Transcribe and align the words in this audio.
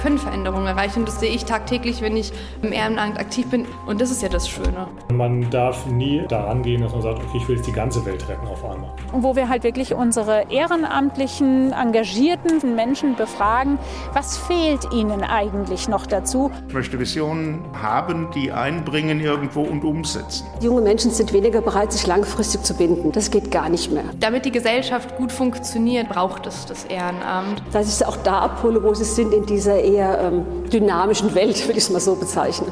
Wir 0.00 0.04
können 0.04 0.18
Veränderungen 0.18 0.66
erreichen. 0.66 1.04
Das 1.04 1.20
sehe 1.20 1.28
ich 1.28 1.44
tagtäglich, 1.44 2.00
wenn 2.00 2.16
ich 2.16 2.32
im 2.62 2.72
Ehrenamt 2.72 3.20
aktiv 3.20 3.46
bin. 3.50 3.66
Und 3.86 4.00
das 4.00 4.10
ist 4.10 4.22
ja 4.22 4.30
das 4.30 4.48
Schöne. 4.48 4.88
Man 5.12 5.50
darf 5.50 5.84
nie 5.84 6.24
daran 6.26 6.62
gehen, 6.62 6.80
dass 6.80 6.92
man 6.92 7.02
sagt, 7.02 7.18
okay, 7.18 7.36
ich 7.36 7.46
will 7.46 7.56
jetzt 7.56 7.66
die 7.66 7.72
ganze 7.72 8.06
Welt 8.06 8.26
retten 8.26 8.48
auf 8.48 8.64
einmal. 8.64 8.94
Wo 9.12 9.36
wir 9.36 9.50
halt 9.50 9.62
wirklich 9.62 9.92
unsere 9.92 10.50
ehrenamtlichen, 10.50 11.72
engagierten 11.72 12.74
Menschen 12.74 13.14
befragen, 13.14 13.78
was 14.14 14.38
fehlt 14.38 14.90
ihnen 14.90 15.22
eigentlich 15.22 15.86
noch 15.86 16.06
dazu? 16.06 16.50
Ich 16.68 16.72
möchte 16.72 16.98
Visionen 16.98 17.62
haben, 17.82 18.28
die 18.34 18.52
einbringen 18.52 19.20
irgendwo 19.20 19.60
und 19.60 19.84
umsetzen. 19.84 20.46
Junge 20.62 20.80
Menschen 20.80 21.10
sind 21.10 21.34
weniger 21.34 21.60
bereit, 21.60 21.92
sich 21.92 22.06
langfristig 22.06 22.62
zu 22.62 22.72
binden. 22.72 23.12
Das 23.12 23.30
geht 23.30 23.50
gar 23.50 23.68
nicht 23.68 23.92
mehr. 23.92 24.04
Damit 24.18 24.46
die 24.46 24.52
Gesellschaft 24.52 25.14
gut 25.18 25.30
funktioniert, 25.30 26.08
braucht 26.08 26.46
es 26.46 26.64
das 26.64 26.84
Ehrenamt. 26.84 27.62
Dass 27.70 27.86
ich 27.86 27.96
sie 27.96 28.08
auch 28.08 28.16
da 28.16 28.38
abhole, 28.38 28.82
wo 28.82 28.94
sie 28.94 29.04
sind, 29.04 29.34
in 29.34 29.44
dieser 29.44 29.89
eher 29.92 30.20
ähm, 30.20 30.44
dynamischen 30.72 31.34
Welt, 31.34 31.60
würde 31.66 31.78
ich 31.78 31.84
es 31.84 31.90
mal 31.90 32.00
so 32.00 32.14
bezeichnen. 32.14 32.70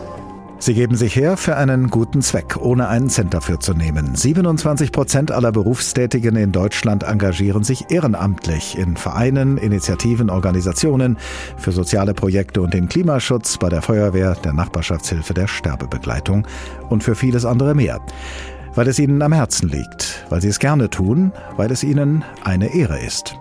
Sie 0.60 0.74
geben 0.74 0.96
sich 0.96 1.14
her 1.14 1.36
für 1.36 1.56
einen 1.56 1.88
guten 1.88 2.20
Zweck, 2.20 2.56
ohne 2.60 2.88
einen 2.88 3.10
Cent 3.10 3.32
dafür 3.32 3.60
zu 3.60 3.74
nehmen. 3.74 4.16
27 4.16 4.91
Prozent 4.91 5.30
aller 5.30 5.52
Berufstätigen 5.52 6.34
in 6.34 6.50
Deutschland 6.50 7.04
engagieren 7.04 7.62
sich 7.62 7.92
ehrenamtlich 7.92 8.77
in 8.77 8.96
Vereinen, 8.96 9.56
Initiativen, 9.56 10.30
Organisationen 10.30 11.16
für 11.56 11.70
soziale 11.70 12.12
Projekte 12.12 12.60
und 12.60 12.74
den 12.74 12.88
Klimaschutz, 12.88 13.56
bei 13.56 13.69
der 13.69 13.82
Feuerwehr, 13.82 14.34
der 14.34 14.52
Nachbarschaftshilfe, 14.52 15.32
der 15.32 15.46
Sterbebegleitung 15.46 16.44
und 16.88 17.05
für 17.05 17.14
vieles 17.14 17.44
andere 17.44 17.77
mehr. 17.77 18.00
Weil 18.74 18.88
es 18.88 18.98
ihnen 18.98 19.22
am 19.22 19.32
Herzen 19.32 19.69
liegt, 19.69 20.27
weil 20.28 20.41
sie 20.41 20.48
es 20.48 20.58
gerne 20.58 20.91
tun, 20.91 21.32
weil 21.56 21.70
es 21.70 21.84
ihnen 21.84 22.25
eine 22.42 22.75
Ehre 22.75 22.98
ist. 22.98 23.38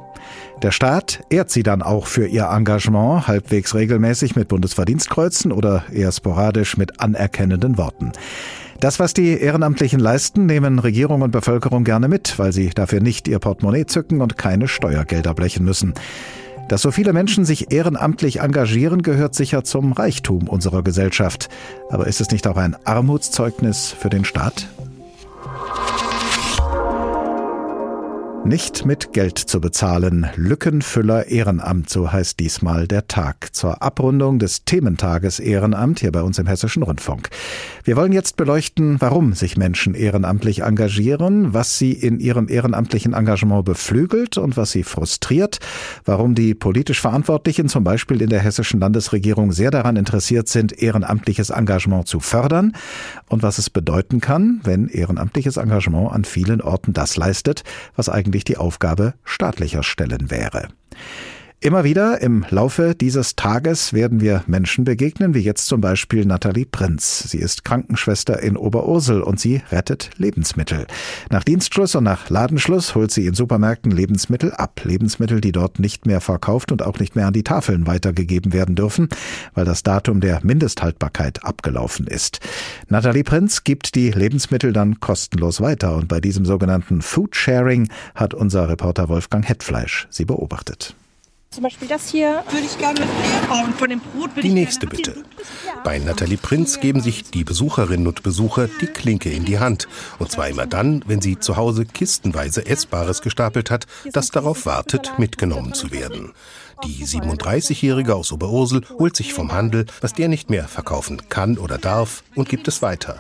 Der 0.64 0.72
Staat 0.72 1.24
ehrt 1.30 1.52
sie 1.52 1.62
dann 1.62 1.84
auch 1.84 2.08
für 2.08 2.26
ihr 2.26 2.46
Engagement, 2.46 3.28
halbwegs 3.28 3.76
regelmäßig 3.76 4.36
mit 4.36 4.48
Bundesverdienstkreuzen 4.48 5.52
oder 5.52 5.84
eher 5.94 6.12
sporadisch 6.12 6.78
mit 6.78 7.00
anerkennenden 7.00 7.78
Worten. 7.78 8.12
Das, 8.80 9.00
was 9.00 9.14
die 9.14 9.40
Ehrenamtlichen 9.40 10.00
leisten, 10.00 10.48
nehmen 10.48 10.80
Regierung 10.80 11.22
und 11.22 11.32
Bevölkerung 11.32 11.84
gerne 11.84 12.08
mit, 12.08 12.40
weil 12.40 12.54
sie 12.54 12.70
dafür 12.70 13.02
nicht 13.02 13.28
ihr 13.28 13.40
Portemonnaie 13.40 13.86
zücken 13.86 14.20
und 14.20 14.38
keine 14.38 14.68
Steuergelder 14.68 15.36
blechen 15.36 15.64
müssen. 15.64 15.94
Dass 16.70 16.82
so 16.82 16.92
viele 16.92 17.14
Menschen 17.14 17.46
sich 17.46 17.72
ehrenamtlich 17.72 18.40
engagieren, 18.42 19.04
gehört 19.04 19.36
sicher 19.36 19.64
zum 19.64 19.94
Reichtum 19.94 20.48
unserer 20.48 20.84
Gesellschaft. 20.84 21.50
Aber 21.90 22.08
ist 22.08 22.20
es 22.20 22.32
nicht 22.32 22.48
auch 22.48 22.58
ein 22.58 22.76
Armutszeugnis 22.84 23.96
für 23.98 24.10
den 24.10 24.26
Staat? 24.26 24.68
Nicht 28.48 28.86
mit 28.86 29.12
Geld 29.12 29.38
zu 29.38 29.60
bezahlen. 29.60 30.26
Lückenfüller 30.38 31.28
Ehrenamt, 31.28 31.90
so 31.90 32.14
heißt 32.14 32.40
diesmal 32.40 32.88
der 32.88 33.10
Tag 33.10 33.54
zur 33.54 33.82
Abrundung 33.82 34.40
des 34.40 34.64
Thementages 34.64 35.42
Ehrenamt 35.42 36.00
hier 36.00 36.14
bei 36.14 36.22
uns 36.22 36.40
im 36.40 36.48
Hessischen 36.48 36.84
Rundfunk. 36.84 37.28
Wir 37.84 37.98
wollen 37.98 38.14
jetzt 38.14 38.38
beleuchten, 38.38 39.02
warum 39.02 39.34
sich 39.34 39.58
Menschen 39.58 39.96
ehrenamtlich 39.96 40.62
engagieren, 40.62 41.54
was 41.54 41.78
sie 41.78 41.92
in 41.92 42.22
ihrem 42.22 42.48
ehrenamtlichen 42.48 43.14
Engagement 43.14 43.66
beflügelt 43.66 44.38
und 44.38 44.56
was 44.56 44.72
sie 44.72 44.84
frustriert, 44.84 45.60
warum 46.06 46.34
die 46.34 46.56
politisch 46.56 47.02
Verantwortlichen 47.02 47.68
zum 47.68 47.84
Beispiel 47.84 48.22
in 48.22 48.30
der 48.30 48.40
hessischen 48.40 48.80
Landesregierung 48.80 49.52
sehr 49.52 49.72
daran 49.72 49.98
interessiert 49.98 50.48
sind, 50.48 50.72
ehrenamtliches 50.82 51.50
Engagement 51.50 52.08
zu 52.08 52.22
fördern 52.22 52.72
und 53.28 53.44
was 53.44 53.58
es 53.58 53.70
bedeuten 53.70 54.22
kann, 54.22 54.62
wenn 54.64 54.88
ehrenamtliches 54.88 55.58
Engagement 55.58 56.14
an 56.14 56.24
vielen 56.24 56.62
Orten 56.62 56.94
das 56.94 57.18
leistet, 57.18 57.66
was 57.98 58.08
eigentlich 58.08 58.37
eigentlich 58.38 58.44
die 58.44 58.58
Aufgabe 58.58 59.16
staatlicher 59.24 59.82
Stellen 59.82 60.30
wäre. 60.30 60.68
Immer 61.60 61.84
wieder 61.84 62.22
im 62.22 62.46
Laufe 62.52 62.94
dieses 62.94 63.36
Tages 63.36 63.92
werden 63.92 64.22
wir 64.22 64.44
Menschen 64.46 64.84
begegnen, 64.84 65.34
wie 65.34 65.40
jetzt 65.40 65.66
zum 65.66 65.82
Beispiel 65.82 66.24
Nathalie 66.24 66.68
Prinz. 66.68 67.32
Sie 67.32 67.40
ist 67.40 67.66
Krankenschwester 67.66 68.44
in 68.44 68.56
Oberursel 68.56 69.24
und 69.24 69.40
sie 69.40 69.64
rettet 69.72 70.12
Lebensmittel. 70.18 70.86
Nach 71.32 71.44
Dienstschluss 71.44 71.96
und 71.96 72.04
nach 72.04 72.30
Ladenschluss 72.30 72.94
holt 72.94 73.10
sie 73.10 73.26
in 73.26 73.34
Supermärkten 73.34 73.92
Lebensmittel 73.92 74.54
ab. 74.54 74.82
Lebensmittel, 74.84 75.42
die 75.42 75.52
dort 75.52 75.80
nicht 75.80 76.06
mehr 76.06 76.22
verkauft 76.22 76.72
und 76.72 76.84
auch 76.84 77.00
nicht 77.00 77.16
mehr 77.16 77.26
an 77.26 77.34
die 77.34 77.42
Tafeln 77.42 77.88
weitergegeben 77.88 78.54
werden 78.54 78.76
dürfen, 78.76 79.10
weil 79.56 79.66
das 79.66 79.82
Datum 79.82 80.22
der 80.22 80.42
Mindesthaltbarkeit 80.44 81.44
abgelaufen 81.44 82.06
ist. 82.06 82.40
Nathalie 82.88 83.24
Prinz 83.24 83.64
gibt 83.64 83.96
die 83.96 84.12
Lebensmittel 84.12 84.74
dann 84.74 85.00
kostenlos 85.00 85.60
weiter 85.60 85.96
und 85.96 86.08
bei 86.08 86.22
diesem 86.22 86.46
sogenannten 86.46 87.02
Food 87.02 87.36
Sharing 87.36 87.90
hat 88.14 88.36
unser 88.36 88.70
Reporter 88.70 89.10
Wolfgang 89.10 89.50
Hetfleisch 89.50 90.06
sie 90.12 90.26
beobachtet. 90.26 90.96
Zum 91.58 91.64
Beispiel 91.64 91.88
das 91.88 92.10
hier 92.10 92.44
würde 92.52 92.68
ich 92.68 92.78
gerne 92.78 93.00
mitnehmen. 93.00 93.66
Und 93.66 93.74
von 93.74 93.90
dem 93.90 94.00
Brot 94.00 94.30
Die 94.44 94.50
nächste 94.50 94.86
bitte. 94.86 95.24
Bei 95.84 95.98
Nathalie 95.98 96.38
Prinz 96.38 96.80
geben 96.80 97.02
sich 97.02 97.32
die 97.32 97.44
Besucherinnen 97.44 98.06
und 98.06 98.22
Besucher 98.22 98.68
die 98.80 98.86
Klinke 98.86 99.32
in 99.32 99.44
die 99.44 99.58
Hand. 99.58 99.88
Und 100.20 100.32
zwar 100.32 100.50
immer 100.50 100.68
dann, 100.68 101.04
wenn 101.08 101.20
sie 101.20 101.40
zu 101.40 101.58
Hause 101.58 101.88
kistenweise 101.88 102.64
Essbares 102.68 103.24
gestapelt 103.24 103.72
hat, 103.72 103.88
das 104.14 104.30
darauf 104.30 104.68
wartet, 104.68 105.18
mitgenommen 105.18 105.74
zu 105.74 105.90
werden. 105.90 106.34
Die 106.84 107.04
37-Jährige 107.04 108.14
aus 108.14 108.32
Oberursel 108.32 108.84
holt 109.00 109.16
sich 109.16 109.34
vom 109.34 109.52
Handel, 109.52 109.88
was 110.00 110.14
der 110.14 110.28
nicht 110.28 110.52
mehr 110.52 110.68
verkaufen 110.68 111.28
kann 111.28 111.58
oder 111.58 111.80
darf, 111.80 112.24
und 112.36 112.50
gibt 112.50 112.68
es 112.68 112.84
weiter. 112.84 113.20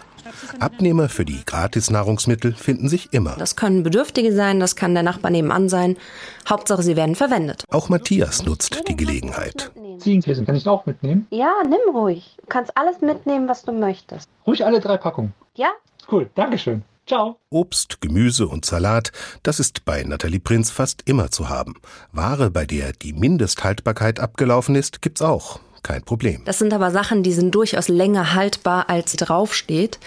Abnehmer 0.59 1.09
für 1.09 1.25
die 1.25 1.41
Gratisnahrungsmittel 1.45 2.53
finden 2.53 2.89
sich 2.89 3.13
immer. 3.13 3.35
Das 3.38 3.55
können 3.55 3.83
Bedürftige 3.83 4.33
sein, 4.33 4.59
das 4.59 4.75
kann 4.75 4.93
der 4.93 5.03
Nachbar 5.03 5.31
nebenan 5.31 5.69
sein. 5.69 5.97
Hauptsache, 6.47 6.83
sie 6.83 6.95
werden 6.95 7.15
verwendet. 7.15 7.63
Auch 7.69 7.89
Matthias 7.89 8.43
nutzt 8.43 8.83
die 8.88 8.95
Gelegenheit. 8.95 9.71
Ziegenkäse 9.99 10.45
kann 10.45 10.55
ich 10.55 10.67
auch 10.67 10.85
mitnehmen? 10.85 11.27
Ja, 11.31 11.53
nimm 11.63 11.95
ruhig. 11.95 12.35
Du 12.41 12.47
kannst 12.47 12.71
alles 12.75 13.01
mitnehmen, 13.01 13.47
was 13.47 13.63
du 13.63 13.71
möchtest. 13.71 14.29
Ruhig 14.45 14.65
alle 14.65 14.79
drei 14.79 14.97
Packungen. 14.97 15.33
Ja? 15.55 15.69
Cool, 16.11 16.29
Dankeschön. 16.35 16.83
Ciao. 17.07 17.38
Obst, 17.49 18.01
Gemüse 18.01 18.47
und 18.47 18.65
Salat, 18.65 19.13
das 19.41 19.61
ist 19.61 19.85
bei 19.85 20.03
Nathalie 20.03 20.41
Prinz 20.41 20.71
fast 20.71 21.03
immer 21.05 21.31
zu 21.31 21.47
haben. 21.47 21.75
Ware, 22.11 22.51
bei 22.51 22.65
der 22.65 22.91
die 22.91 23.13
Mindesthaltbarkeit 23.13 24.19
abgelaufen 24.19 24.75
ist, 24.75 25.01
gibt's 25.01 25.21
auch 25.21 25.61
kein 25.87 26.03
Problem. 26.03 26.41
Das 26.45 26.59
sind 26.59 26.73
aber 26.73 26.91
Sachen, 26.91 27.23
die 27.23 27.33
sind 27.33 27.55
durchaus 27.55 27.87
länger 27.87 28.33
haltbar, 28.33 28.89
als 28.89 29.13
draufsteht. 29.13 29.99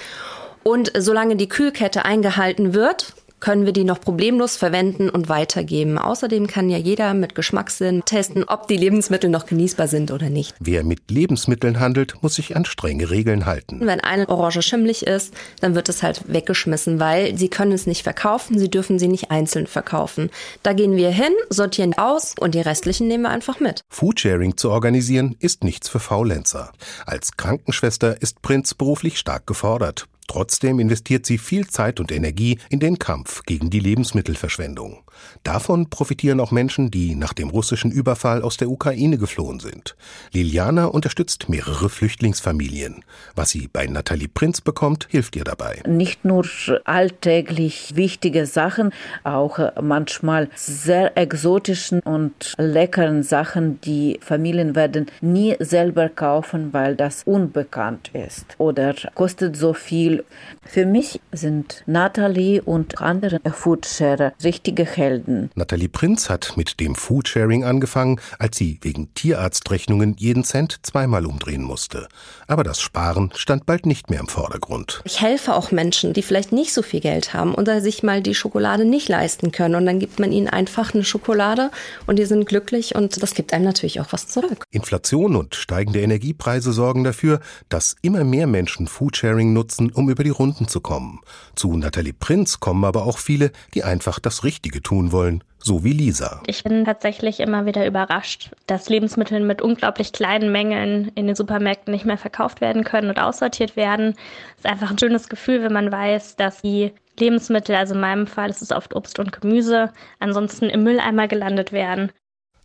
Und 0.63 0.93
solange 0.97 1.37
die 1.37 1.49
Kühlkette 1.49 2.05
eingehalten 2.05 2.75
wird, 2.75 3.15
können 3.41 3.67
wir 3.67 3.73
die 3.73 3.85
noch 3.85 4.01
problemlos 4.01 4.57
verwenden 4.57 5.09
und 5.09 5.29
weitergeben. 5.29 5.99
Außerdem 5.99 6.47
kann 6.47 6.71
ja 6.71 6.79
jeder 6.79 7.15
mit 7.15 7.35
Geschmackssinn 7.35 8.03
testen, 8.05 8.45
ob 8.45 8.69
die 8.69 8.77
Lebensmittel 8.77 9.31
noch 9.31 9.47
genießbar 9.47 9.89
sind 9.89 10.11
oder 10.11 10.31
nicht. 10.31 10.55
Wer 10.61 10.85
mit 10.85 11.11
Lebensmitteln 11.11 11.81
handelt, 11.81 12.23
muss 12.23 12.35
sich 12.35 12.57
an 12.57 12.65
strenge 12.65 13.11
Regeln 13.11 13.47
halten. 13.47 13.81
Wenn 13.81 14.01
eine 14.01 14.29
Orange 14.29 14.63
schimmlig 14.63 15.07
ist, 15.07 15.35
dann 15.61 15.75
wird 15.75 15.89
es 15.89 16.03
halt 16.03 16.23
weggeschmissen, 16.33 17.01
weil 17.01 17.37
sie 17.37 17.49
können 17.49 17.73
es 17.73 17.87
nicht 17.87 18.03
verkaufen, 18.03 18.59
sie 18.59 18.71
dürfen 18.71 18.99
sie 18.99 19.09
nicht 19.09 19.31
einzeln 19.31 19.67
verkaufen. 19.67 20.31
Da 20.63 20.73
gehen 20.73 20.97
wir 20.97 21.11
hin, 21.11 21.33
sortieren 21.49 21.95
aus 21.97 22.35
und 22.39 22.55
die 22.55 22.61
restlichen 22.61 23.09
nehmen 23.09 23.25
wir 23.25 23.31
einfach 23.31 23.61
mit. 23.61 23.83
Foodsharing 23.89 24.57
zu 24.57 24.71
organisieren 24.71 25.37
ist 25.39 25.65
nichts 25.65 25.89
für 25.89 26.01
Faulenzer. 26.01 26.73
Als 27.07 27.37
Krankenschwester 27.37 28.21
ist 28.21 28.43
Prinz 28.43 28.75
beruflich 28.75 29.19
stark 29.19 29.47
gefordert. 29.47 30.07
Trotzdem 30.31 30.79
investiert 30.79 31.27
sie 31.27 31.39
viel 31.39 31.67
Zeit 31.67 31.99
und 31.99 32.13
Energie 32.13 32.61
in 32.69 32.79
den 32.79 33.01
Kampf 33.01 33.43
gegen 33.47 33.69
die 33.69 33.81
Lebensmittelverschwendung. 33.81 35.03
Davon 35.43 35.91
profitieren 35.91 36.39
auch 36.39 36.53
Menschen, 36.53 36.93
die 36.93 37.17
nach 37.17 37.33
dem 37.33 37.51
russischen 37.51 37.91
Überfall 37.91 38.43
aus 38.43 38.57
der 38.57 38.71
Ukraine 38.71 39.19
geflohen 39.19 39.59
sind. 39.59 39.97
Liliana 40.33 40.85
unterstützt 40.85 41.49
mehrere 41.49 41.89
Flüchtlingsfamilien. 41.89 43.05
Was 43.35 43.51
sie 43.51 43.67
bei 43.67 43.89
Nathalie 43.89 44.29
Prinz 44.29 44.61
bekommt, 44.61 45.09
hilft 45.11 45.35
ihr 45.35 45.43
dabei. 45.43 45.83
Nicht 45.85 46.25
nur 46.25 46.47
alltäglich 46.85 47.97
wichtige 47.97 48.47
Sachen, 48.47 48.93
auch 49.25 49.59
manchmal 49.83 50.49
sehr 50.55 51.19
exotischen 51.19 51.99
und 52.01 52.55
leckeren 52.57 53.25
Sachen, 53.25 53.81
die 53.81 54.21
Familien 54.23 54.77
werden 54.77 55.07
nie 55.21 55.57
selber 55.59 56.09
kaufen, 56.09 56.73
weil 56.73 56.95
das 56.95 57.25
unbekannt 57.25 58.13
ist 58.13 58.55
oder 58.59 58.95
kostet 59.15 59.57
so 59.57 59.75
viel. 59.75 60.20
Für 60.65 60.87
mich 60.87 61.21
sind 61.33 61.83
Nathalie 61.87 62.63
und 62.63 63.01
andere 63.01 63.41
Foodsharer 63.51 64.33
richtige 64.43 64.85
Helden. 64.85 65.51
Nathalie 65.55 65.89
Prinz 65.89 66.31
hat 66.31 66.57
mit 66.57 66.81
dem 66.81 66.95
Foodsharing 66.95 67.65
angefangen, 67.65 68.21
als 68.39 68.57
sie 68.57 68.79
wegen 68.83 69.13
Tierarztrechnungen 69.15 70.15
jeden 70.19 70.45
Cent 70.45 70.79
zweimal 70.83 71.27
umdrehen 71.27 71.63
musste. 71.63 72.09
Aber 72.47 72.65
das 72.65 72.81
Sparen 72.81 73.31
stand 73.35 73.67
bald 73.67 73.87
nicht 73.87 74.11
mehr 74.11 74.21
im 74.21 74.29
Vordergrund. 74.29 75.01
Ich 75.05 75.21
helfe 75.21 75.55
auch 75.55 75.71
Menschen, 75.71 76.13
die 76.13 76.23
vielleicht 76.23 76.53
nicht 76.53 76.73
so 76.73 76.83
viel 76.83 77.01
Geld 77.01 77.35
haben 77.35 77.55
oder 77.55 77.81
sich 77.81 78.03
mal 78.03 78.23
die 78.23 78.35
Schokolade 78.35 78.85
nicht 78.85 79.09
leisten 79.09 79.53
können. 79.53 79.75
Und 79.75 79.87
dann 79.87 79.99
gibt 79.99 80.21
man 80.21 80.33
ihnen 80.33 80.49
einfach 80.49 80.95
eine 80.95 81.05
Schokolade 81.05 81.71
und 82.07 82.19
die 82.19 82.25
sind 82.25 82.47
glücklich 82.47 82.95
und 82.95 83.23
das 83.23 83.35
gibt 83.35 83.53
einem 83.53 83.65
natürlich 83.65 84.01
auch 84.01 84.13
was 84.13 84.29
zurück. 84.29 84.65
Inflation 84.71 85.37
und 85.37 85.55
steigende 85.55 86.01
Energiepreise 86.01 86.73
sorgen 86.73 87.05
dafür, 87.05 87.41
dass 87.69 87.97
immer 88.03 88.25
mehr 88.25 88.47
Menschen 88.47 88.87
Foodsharing 88.87 89.53
nutzen, 89.53 89.91
um 90.01 90.11
über 90.11 90.25
die 90.25 90.31
Runden 90.31 90.67
zu 90.67 90.81
kommen. 90.81 91.21
Zu 91.55 91.77
Nathalie 91.77 92.15
Prinz 92.15 92.59
kommen 92.59 92.85
aber 92.85 93.05
auch 93.05 93.19
viele, 93.19 93.53
die 93.75 93.85
einfach 93.85 94.19
das 94.19 94.45
Richtige 94.45 94.83
tun 94.83 95.13
wollen, 95.13 95.45
so 95.59 95.85
wie 95.85 95.93
Lisa. 95.93 96.43
Ich 96.47 96.65
bin 96.65 96.85
tatsächlich 96.87 97.39
immer 97.39 97.67
wieder 97.67 97.87
überrascht, 97.87 98.51
dass 98.67 98.89
Lebensmittel 98.89 99.41
mit 99.41 99.61
unglaublich 99.61 100.13
kleinen 100.13 100.51
Mengen 100.51 101.13
in 101.15 101.27
den 101.27 101.37
Supermärkten 101.37 101.93
nicht 101.93 102.07
mehr 102.07 102.17
verkauft 102.17 102.61
werden 102.63 102.83
können 102.83 103.11
und 103.11 103.21
aussortiert 103.21 103.77
werden. 103.77 104.15
Es 104.57 104.65
ist 104.65 104.71
einfach 104.71 104.91
ein 104.91 104.99
schönes 104.99 105.29
Gefühl, 105.29 105.63
wenn 105.63 105.73
man 105.73 105.93
weiß, 105.93 106.37
dass 106.37 106.63
die 106.63 106.93
Lebensmittel, 107.19 107.75
also 107.75 107.95
in 107.95 108.01
meinem 108.01 108.27
Fall 108.27 108.49
ist 108.49 108.63
es 108.63 108.73
oft 108.73 108.97
Obst 108.97 109.19
und 109.19 109.39
Gemüse, 109.39 109.93
ansonsten 110.19 110.71
im 110.71 110.83
Mülleimer 110.83 111.29
gelandet 111.29 111.73
werden. 111.73 112.11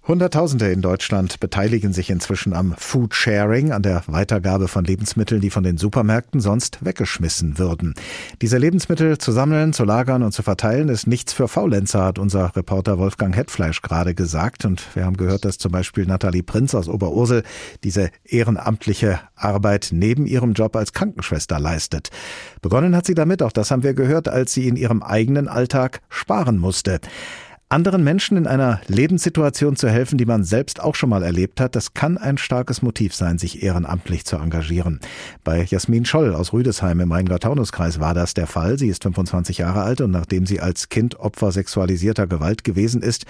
Hunderttausende 0.07 0.71
in 0.71 0.83
Deutschland 0.83 1.39
beteiligen 1.39 1.91
sich 1.91 2.11
inzwischen 2.11 2.53
am 2.53 2.75
Food 2.77 3.15
Sharing, 3.15 3.71
an 3.71 3.81
der 3.81 4.03
Weitergabe 4.05 4.67
von 4.67 4.85
Lebensmitteln, 4.85 5.41
die 5.41 5.49
von 5.49 5.63
den 5.63 5.77
Supermärkten 5.77 6.41
sonst 6.41 6.85
weggeschmissen 6.85 7.57
würden. 7.57 7.95
Diese 8.39 8.59
Lebensmittel 8.59 9.17
zu 9.17 9.31
sammeln, 9.31 9.73
zu 9.73 9.83
lagern 9.83 10.21
und 10.21 10.31
zu 10.31 10.43
verteilen 10.43 10.89
ist 10.89 11.07
nichts 11.07 11.33
für 11.33 11.47
Faulenzer, 11.47 12.03
hat 12.03 12.19
unser 12.19 12.55
Reporter 12.55 12.99
Wolfgang 12.99 13.35
Hetfleisch 13.35 13.81
gerade 13.81 14.13
gesagt. 14.13 14.63
Und 14.63 14.95
wir 14.95 15.05
haben 15.05 15.17
gehört, 15.17 15.43
dass 15.43 15.57
zum 15.57 15.71
Beispiel 15.71 16.05
Nathalie 16.05 16.43
Prinz 16.43 16.75
aus 16.75 16.87
Oberursel 16.87 17.41
diese 17.83 18.11
ehrenamtliche 18.25 19.21
Arbeit 19.35 19.89
neben 19.91 20.27
ihrem 20.27 20.53
Job 20.53 20.75
als 20.75 20.93
Krankenschwester 20.93 21.59
leistet. 21.59 22.11
Begonnen 22.61 22.95
hat 22.95 23.07
sie 23.07 23.15
damit, 23.15 23.41
auch 23.41 23.51
das 23.51 23.71
haben 23.71 23.81
wir 23.81 23.95
gehört, 23.95 24.27
als 24.27 24.53
sie 24.53 24.67
in 24.67 24.75
ihrem 24.75 25.01
eigenen 25.01 25.47
Alltag 25.47 26.01
sparen 26.09 26.59
musste. 26.59 26.99
Anderen 27.67 28.03
Menschen 28.03 28.37
in 28.37 28.45
einer 28.45 28.79
Lebenssituation 28.85 29.75
zu 29.75 29.89
helfen, 29.89 30.19
die 30.19 30.27
man 30.27 30.43
selbst 30.43 30.79
auch 30.79 30.93
schon 30.93 31.09
mal 31.09 31.23
erlebt 31.23 31.59
hat, 31.59 31.75
das 31.75 31.95
kann 31.95 32.19
ein 32.19 32.37
starkes 32.37 32.83
Motiv 32.83 33.15
sein, 33.15 33.39
sich 33.39 33.63
ehrenamtlich 33.63 34.23
zu 34.23 34.35
engagieren. 34.35 34.99
Bei 35.43 35.63
Jasmin 35.63 36.05
Scholl 36.05 36.35
aus 36.35 36.53
Rüdesheim 36.53 36.99
im 36.99 37.11
Rheingau-Taunus-Kreis 37.11 37.99
war 37.99 38.13
das 38.13 38.35
der 38.35 38.45
Fall. 38.45 38.77
Sie 38.77 38.87
ist 38.87 39.01
25 39.01 39.57
Jahre 39.57 39.81
alt 39.81 40.01
und 40.01 40.11
nachdem 40.11 40.45
sie 40.45 40.59
als 40.59 40.89
Kind 40.89 41.19
Opfer 41.19 41.51
sexualisierter 41.51 42.27
Gewalt 42.27 42.63
gewesen 42.63 43.01
ist, 43.01 43.25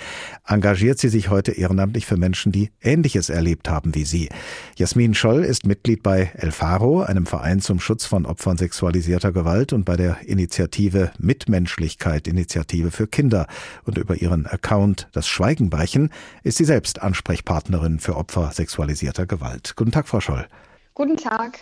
engagiert 0.45 0.99
sie 0.99 1.07
sich 1.07 1.29
heute 1.29 1.53
ehrenamtlich 1.53 2.05
für 2.05 2.17
Menschen, 2.17 2.51
die 2.51 2.71
Ähnliches 2.81 3.29
erlebt 3.29 3.69
haben 3.69 3.95
wie 3.95 4.03
sie. 4.03 4.27
Jasmin 4.75 5.13
Scholl 5.13 5.45
ist 5.45 5.65
Mitglied 5.65 6.03
bei 6.03 6.31
El 6.35 6.51
Faro, 6.51 7.03
einem 7.03 7.25
Verein 7.25 7.61
zum 7.61 7.79
Schutz 7.79 8.05
von 8.05 8.25
Opfern 8.25 8.57
sexualisierter 8.57 9.31
Gewalt 9.31 9.71
und 9.71 9.85
bei 9.85 9.95
der 9.95 10.17
Initiative 10.25 11.13
Mitmenschlichkeit, 11.19 12.27
Initiative 12.27 12.91
für 12.91 13.07
Kinder 13.07 13.47
und 13.85 13.97
über 13.97 14.21
ihren 14.25 14.47
Account 14.47 15.07
Das 15.11 15.27
Schweigen 15.27 15.69
brechen, 15.69 16.09
ist 16.43 16.57
sie 16.57 16.65
selbst 16.65 17.01
Ansprechpartnerin 17.01 17.99
für 17.99 18.17
Opfer 18.17 18.49
sexualisierter 18.51 19.27
Gewalt. 19.27 19.73
Guten 19.75 19.91
Tag, 19.91 20.07
Frau 20.07 20.19
Scholl. 20.19 20.47
Guten 20.95 21.17
Tag. 21.17 21.59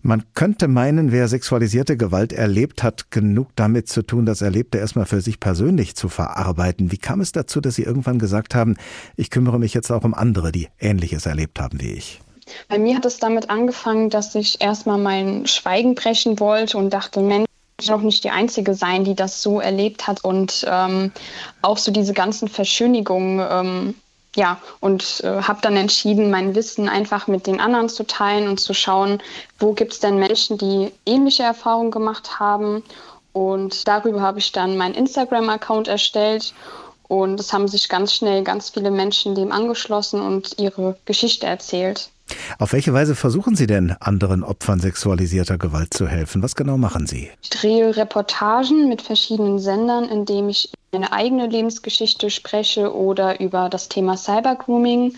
Man 0.00 0.22
könnte 0.34 0.68
meinen, 0.68 1.12
wer 1.12 1.28
sexualisierte 1.28 1.98
Gewalt 1.98 2.32
erlebt, 2.32 2.82
hat 2.82 3.10
genug 3.10 3.48
damit 3.56 3.88
zu 3.88 4.02
tun, 4.02 4.24
das 4.24 4.40
Erlebte 4.40 4.78
erstmal 4.78 5.04
für 5.04 5.20
sich 5.20 5.38
persönlich 5.38 5.96
zu 5.96 6.08
verarbeiten. 6.08 6.90
Wie 6.90 6.96
kam 6.96 7.20
es 7.20 7.32
dazu, 7.32 7.60
dass 7.60 7.74
Sie 7.74 7.82
irgendwann 7.82 8.18
gesagt 8.18 8.54
haben, 8.54 8.76
ich 9.16 9.30
kümmere 9.30 9.58
mich 9.58 9.74
jetzt 9.74 9.90
auch 9.90 10.04
um 10.04 10.14
andere, 10.14 10.50
die 10.50 10.68
Ähnliches 10.78 11.26
erlebt 11.26 11.60
haben 11.60 11.80
wie 11.80 11.92
ich? 11.92 12.22
Bei 12.68 12.78
mir 12.78 12.96
hat 12.96 13.04
es 13.04 13.18
damit 13.18 13.50
angefangen, 13.50 14.08
dass 14.08 14.34
ich 14.34 14.62
erstmal 14.62 14.98
mein 14.98 15.46
Schweigen 15.46 15.94
brechen 15.94 16.40
wollte 16.40 16.78
und 16.78 16.90
dachte, 16.90 17.20
Mensch, 17.20 17.47
noch 17.86 18.02
nicht 18.02 18.24
die 18.24 18.30
Einzige 18.30 18.74
sein, 18.74 19.04
die 19.04 19.14
das 19.14 19.40
so 19.40 19.60
erlebt 19.60 20.08
hat 20.08 20.24
und 20.24 20.66
ähm, 20.68 21.12
auch 21.62 21.78
so 21.78 21.92
diese 21.92 22.12
ganzen 22.12 22.48
Verschönigungen. 22.48 23.46
Ähm, 23.50 23.94
ja, 24.36 24.60
und 24.80 25.22
äh, 25.24 25.42
habe 25.42 25.60
dann 25.62 25.76
entschieden, 25.76 26.30
mein 26.30 26.54
Wissen 26.54 26.88
einfach 26.88 27.28
mit 27.28 27.46
den 27.46 27.60
anderen 27.60 27.88
zu 27.88 28.04
teilen 28.06 28.48
und 28.48 28.60
zu 28.60 28.74
schauen, 28.74 29.22
wo 29.58 29.72
gibt 29.72 29.92
es 29.92 30.00
denn 30.00 30.18
Menschen, 30.18 30.58
die 30.58 30.92
ähnliche 31.06 31.44
Erfahrungen 31.44 31.90
gemacht 31.90 32.38
haben. 32.38 32.82
Und 33.32 33.88
darüber 33.88 34.20
habe 34.20 34.38
ich 34.38 34.52
dann 34.52 34.76
meinen 34.76 34.94
Instagram-Account 34.94 35.88
erstellt. 35.88 36.52
Und 37.08 37.40
es 37.40 37.52
haben 37.52 37.68
sich 37.68 37.88
ganz 37.88 38.12
schnell 38.12 38.44
ganz 38.44 38.70
viele 38.70 38.90
Menschen 38.90 39.34
dem 39.34 39.50
angeschlossen 39.50 40.20
und 40.20 40.58
ihre 40.58 40.96
Geschichte 41.04 41.46
erzählt. 41.46 42.10
Auf 42.58 42.72
welche 42.72 42.92
Weise 42.92 43.14
versuchen 43.14 43.56
Sie 43.56 43.66
denn, 43.66 43.94
anderen 44.00 44.42
Opfern 44.42 44.80
sexualisierter 44.80 45.58
Gewalt 45.58 45.94
zu 45.94 46.08
helfen? 46.08 46.42
Was 46.42 46.54
genau 46.54 46.76
machen 46.76 47.06
Sie? 47.06 47.30
Ich 47.42 47.50
drehe 47.50 47.96
Reportagen 47.96 48.88
mit 48.88 49.02
verschiedenen 49.02 49.58
Sendern, 49.58 50.08
in 50.08 50.24
dem 50.24 50.48
ich 50.48 50.70
meine 50.92 51.12
eigene 51.12 51.46
Lebensgeschichte 51.46 52.30
spreche 52.30 52.94
oder 52.94 53.40
über 53.40 53.68
das 53.68 53.88
Thema 53.88 54.16
Cybergrooming. 54.16 55.16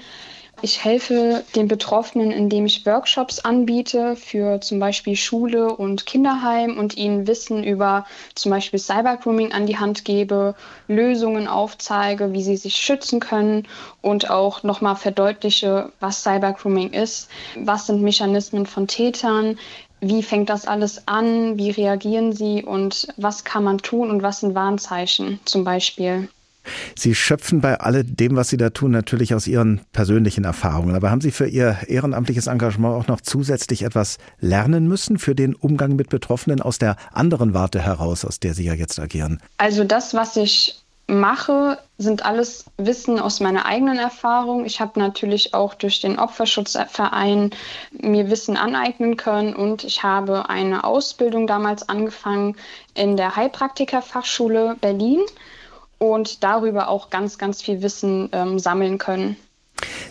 Ich 0.62 0.84
helfe 0.84 1.42
den 1.56 1.68
Betroffenen, 1.68 2.32
indem 2.32 2.66
ich 2.66 2.84
Workshops 2.84 3.38
anbiete 3.38 4.14
für 4.14 4.60
zum 4.60 4.78
Beispiel 4.78 5.16
Schule 5.16 5.74
und 5.74 6.04
Kinderheim 6.04 6.76
und 6.76 6.98
ihnen 6.98 7.26
Wissen 7.26 7.64
über 7.64 8.04
zum 8.34 8.50
Beispiel 8.50 8.78
Cybergrooming 8.78 9.52
an 9.52 9.66
die 9.66 9.78
Hand 9.78 10.04
gebe, 10.04 10.54
Lösungen 10.86 11.48
aufzeige, 11.48 12.34
wie 12.34 12.42
sie 12.42 12.58
sich 12.58 12.76
schützen 12.76 13.20
können 13.20 13.66
und 14.02 14.28
auch 14.28 14.62
nochmal 14.62 14.96
verdeutliche, 14.96 15.92
was 15.98 16.22
Cybergrooming 16.22 16.92
ist, 16.92 17.30
was 17.56 17.86
sind 17.86 18.02
Mechanismen 18.02 18.66
von 18.66 18.86
Tätern, 18.86 19.58
wie 20.00 20.22
fängt 20.22 20.50
das 20.50 20.66
alles 20.66 21.06
an, 21.06 21.58
wie 21.58 21.70
reagieren 21.70 22.32
sie? 22.32 22.64
Und 22.64 23.08
was 23.16 23.44
kann 23.44 23.64
man 23.64 23.78
tun? 23.78 24.10
Und 24.10 24.22
was 24.22 24.40
sind 24.40 24.54
Warnzeichen 24.54 25.40
zum 25.44 25.64
Beispiel. 25.64 26.28
Sie 26.96 27.14
schöpfen 27.14 27.60
bei 27.60 27.78
alledem, 27.80 28.36
was 28.36 28.48
Sie 28.48 28.56
da 28.56 28.70
tun, 28.70 28.90
natürlich 28.90 29.34
aus 29.34 29.46
Ihren 29.46 29.80
persönlichen 29.92 30.44
Erfahrungen. 30.44 30.94
Aber 30.94 31.10
haben 31.10 31.20
Sie 31.20 31.30
für 31.30 31.46
Ihr 31.46 31.78
ehrenamtliches 31.86 32.46
Engagement 32.46 32.94
auch 32.94 33.08
noch 33.08 33.20
zusätzlich 33.20 33.82
etwas 33.82 34.18
lernen 34.38 34.88
müssen 34.88 35.18
für 35.18 35.34
den 35.34 35.54
Umgang 35.54 35.96
mit 35.96 36.08
Betroffenen 36.08 36.60
aus 36.60 36.78
der 36.78 36.96
anderen 37.12 37.54
Warte 37.54 37.80
heraus, 37.80 38.24
aus 38.24 38.40
der 38.40 38.54
Sie 38.54 38.64
ja 38.64 38.74
jetzt 38.74 38.98
agieren? 38.98 39.40
Also 39.58 39.84
das, 39.84 40.14
was 40.14 40.36
ich 40.36 40.80
mache, 41.10 41.78
sind 41.98 42.24
alles 42.24 42.64
Wissen 42.78 43.18
aus 43.18 43.40
meiner 43.40 43.66
eigenen 43.66 43.98
Erfahrung. 43.98 44.64
Ich 44.64 44.80
habe 44.80 44.98
natürlich 44.98 45.52
auch 45.52 45.74
durch 45.74 46.00
den 46.00 46.18
Opferschutzverein 46.18 47.50
mir 48.00 48.30
Wissen 48.30 48.56
aneignen 48.56 49.16
können 49.16 49.54
und 49.54 49.84
ich 49.84 50.02
habe 50.02 50.48
eine 50.48 50.84
Ausbildung 50.84 51.46
damals 51.46 51.88
angefangen 51.88 52.56
in 52.94 53.16
der 53.16 53.36
Heilpraktikerfachschule 53.36 54.76
Berlin 54.80 55.20
und 56.00 56.42
darüber 56.42 56.88
auch 56.88 57.10
ganz, 57.10 57.38
ganz 57.38 57.62
viel 57.62 57.82
Wissen 57.82 58.30
ähm, 58.32 58.58
sammeln 58.58 58.98
können. 58.98 59.36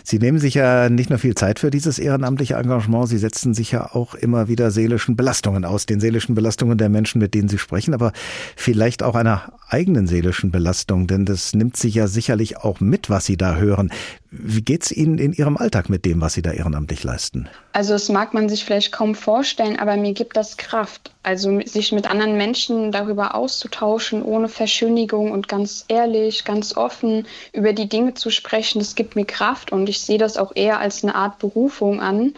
Sie 0.02 0.18
nehmen 0.18 0.38
sich 0.38 0.54
ja 0.54 0.88
nicht 0.88 1.10
nur 1.10 1.18
viel 1.18 1.34
Zeit 1.34 1.58
für 1.58 1.70
dieses 1.70 1.98
ehrenamtliche 1.98 2.54
Engagement, 2.54 3.08
Sie 3.08 3.18
setzen 3.18 3.54
sich 3.54 3.72
ja 3.72 3.94
auch 3.94 4.14
immer 4.14 4.48
wieder 4.48 4.70
seelischen 4.70 5.16
Belastungen 5.16 5.64
aus, 5.64 5.86
den 5.86 6.00
seelischen 6.00 6.34
Belastungen 6.34 6.78
der 6.78 6.88
Menschen, 6.88 7.20
mit 7.20 7.34
denen 7.34 7.48
Sie 7.48 7.58
sprechen, 7.58 7.94
aber 7.94 8.12
vielleicht 8.56 9.02
auch 9.02 9.14
einer 9.14 9.52
eigenen 9.68 10.06
seelischen 10.06 10.50
Belastung, 10.50 11.06
denn 11.06 11.24
das 11.24 11.54
nimmt 11.54 11.76
Sie 11.76 11.88
ja 11.88 12.06
sicherlich 12.06 12.58
auch 12.58 12.80
mit, 12.80 13.10
was 13.10 13.26
Sie 13.26 13.36
da 13.36 13.56
hören. 13.56 13.92
Wie 14.32 14.62
geht's 14.62 14.92
Ihnen 14.92 15.18
in 15.18 15.32
Ihrem 15.32 15.56
Alltag 15.56 15.88
mit 15.88 16.04
dem, 16.04 16.20
was 16.20 16.34
Sie 16.34 16.42
da 16.42 16.52
ehrenamtlich 16.52 17.02
leisten? 17.02 17.48
Also 17.72 17.94
das 17.94 18.08
mag 18.08 18.32
man 18.32 18.48
sich 18.48 18.64
vielleicht 18.64 18.92
kaum 18.92 19.16
vorstellen, 19.16 19.76
aber 19.78 19.96
mir 19.96 20.12
gibt 20.12 20.36
das 20.36 20.56
Kraft. 20.56 21.10
Also 21.24 21.60
sich 21.64 21.90
mit 21.90 22.08
anderen 22.08 22.36
Menschen 22.36 22.92
darüber 22.92 23.34
auszutauschen, 23.34 24.22
ohne 24.22 24.48
Verschönigung 24.48 25.32
und 25.32 25.48
ganz 25.48 25.84
ehrlich, 25.88 26.44
ganz 26.44 26.76
offen 26.76 27.26
über 27.52 27.72
die 27.72 27.88
Dinge 27.88 28.14
zu 28.14 28.30
sprechen, 28.30 28.78
das 28.78 28.94
gibt 28.94 29.16
mir 29.16 29.24
Kraft 29.24 29.72
und 29.72 29.88
ich 29.88 30.00
sehe 30.00 30.18
das 30.18 30.36
auch 30.36 30.54
eher 30.54 30.78
als 30.78 31.02
eine 31.02 31.16
Art 31.16 31.40
Berufung 31.40 32.00
an, 32.00 32.34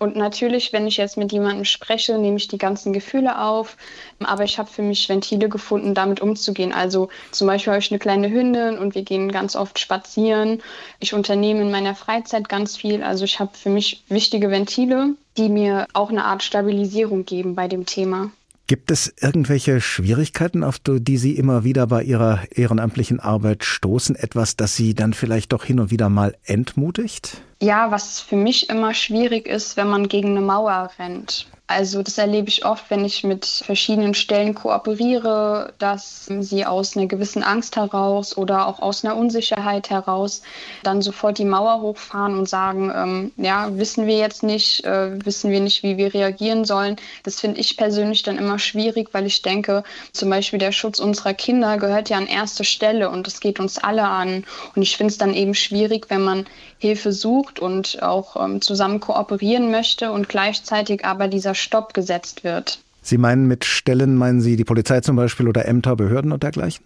und 0.00 0.16
natürlich, 0.16 0.72
wenn 0.72 0.86
ich 0.86 0.96
jetzt 0.96 1.18
mit 1.18 1.30
jemandem 1.30 1.66
spreche, 1.66 2.16
nehme 2.18 2.38
ich 2.38 2.48
die 2.48 2.56
ganzen 2.56 2.94
Gefühle 2.94 3.38
auf. 3.38 3.76
Aber 4.18 4.44
ich 4.44 4.58
habe 4.58 4.70
für 4.70 4.80
mich 4.80 5.10
Ventile 5.10 5.50
gefunden, 5.50 5.94
damit 5.94 6.20
umzugehen. 6.20 6.72
Also 6.72 7.10
zum 7.32 7.46
Beispiel 7.46 7.74
habe 7.74 7.82
ich 7.82 7.90
eine 7.90 7.98
kleine 7.98 8.30
Hündin 8.30 8.78
und 8.78 8.94
wir 8.94 9.02
gehen 9.02 9.30
ganz 9.30 9.56
oft 9.56 9.78
spazieren. 9.78 10.62
Ich 11.00 11.12
unternehme 11.12 11.60
in 11.60 11.70
meiner 11.70 11.94
Freizeit 11.94 12.48
ganz 12.48 12.78
viel. 12.78 13.02
Also 13.02 13.26
ich 13.26 13.40
habe 13.40 13.50
für 13.54 13.68
mich 13.68 14.02
wichtige 14.08 14.50
Ventile, 14.50 15.16
die 15.36 15.50
mir 15.50 15.86
auch 15.92 16.08
eine 16.08 16.24
Art 16.24 16.42
Stabilisierung 16.42 17.26
geben 17.26 17.54
bei 17.54 17.68
dem 17.68 17.84
Thema. 17.84 18.30
Gibt 18.70 18.92
es 18.92 19.12
irgendwelche 19.20 19.80
Schwierigkeiten, 19.80 20.62
auf 20.62 20.76
die 20.78 21.16
Sie 21.16 21.32
immer 21.32 21.64
wieder 21.64 21.88
bei 21.88 22.04
Ihrer 22.04 22.44
ehrenamtlichen 22.52 23.18
Arbeit 23.18 23.64
stoßen? 23.64 24.14
Etwas, 24.14 24.54
das 24.54 24.76
Sie 24.76 24.94
dann 24.94 25.12
vielleicht 25.12 25.52
doch 25.52 25.64
hin 25.64 25.80
und 25.80 25.90
wieder 25.90 26.08
mal 26.08 26.36
entmutigt? 26.44 27.42
Ja, 27.60 27.90
was 27.90 28.20
für 28.20 28.36
mich 28.36 28.70
immer 28.70 28.94
schwierig 28.94 29.48
ist, 29.48 29.76
wenn 29.76 29.88
man 29.88 30.06
gegen 30.06 30.36
eine 30.36 30.40
Mauer 30.42 30.88
rennt. 31.00 31.48
Also 31.70 32.02
das 32.02 32.18
erlebe 32.18 32.48
ich 32.48 32.64
oft, 32.64 32.90
wenn 32.90 33.04
ich 33.04 33.22
mit 33.22 33.46
verschiedenen 33.46 34.14
Stellen 34.14 34.56
kooperiere, 34.56 35.72
dass 35.78 36.26
sie 36.26 36.66
aus 36.66 36.96
einer 36.96 37.06
gewissen 37.06 37.44
Angst 37.44 37.76
heraus 37.76 38.36
oder 38.36 38.66
auch 38.66 38.80
aus 38.80 39.04
einer 39.04 39.16
Unsicherheit 39.16 39.88
heraus 39.88 40.42
dann 40.82 41.00
sofort 41.00 41.38
die 41.38 41.44
Mauer 41.44 41.80
hochfahren 41.80 42.36
und 42.36 42.48
sagen, 42.48 42.90
ähm, 42.92 43.32
ja, 43.36 43.68
wissen 43.78 44.08
wir 44.08 44.18
jetzt 44.18 44.42
nicht, 44.42 44.84
äh, 44.84 45.24
wissen 45.24 45.52
wir 45.52 45.60
nicht, 45.60 45.84
wie 45.84 45.96
wir 45.96 46.12
reagieren 46.12 46.64
sollen. 46.64 46.96
Das 47.22 47.38
finde 47.38 47.60
ich 47.60 47.76
persönlich 47.76 48.24
dann 48.24 48.36
immer 48.36 48.58
schwierig, 48.58 49.10
weil 49.12 49.26
ich 49.26 49.42
denke, 49.42 49.84
zum 50.10 50.28
Beispiel 50.28 50.58
der 50.58 50.72
Schutz 50.72 50.98
unserer 50.98 51.34
Kinder 51.34 51.78
gehört 51.78 52.10
ja 52.10 52.16
an 52.16 52.26
erste 52.26 52.64
Stelle 52.64 53.10
und 53.10 53.28
das 53.28 53.38
geht 53.38 53.60
uns 53.60 53.78
alle 53.78 54.08
an. 54.08 54.44
Und 54.74 54.82
ich 54.82 54.96
finde 54.96 55.12
es 55.12 55.18
dann 55.18 55.34
eben 55.34 55.54
schwierig, 55.54 56.06
wenn 56.08 56.22
man 56.22 56.46
Hilfe 56.80 57.12
sucht 57.12 57.60
und 57.60 58.02
auch 58.02 58.42
ähm, 58.42 58.62
zusammen 58.62 59.00
kooperieren 59.00 59.70
möchte 59.70 60.12
und 60.12 60.30
gleichzeitig 60.30 61.04
aber 61.04 61.28
dieser 61.28 61.54
Stopp 61.60 61.94
gesetzt 61.94 62.44
wird. 62.44 62.80
Sie 63.02 63.18
meinen 63.18 63.46
mit 63.46 63.64
Stellen, 63.64 64.16
meinen 64.16 64.40
Sie 64.40 64.56
die 64.56 64.64
Polizei 64.64 65.00
zum 65.00 65.16
Beispiel 65.16 65.48
oder 65.48 65.66
Ämter, 65.66 65.96
Behörden 65.96 66.32
und 66.32 66.42
dergleichen? 66.42 66.84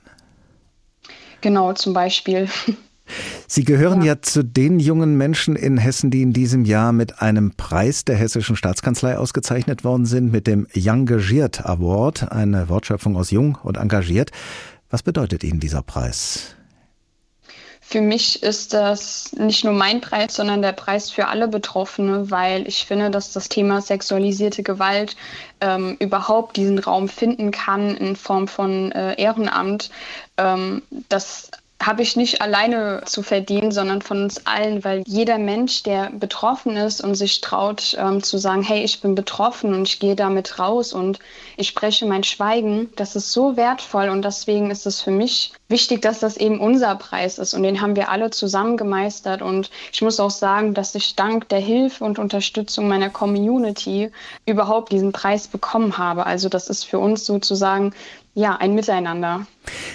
Genau, 1.41 1.73
zum 1.73 1.93
Beispiel. 1.93 2.49
Sie 3.47 3.65
gehören 3.65 4.01
ja. 4.01 4.15
ja. 4.15 4.23
zu 4.23 4.43
den 4.43 4.81
jungen 4.81 5.17
Menschen 5.17 5.57
in 5.57 5.77
Hessen, 5.77 6.11
die 6.11 6.23
in 6.23 6.33
diesem 6.33 6.65
Jahr 6.65 6.93
mit 6.93 7.21
einem 7.21 7.53
Preis 7.55 8.05
der 8.05 8.17
Hessischen 8.17 8.57
Staatskanzlei 8.57 9.19
ausgezeichnet 9.19 9.85
worden 9.85 10.07
sind, 10.07 10.33
mit 10.33 10.47
dem 10.47 10.67
Youngagiert 10.75 11.67
Award, 11.67 12.33
eine 12.33 12.69
Wortschöpfung 12.69 13.17
aus 13.17 13.31
jung 13.31 13.59
und 13.63 13.77
engagiert. 13.77 14.31
Was 14.91 15.03
bedeutet 15.03 15.45
Ihnen 15.45 15.61
dieser 15.61 15.83
Preis? 15.83 16.57
Für 17.95 18.01
mich 18.01 18.43
ist 18.43 18.75
das 18.75 19.35
nicht 19.35 19.63
nur 19.63 19.73
mein 19.73 20.01
Preis, 20.01 20.35
sondern 20.35 20.63
der 20.63 20.73
Preis 20.73 21.13
für 21.13 21.29
alle 21.29 21.47
Betroffene, 21.47 22.29
weil 22.29 22.67
ich 22.67 22.87
finde, 22.87 23.09
dass 23.09 23.33
das 23.33 23.49
Thema 23.49 23.81
sexualisierte 23.81 24.65
Gewalt 24.65 25.15
ähm, 25.61 25.97
überhaupt 26.01 26.57
diesen 26.57 26.81
Raum 26.81 27.09
finden 27.09 27.53
kann 27.53 27.97
in 27.97 28.17
Form 28.17 28.49
von 28.49 28.91
äh, 28.91 29.15
Ehrenamt. 29.15 29.91
Ähm, 30.39 30.83
das 31.09 31.53
habe 31.83 32.03
ich 32.03 32.17
nicht 32.17 32.41
alleine 32.41 33.03
zu 33.05 33.23
verdienen, 33.23 33.71
sondern 33.71 34.01
von 34.01 34.23
uns 34.23 34.47
allen, 34.47 34.85
weil 34.85 35.03
jeder 35.07 35.39
Mensch, 35.39 35.83
der 35.83 36.11
betroffen 36.11 36.77
ist 36.77 37.03
und 37.03 37.15
sich 37.15 37.41
traut 37.41 37.97
ähm, 37.99 38.23
zu 38.23 38.39
sagen, 38.39 38.63
hey, 38.63 38.83
ich 38.83 39.01
bin 39.01 39.15
betroffen 39.15 39.75
und 39.75 39.87
ich 39.89 39.99
gehe 39.99 40.17
damit 40.17 40.59
raus 40.59 40.93
und 40.93 41.19
ich 41.57 41.69
spreche 41.69 42.07
mein 42.07 42.25
Schweigen, 42.25 42.91
das 42.97 43.17
ist 43.17 43.33
so 43.33 43.57
wertvoll 43.57 44.09
und 44.09 44.25
deswegen 44.25 44.71
ist 44.71 44.87
es 44.87 45.03
für 45.03 45.11
mich 45.11 45.53
wichtig, 45.69 46.01
dass 46.03 46.21
das 46.21 46.37
eben 46.37 46.61
unser 46.61 46.95
Preis 46.95 47.39
ist 47.39 47.55
und 47.55 47.63
den 47.63 47.81
haben 47.81 47.97
wir 47.97 48.09
alle 48.09 48.31
zusammen 48.31 48.77
gemeistert 48.77 49.43
und 49.43 49.71
ich 49.93 50.01
muss 50.01 50.21
auch 50.21 50.31
sagen, 50.31 50.75
dass 50.75 50.95
ich 50.95 51.17
dank 51.17 51.49
der 51.49 51.61
Hilfe 51.61 52.05
und 52.05 52.19
Unterstützung 52.19 52.89
meiner 52.89 53.11
Community 53.11 54.11
überhaupt 54.47 54.93
diesen 54.93 55.13
Preis 55.13 55.49
bekommen 55.49 55.99
habe. 55.99 56.27
Also 56.27 56.49
das 56.49 56.69
ist 56.69 56.85
für 56.85 56.99
uns 56.99 57.27
sozusagen 57.27 57.93
ja, 58.35 58.57
ein 58.57 58.75
Miteinander. 58.75 59.47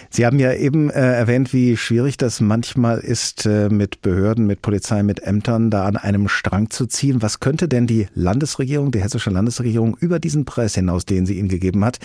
Sie 0.09 0.25
haben 0.25 0.39
ja 0.39 0.53
eben 0.53 0.89
äh, 0.89 0.93
erwähnt, 0.93 1.53
wie 1.53 1.75
schwierig 1.75 2.17
das 2.17 2.39
manchmal 2.39 2.99
ist, 2.99 3.45
äh, 3.45 3.69
mit 3.69 4.01
Behörden, 4.01 4.47
mit 4.47 4.61
Polizei, 4.61 5.03
mit 5.03 5.21
Ämtern 5.21 5.69
da 5.69 5.85
an 5.85 5.97
einem 5.97 6.29
Strang 6.29 6.69
zu 6.69 6.85
ziehen. 6.85 7.21
Was 7.21 7.41
könnte 7.41 7.67
denn 7.67 7.85
die 7.85 8.07
Landesregierung, 8.15 8.91
die 8.91 9.01
hessische 9.01 9.29
Landesregierung 9.29 9.97
über 9.99 10.19
diesen 10.19 10.45
Preis 10.45 10.73
hinaus, 10.75 11.05
den 11.05 11.25
sie 11.25 11.37
Ihnen 11.37 11.49
gegeben 11.49 11.83
hat, 11.83 11.99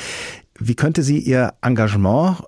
wie 0.59 0.75
könnte 0.75 1.03
sie 1.03 1.19
ihr 1.19 1.55
Engagement 1.63 2.39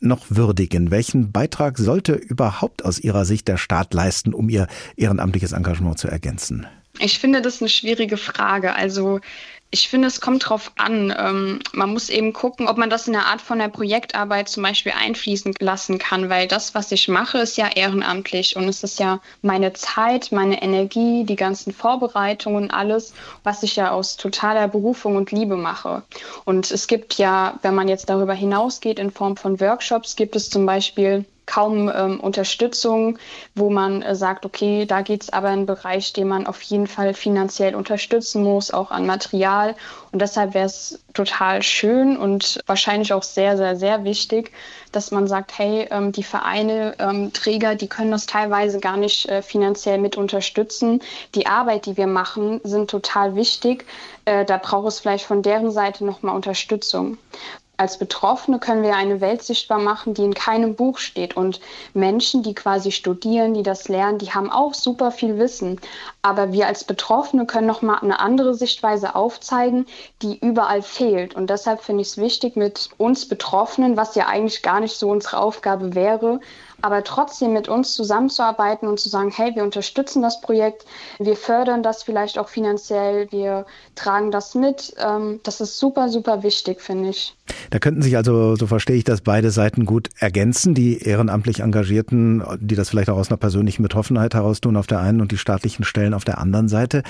noch 0.00 0.26
würdigen? 0.28 0.90
Welchen 0.90 1.32
Beitrag 1.32 1.78
sollte 1.78 2.14
überhaupt 2.14 2.84
aus 2.84 2.98
Ihrer 2.98 3.24
Sicht 3.24 3.48
der 3.48 3.56
Staat 3.56 3.94
leisten, 3.94 4.34
um 4.34 4.48
ihr 4.48 4.66
ehrenamtliches 4.96 5.52
Engagement 5.52 5.98
zu 5.98 6.08
ergänzen? 6.08 6.66
Ich 6.98 7.18
finde 7.18 7.42
das 7.42 7.60
eine 7.60 7.68
schwierige 7.68 8.16
Frage. 8.16 8.74
Also 8.74 9.20
ich 9.70 9.88
finde, 9.88 10.08
es 10.08 10.20
kommt 10.20 10.48
drauf 10.48 10.72
an. 10.76 11.14
Ähm, 11.16 11.58
man 11.72 11.90
muss 11.90 12.08
eben 12.08 12.32
gucken, 12.32 12.68
ob 12.68 12.76
man 12.76 12.88
das 12.88 13.08
in 13.08 13.16
eine 13.16 13.26
Art 13.26 13.40
von 13.40 13.58
der 13.58 13.68
Projektarbeit 13.68 14.48
zum 14.48 14.62
Beispiel 14.62 14.92
einfließen 14.92 15.54
lassen 15.58 15.98
kann, 15.98 16.30
weil 16.30 16.46
das, 16.46 16.74
was 16.74 16.92
ich 16.92 17.08
mache, 17.08 17.38
ist 17.38 17.56
ja 17.56 17.68
ehrenamtlich 17.68 18.56
und 18.56 18.68
es 18.68 18.82
ist 18.84 19.00
ja 19.00 19.20
meine 19.42 19.72
Zeit, 19.72 20.30
meine 20.32 20.62
Energie, 20.62 21.24
die 21.24 21.36
ganzen 21.36 21.72
Vorbereitungen, 21.72 22.70
alles, 22.70 23.12
was 23.42 23.62
ich 23.62 23.76
ja 23.76 23.90
aus 23.90 24.16
totaler 24.16 24.68
Berufung 24.68 25.16
und 25.16 25.32
Liebe 25.32 25.56
mache. 25.56 26.02
Und 26.44 26.70
es 26.70 26.86
gibt 26.86 27.14
ja, 27.14 27.58
wenn 27.62 27.74
man 27.74 27.88
jetzt 27.88 28.08
darüber 28.08 28.34
hinausgeht, 28.34 28.98
in 28.98 29.10
Form 29.10 29.36
von 29.36 29.60
Workshops, 29.60 30.16
gibt 30.16 30.36
es 30.36 30.48
zum 30.48 30.64
Beispiel 30.64 31.24
kaum 31.46 31.90
ähm, 31.94 32.20
Unterstützung, 32.20 33.18
wo 33.54 33.70
man 33.70 34.02
äh, 34.02 34.14
sagt, 34.14 34.44
okay, 34.44 34.84
da 34.84 35.00
geht 35.02 35.22
es 35.22 35.32
aber 35.32 35.48
in 35.48 35.54
einen 35.54 35.66
Bereich, 35.66 36.12
den 36.12 36.28
man 36.28 36.46
auf 36.46 36.60
jeden 36.62 36.86
Fall 36.86 37.14
finanziell 37.14 37.74
unterstützen 37.74 38.42
muss, 38.42 38.72
auch 38.72 38.90
an 38.90 39.06
Material. 39.06 39.74
Und 40.12 40.20
deshalb 40.20 40.54
wäre 40.54 40.66
es 40.66 41.00
total 41.14 41.62
schön 41.62 42.16
und 42.16 42.60
wahrscheinlich 42.66 43.12
auch 43.12 43.22
sehr, 43.22 43.56
sehr, 43.56 43.76
sehr 43.76 44.04
wichtig, 44.04 44.52
dass 44.92 45.10
man 45.10 45.28
sagt, 45.28 45.58
hey, 45.58 45.86
ähm, 45.90 46.12
die 46.12 46.24
Vereine, 46.24 46.94
ähm, 46.98 47.32
Träger, 47.32 47.74
die 47.74 47.88
können 47.88 48.10
das 48.10 48.26
teilweise 48.26 48.80
gar 48.80 48.96
nicht 48.96 49.28
äh, 49.28 49.40
finanziell 49.42 49.98
mit 49.98 50.16
unterstützen. 50.16 51.00
Die 51.34 51.46
Arbeit, 51.46 51.86
die 51.86 51.96
wir 51.96 52.06
machen, 52.06 52.60
sind 52.64 52.90
total 52.90 53.36
wichtig. 53.36 53.86
Äh, 54.24 54.44
da 54.44 54.58
braucht 54.58 54.88
es 54.88 55.00
vielleicht 55.00 55.24
von 55.24 55.42
deren 55.42 55.70
Seite 55.70 56.04
nochmal 56.04 56.34
Unterstützung 56.34 57.18
als 57.76 57.98
Betroffene 57.98 58.58
können 58.58 58.82
wir 58.82 58.96
eine 58.96 59.20
Welt 59.20 59.42
sichtbar 59.42 59.78
machen, 59.78 60.14
die 60.14 60.24
in 60.24 60.34
keinem 60.34 60.74
Buch 60.74 60.98
steht. 60.98 61.36
Und 61.36 61.60
Menschen, 61.94 62.42
die 62.42 62.54
quasi 62.54 62.90
studieren, 62.90 63.54
die 63.54 63.62
das 63.62 63.88
lernen, 63.88 64.18
die 64.18 64.32
haben 64.32 64.50
auch 64.50 64.74
super 64.74 65.10
viel 65.10 65.38
Wissen. 65.38 65.80
Aber 66.22 66.52
wir 66.52 66.66
als 66.66 66.84
Betroffene 66.84 67.46
können 67.46 67.66
nochmal 67.66 67.98
eine 68.00 68.18
andere 68.18 68.54
Sichtweise 68.54 69.14
aufzeigen, 69.14 69.86
die 70.22 70.38
überall 70.38 70.82
fehlt. 70.82 71.34
Und 71.34 71.50
deshalb 71.50 71.82
finde 71.82 72.02
ich 72.02 72.08
es 72.08 72.18
wichtig, 72.18 72.56
mit 72.56 72.88
uns 72.98 73.28
Betroffenen, 73.28 73.96
was 73.96 74.14
ja 74.14 74.26
eigentlich 74.26 74.62
gar 74.62 74.80
nicht 74.80 74.96
so 74.96 75.10
unsere 75.10 75.38
Aufgabe 75.38 75.94
wäre, 75.94 76.40
aber 76.82 77.04
trotzdem 77.04 77.52
mit 77.52 77.68
uns 77.68 77.94
zusammenzuarbeiten 77.94 78.88
und 78.88 79.00
zu 79.00 79.08
sagen, 79.08 79.32
hey, 79.34 79.54
wir 79.54 79.62
unterstützen 79.62 80.22
das 80.22 80.40
Projekt, 80.40 80.84
wir 81.18 81.36
fördern 81.36 81.82
das 81.82 82.02
vielleicht 82.02 82.38
auch 82.38 82.48
finanziell, 82.48 83.30
wir 83.30 83.66
tragen 83.94 84.30
das 84.30 84.54
mit. 84.54 84.94
Ähm, 84.98 85.40
das 85.42 85.60
ist 85.60 85.78
super, 85.78 86.08
super 86.08 86.42
wichtig, 86.42 86.80
finde 86.80 87.10
ich. 87.10 87.34
Da 87.70 87.78
könnten 87.78 88.02
sich 88.02 88.16
also, 88.16 88.56
so 88.56 88.66
verstehe 88.66 88.96
ich 88.96 89.04
das, 89.04 89.20
beide 89.20 89.50
Seiten 89.50 89.86
gut 89.86 90.10
ergänzen, 90.18 90.74
die 90.74 90.98
ehrenamtlich 90.98 91.60
Engagierten, 91.60 92.42
die 92.60 92.74
das 92.74 92.90
vielleicht 92.90 93.10
auch 93.10 93.18
aus 93.18 93.30
einer 93.30 93.38
persönlichen 93.38 93.82
Betroffenheit 93.82 94.34
heraus 94.34 94.60
tun 94.60 94.76
auf 94.76 94.86
der 94.86 95.00
einen 95.00 95.20
und 95.20 95.32
die 95.32 95.38
staatlichen 95.38 95.84
Stellen 95.84 96.14
auf 96.14 96.24
der 96.24 96.38
anderen 96.38 96.68
Seite. 96.68 97.02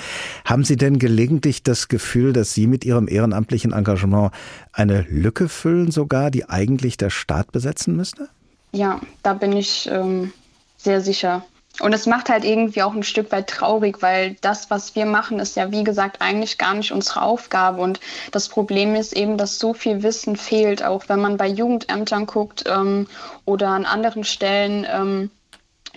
Haben 0.45 0.63
Sie 0.63 0.77
denn 0.77 0.99
gelegentlich 0.99 1.63
das 1.63 1.87
Gefühl, 1.87 2.33
dass 2.33 2.53
Sie 2.53 2.67
mit 2.67 2.85
Ihrem 2.85 3.07
ehrenamtlichen 3.07 3.73
Engagement 3.73 4.31
eine 4.71 5.05
Lücke 5.09 5.49
füllen 5.49 5.91
sogar, 5.91 6.31
die 6.31 6.47
eigentlich 6.47 6.97
der 6.97 7.09
Staat 7.09 7.51
besetzen 7.51 7.95
müsste? 7.95 8.29
Ja, 8.71 8.99
da 9.23 9.33
bin 9.33 9.53
ich 9.53 9.89
ähm, 9.91 10.33
sehr 10.77 11.01
sicher. 11.01 11.43
Und 11.79 11.93
es 11.93 12.07
macht 12.07 12.29
halt 12.29 12.43
irgendwie 12.43 12.81
auch 12.81 12.93
ein 12.93 13.03
Stück 13.03 13.31
weit 13.31 13.47
traurig, 13.47 14.01
weil 14.01 14.35
das, 14.41 14.71
was 14.71 14.95
wir 14.95 15.05
machen, 15.05 15.39
ist 15.39 15.55
ja, 15.55 15.71
wie 15.71 15.83
gesagt, 15.83 16.21
eigentlich 16.21 16.57
gar 16.57 16.73
nicht 16.73 16.91
unsere 16.91 17.21
Aufgabe. 17.21 17.81
Und 17.81 17.99
das 18.31 18.49
Problem 18.49 18.95
ist 18.95 19.15
eben, 19.15 19.37
dass 19.37 19.59
so 19.59 19.73
viel 19.73 20.01
Wissen 20.01 20.37
fehlt, 20.37 20.83
auch 20.83 21.03
wenn 21.07 21.19
man 21.19 21.37
bei 21.37 21.47
Jugendämtern 21.47 22.25
guckt 22.25 22.63
ähm, 22.67 23.07
oder 23.45 23.69
an 23.69 23.85
anderen 23.85 24.23
Stellen. 24.23 24.87
Ähm, 24.91 25.29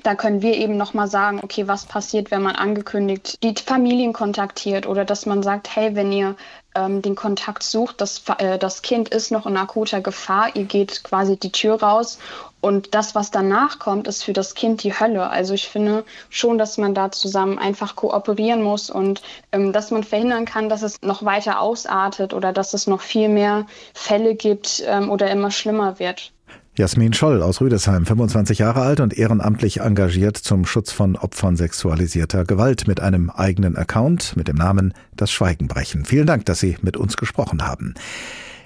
da 0.02 0.14
können 0.14 0.42
wir 0.42 0.54
eben 0.54 0.76
nochmal 0.76 1.08
sagen, 1.08 1.40
okay, 1.42 1.66
was 1.68 1.86
passiert, 1.86 2.30
wenn 2.30 2.42
man 2.42 2.56
angekündigt 2.56 3.42
die 3.42 3.54
Familien 3.54 4.12
kontaktiert 4.12 4.86
oder 4.86 5.04
dass 5.04 5.26
man 5.26 5.42
sagt, 5.42 5.74
hey, 5.74 5.94
wenn 5.94 6.12
ihr 6.12 6.36
ähm, 6.74 7.02
den 7.02 7.14
Kontakt 7.14 7.62
sucht, 7.62 8.00
das, 8.00 8.22
äh, 8.38 8.58
das 8.58 8.82
Kind 8.82 9.08
ist 9.08 9.30
noch 9.30 9.46
in 9.46 9.56
akuter 9.56 10.00
Gefahr, 10.00 10.54
ihr 10.54 10.64
geht 10.64 11.02
quasi 11.02 11.36
die 11.36 11.52
Tür 11.52 11.82
raus 11.82 12.18
und 12.60 12.94
das, 12.94 13.14
was 13.14 13.30
danach 13.30 13.78
kommt, 13.78 14.06
ist 14.06 14.22
für 14.22 14.32
das 14.32 14.54
Kind 14.54 14.82
die 14.82 14.98
Hölle. 14.98 15.30
Also 15.30 15.54
ich 15.54 15.68
finde 15.68 16.04
schon, 16.28 16.58
dass 16.58 16.76
man 16.76 16.94
da 16.94 17.10
zusammen 17.10 17.58
einfach 17.58 17.96
kooperieren 17.96 18.62
muss 18.62 18.90
und 18.90 19.22
ähm, 19.52 19.72
dass 19.72 19.90
man 19.90 20.04
verhindern 20.04 20.44
kann, 20.44 20.68
dass 20.68 20.82
es 20.82 21.00
noch 21.02 21.24
weiter 21.24 21.60
ausartet 21.60 22.34
oder 22.34 22.52
dass 22.52 22.74
es 22.74 22.86
noch 22.86 23.00
viel 23.00 23.28
mehr 23.28 23.66
Fälle 23.94 24.34
gibt 24.34 24.82
ähm, 24.86 25.10
oder 25.10 25.30
immer 25.30 25.50
schlimmer 25.50 25.98
wird. 25.98 26.32
Jasmin 26.76 27.12
Scholl 27.12 27.42
aus 27.42 27.60
Rüdesheim, 27.60 28.06
25 28.06 28.60
Jahre 28.60 28.82
alt 28.82 29.00
und 29.00 29.18
ehrenamtlich 29.18 29.80
engagiert 29.80 30.36
zum 30.36 30.64
Schutz 30.64 30.92
von 30.92 31.16
Opfern 31.16 31.56
sexualisierter 31.56 32.44
Gewalt 32.44 32.86
mit 32.86 33.00
einem 33.00 33.28
eigenen 33.28 33.76
Account 33.76 34.36
mit 34.36 34.46
dem 34.46 34.56
Namen 34.56 34.94
Das 35.16 35.32
Schweigen 35.32 35.66
brechen. 35.66 36.04
Vielen 36.04 36.26
Dank, 36.26 36.46
dass 36.46 36.60
Sie 36.60 36.76
mit 36.80 36.96
uns 36.96 37.16
gesprochen 37.16 37.66
haben. 37.66 37.94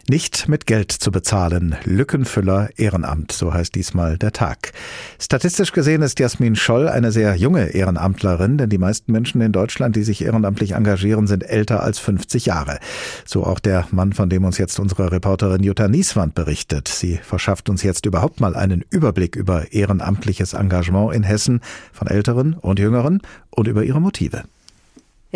Nicht 0.06 0.48
mit 0.50 0.66
Geld 0.66 0.92
zu 0.92 1.10
bezahlen. 1.10 1.76
Lückenfüller 1.84 2.68
Ehrenamt, 2.76 3.32
so 3.32 3.54
heißt 3.54 3.74
diesmal 3.74 4.18
der 4.18 4.32
Tag. 4.32 4.72
Statistisch 5.18 5.72
gesehen 5.72 6.02
ist 6.02 6.20
Jasmin 6.20 6.56
Scholl 6.56 6.90
eine 6.90 7.10
sehr 7.10 7.36
junge 7.36 7.68
Ehrenamtlerin, 7.68 8.58
denn 8.58 8.68
die 8.68 8.76
meisten 8.76 9.12
Menschen 9.12 9.40
in 9.40 9.52
Deutschland, 9.52 9.96
die 9.96 10.02
sich 10.02 10.22
ehrenamtlich 10.22 10.72
engagieren, 10.72 11.26
sind 11.26 11.42
älter 11.42 11.82
als 11.82 11.98
50 12.00 12.44
Jahre. 12.44 12.80
So 13.24 13.44
auch 13.44 13.58
der 13.60 13.86
Mann, 13.92 14.12
von 14.12 14.28
dem 14.28 14.44
uns 14.44 14.58
jetzt 14.58 14.78
unsere 14.78 15.10
Reporterin 15.10 15.62
Jutta 15.62 15.88
Nieswand 15.88 16.34
berichtet. 16.34 16.88
Sie 16.88 17.16
verschafft 17.16 17.70
uns 17.70 17.82
jetzt 17.82 18.04
überhaupt 18.04 18.40
mal 18.40 18.54
einen 18.56 18.84
Überblick 18.90 19.36
über 19.36 19.72
ehrenamtliches 19.72 20.52
Engagement 20.52 21.14
in 21.14 21.22
Hessen 21.22 21.62
von 21.94 22.08
Älteren 22.08 22.52
und 22.52 22.78
Jüngeren 22.78 23.22
und 23.48 23.68
über 23.68 23.82
ihre 23.82 24.02
Motive. 24.02 24.42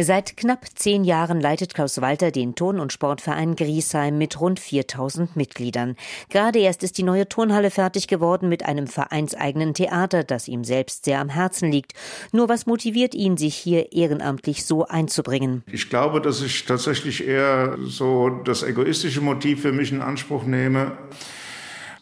Seit 0.00 0.36
knapp 0.36 0.64
zehn 0.76 1.02
Jahren 1.02 1.40
leitet 1.40 1.74
Klaus 1.74 2.00
Walter 2.00 2.30
den 2.30 2.54
Turn- 2.54 2.78
und 2.78 2.92
Sportverein 2.92 3.56
Griesheim 3.56 4.16
mit 4.16 4.40
rund 4.40 4.60
4000 4.60 5.34
Mitgliedern. 5.34 5.96
Gerade 6.28 6.60
erst 6.60 6.84
ist 6.84 6.98
die 6.98 7.02
neue 7.02 7.28
Turnhalle 7.28 7.72
fertig 7.72 8.06
geworden 8.06 8.48
mit 8.48 8.64
einem 8.64 8.86
vereinseigenen 8.86 9.74
Theater, 9.74 10.22
das 10.22 10.46
ihm 10.46 10.62
selbst 10.62 11.04
sehr 11.04 11.18
am 11.18 11.28
Herzen 11.28 11.72
liegt. 11.72 11.94
Nur 12.30 12.48
was 12.48 12.64
motiviert 12.66 13.12
ihn, 13.12 13.36
sich 13.36 13.56
hier 13.56 13.90
ehrenamtlich 13.90 14.64
so 14.64 14.86
einzubringen? 14.86 15.64
Ich 15.66 15.90
glaube, 15.90 16.20
dass 16.20 16.42
ich 16.42 16.64
tatsächlich 16.64 17.26
eher 17.26 17.76
so 17.82 18.28
das 18.28 18.62
egoistische 18.62 19.20
Motiv 19.20 19.62
für 19.62 19.72
mich 19.72 19.90
in 19.90 20.00
Anspruch 20.00 20.44
nehme. 20.44 20.96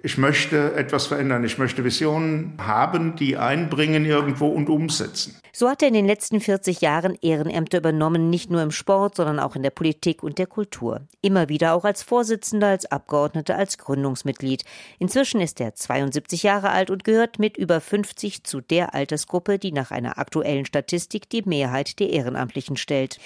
Ich 0.07 0.19
möchte 0.19 0.73
etwas 0.75 1.09
verändern. 1.09 1.43
Ich 1.43 1.59
möchte 1.59 1.83
Visionen 1.83 2.53
haben, 2.59 3.17
die 3.17 3.37
einbringen 3.37 4.05
irgendwo 4.05 4.47
und 4.47 4.69
umsetzen. 4.69 5.35
So 5.53 5.71
hat 5.71 5.81
er 5.81 5.89
in 5.89 5.95
den 5.95 6.07
letzten 6.07 6.41
40 6.41 6.83
Jahren 6.83 7.17
Ehrenämter 7.23 7.79
übernommen, 7.79 8.29
nicht 8.29 8.51
nur 8.51 8.61
im 8.63 8.71
Sport, 8.71 9.17
sondern 9.17 9.41
auch 9.41 9.57
in 9.57 9.63
der 9.63 9.71
Politik 9.71 10.23
und 10.23 10.37
der 10.37 10.47
Kultur. 10.47 11.01
Immer 11.23 11.49
wieder 11.49 11.73
auch 11.73 11.85
als 11.85 12.03
Vorsitzender, 12.03 12.69
als 12.69 12.85
Abgeordneter, 12.85 13.57
als 13.57 13.79
Gründungsmitglied. 13.79 14.65
Inzwischen 14.99 15.41
ist 15.41 15.59
er 15.61 15.75
72 15.75 16.43
Jahre 16.43 16.69
alt 16.69 16.91
und 16.91 17.05
gehört 17.05 17.39
mit 17.39 17.57
über 17.57 17.81
50 17.81 18.45
zu 18.45 18.61
der 18.61 18.95
Altersgruppe, 18.95 19.59
die 19.59 19.73
nach 19.73 19.91
einer 19.91 20.19
aktuellen 20.19 20.67
Statistik 20.67 21.31
die 21.31 21.43
Mehrheit 21.47 21.99
der 21.99 22.11
Ehrenamtlichen 22.11 22.77
stellt. 22.77 23.19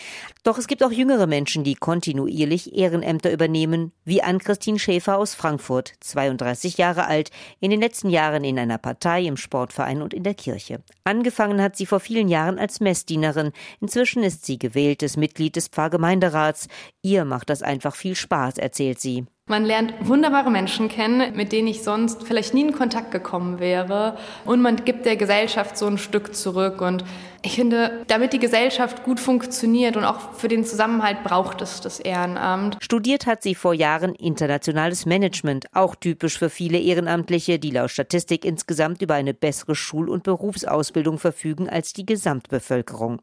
Doch 0.45 0.57
es 0.57 0.69
gibt 0.69 0.85
auch 0.85 0.93
jüngere 0.93 1.27
Menschen, 1.27 1.65
die 1.65 1.75
kontinuierlich 1.75 2.77
Ehrenämter 2.77 3.33
übernehmen, 3.33 3.91
wie 4.05 4.23
Ann-Christine 4.23 4.79
Schäfer 4.79 5.19
aus 5.19 5.35
Frankfurt, 5.35 5.95
32 5.99 6.70
Jahre 6.79 7.07
alt, 7.07 7.31
in 7.61 7.71
den 7.71 7.81
letzten 7.81 8.11
Jahren 8.11 8.45
in 8.45 8.59
einer 8.59 8.79
Partei, 8.79 9.23
im 9.25 9.37
Sportverein 9.37 10.03
und 10.03 10.15
in 10.15 10.23
der 10.23 10.35
Kirche. 10.35 10.81
Angefangen 11.05 11.63
hat 11.63 11.77
sie 11.77 11.87
vor 11.87 12.01
vielen 12.01 12.29
Jahren 12.29 12.59
als 12.59 12.81
Messdienerin. 12.81 13.53
Inzwischen 13.81 14.23
ist 14.23 14.45
sie 14.45 14.59
gewähltes 14.59 15.17
Mitglied 15.17 15.57
des 15.57 15.69
Pfarrgemeinderats. 15.69 16.69
Ihr 17.03 17.25
macht 17.25 17.51
das 17.51 17.63
einfach 17.63 17.95
viel 17.95 18.15
Spaß, 18.15 18.59
erzählt 18.59 19.01
sie. 19.01 19.27
Man 19.51 19.65
lernt 19.65 19.95
wunderbare 20.03 20.49
Menschen 20.49 20.89
kennen, 20.89 21.35
mit 21.35 21.51
denen 21.51 21.67
ich 21.67 21.83
sonst 21.83 22.23
vielleicht 22.23 22.55
nie 22.55 22.63
in 22.63 22.73
Kontakt 22.73 23.11
gekommen 23.11 23.59
wäre. 23.59 24.17
Und 24.45 24.63
man 24.63 24.77
gibt 24.85 25.07
der 25.07 25.17
Gesellschaft 25.17 25.77
so 25.77 25.89
ein 25.89 25.99
Stück 25.99 26.37
zurück. 26.37 26.81
Und 26.81 27.05
ich 27.43 27.55
finde, 27.55 28.05
damit 28.07 28.35
die 28.35 28.39
Gesellschaft 28.39 29.03
gut 29.03 29.19
funktioniert 29.19 29.97
und 29.97 30.05
auch 30.05 30.35
für 30.35 30.49
den 30.49 30.63
Zusammenhalt 30.65 31.25
braucht 31.25 31.63
es 31.63 31.81
das 31.81 31.99
Ehrenamt. 31.99 32.77
Studiert 32.81 33.25
hat 33.25 33.43
sie 33.43 33.55
vor 33.55 33.73
Jahren 33.73 34.15
internationales 34.15 35.07
Management, 35.07 35.67
auch 35.73 35.95
typisch 35.95 36.39
für 36.39 36.51
viele 36.51 36.79
Ehrenamtliche, 36.79 37.59
die 37.59 37.71
laut 37.71 37.91
Statistik 37.91 38.45
insgesamt 38.45 39.01
über 39.01 39.15
eine 39.15 39.33
bessere 39.33 39.75
Schul- 39.75 40.11
und 40.11 40.23
Berufsausbildung 40.23 41.19
verfügen 41.19 41.71
als 41.71 41.95
die 41.95 42.05
Gesamtbevölkerung. 42.05 43.23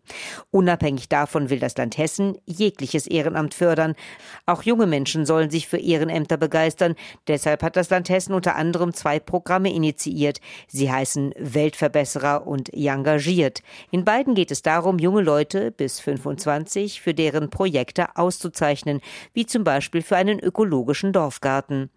Unabhängig 0.49 1.09
davon 1.09 1.51
will 1.51 1.59
das 1.59 1.77
Land 1.77 1.99
Hessen 1.99 2.39
jegliches 2.45 3.05
Ehrenamt 3.05 3.53
fördern. 3.53 3.93
Auch 4.47 4.63
junge 4.63 4.87
Menschen 4.87 5.27
sollen 5.27 5.51
sich 5.51 5.67
für 5.67 5.77
Ehrenämter 5.77 6.37
begeistern. 6.37 6.95
Deshalb 7.27 7.61
hat 7.61 7.75
das 7.75 7.91
Land 7.91 8.09
Hessen 8.09 8.33
unter 8.33 8.55
anderem 8.55 8.93
zwei 8.93 9.19
Programme 9.19 9.71
initiiert. 9.71 10.39
Sie 10.67 10.91
heißen 10.91 11.35
Weltverbesserer 11.37 12.47
und 12.47 12.73
Engagiert. 12.73 13.61
In 13.91 14.06
beiden 14.07 14.35
geht 14.35 14.51
es 14.51 14.61
darum, 14.61 14.99
junge 14.99 15.21
Leute 15.21 15.69
bis 15.69 15.99
25 15.99 17.01
für 17.01 17.13
deren 17.13 17.49
Projekte 17.49 18.15
auszuzeichnen, 18.15 19.01
wie 19.33 19.45
zum 19.45 19.65
Beispiel 19.65 20.01
für 20.01 20.15
einen 20.15 20.39
ökologischen 20.39 21.11
Dorfgarten. 21.11 21.89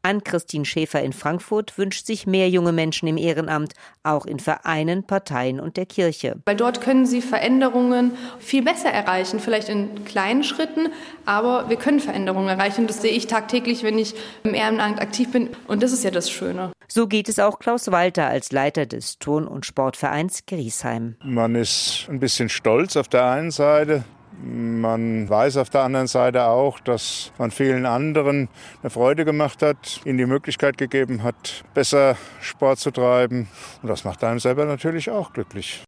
Ann-Christine 0.00 0.64
Schäfer 0.64 1.02
in 1.02 1.12
Frankfurt 1.12 1.76
wünscht 1.76 2.06
sich 2.06 2.26
mehr 2.26 2.48
junge 2.48 2.72
Menschen 2.72 3.06
im 3.06 3.18
Ehrenamt, 3.18 3.74
auch 4.02 4.24
in 4.24 4.38
Vereinen, 4.40 5.06
Parteien 5.06 5.60
und 5.60 5.76
der 5.76 5.84
Kirche. 5.84 6.36
Weil 6.46 6.56
dort 6.56 6.80
können 6.80 7.04
sie 7.04 7.20
Veränderungen 7.20 8.12
viel 8.38 8.62
besser 8.62 8.88
erreichen, 8.88 9.38
vielleicht 9.38 9.68
in 9.68 10.06
kleinen 10.06 10.44
Schritten, 10.44 10.88
aber 11.26 11.68
wir 11.68 11.76
können 11.76 12.00
Veränderungen 12.00 12.48
erreichen. 12.48 12.86
Das 12.86 13.02
sehe 13.02 13.12
ich 13.12 13.26
tagtäglich, 13.26 13.82
wenn 13.82 13.98
ich 13.98 14.14
im 14.42 14.54
Ehrenamt 14.54 15.02
aktiv 15.02 15.30
bin 15.32 15.50
und 15.66 15.82
das 15.82 15.92
ist 15.92 16.02
ja 16.02 16.10
das 16.10 16.30
Schöne. 16.30 16.72
So 16.90 17.06
geht 17.06 17.28
es 17.28 17.38
auch 17.38 17.58
Klaus 17.58 17.90
Walter 17.90 18.26
als 18.26 18.50
Leiter 18.50 18.86
des 18.86 19.18
Turn- 19.18 19.46
und 19.46 19.66
Sportvereins 19.66 20.46
Griesheim. 20.46 21.16
Man 21.22 21.54
ist 21.54 22.06
ein 22.08 22.18
bisschen 22.18 22.48
stolz 22.48 22.96
auf 22.96 23.08
der 23.08 23.26
einen 23.26 23.50
Seite, 23.50 24.04
man 24.42 25.28
weiß 25.28 25.56
auf 25.56 25.68
der 25.68 25.82
anderen 25.82 26.06
Seite 26.06 26.44
auch, 26.44 26.78
dass 26.80 27.32
man 27.38 27.50
vielen 27.50 27.86
anderen 27.86 28.48
eine 28.82 28.90
Freude 28.90 29.24
gemacht 29.24 29.62
hat, 29.62 30.00
ihnen 30.04 30.18
die 30.18 30.26
Möglichkeit 30.26 30.78
gegeben 30.78 31.22
hat, 31.22 31.64
besser 31.74 32.16
Sport 32.40 32.78
zu 32.78 32.90
treiben. 32.90 33.48
Und 33.82 33.88
das 33.88 34.04
macht 34.04 34.22
einem 34.22 34.38
selber 34.38 34.64
natürlich 34.64 35.10
auch 35.10 35.32
glücklich. 35.32 35.82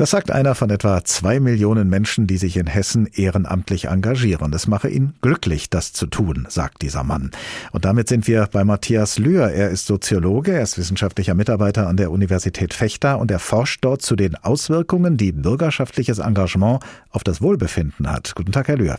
Das 0.00 0.12
sagt 0.12 0.30
einer 0.30 0.54
von 0.54 0.70
etwa 0.70 1.04
zwei 1.04 1.40
Millionen 1.40 1.90
Menschen, 1.90 2.26
die 2.26 2.38
sich 2.38 2.56
in 2.56 2.66
Hessen 2.66 3.06
ehrenamtlich 3.06 3.88
engagieren. 3.88 4.50
Es 4.54 4.66
mache 4.66 4.88
ihn 4.88 5.12
glücklich, 5.20 5.68
das 5.68 5.92
zu 5.92 6.06
tun, 6.06 6.46
sagt 6.48 6.80
dieser 6.80 7.04
Mann. 7.04 7.32
Und 7.72 7.84
damit 7.84 8.08
sind 8.08 8.26
wir 8.26 8.48
bei 8.50 8.64
Matthias 8.64 9.18
Lühr. 9.18 9.50
Er 9.50 9.68
ist 9.68 9.84
Soziologe, 9.84 10.52
er 10.52 10.62
ist 10.62 10.78
wissenschaftlicher 10.78 11.34
Mitarbeiter 11.34 11.86
an 11.86 11.98
der 11.98 12.10
Universität 12.12 12.72
Fechter 12.72 13.18
und 13.18 13.30
er 13.30 13.40
forscht 13.40 13.84
dort 13.84 14.00
zu 14.00 14.16
den 14.16 14.36
Auswirkungen, 14.36 15.18
die 15.18 15.32
bürgerschaftliches 15.32 16.18
Engagement 16.18 16.82
auf 17.10 17.22
das 17.22 17.42
Wohlbefinden 17.42 18.10
hat. 18.10 18.34
Guten 18.34 18.52
Tag, 18.52 18.68
Herr 18.68 18.78
Lühr. 18.78 18.96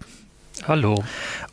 Hallo. 0.68 1.04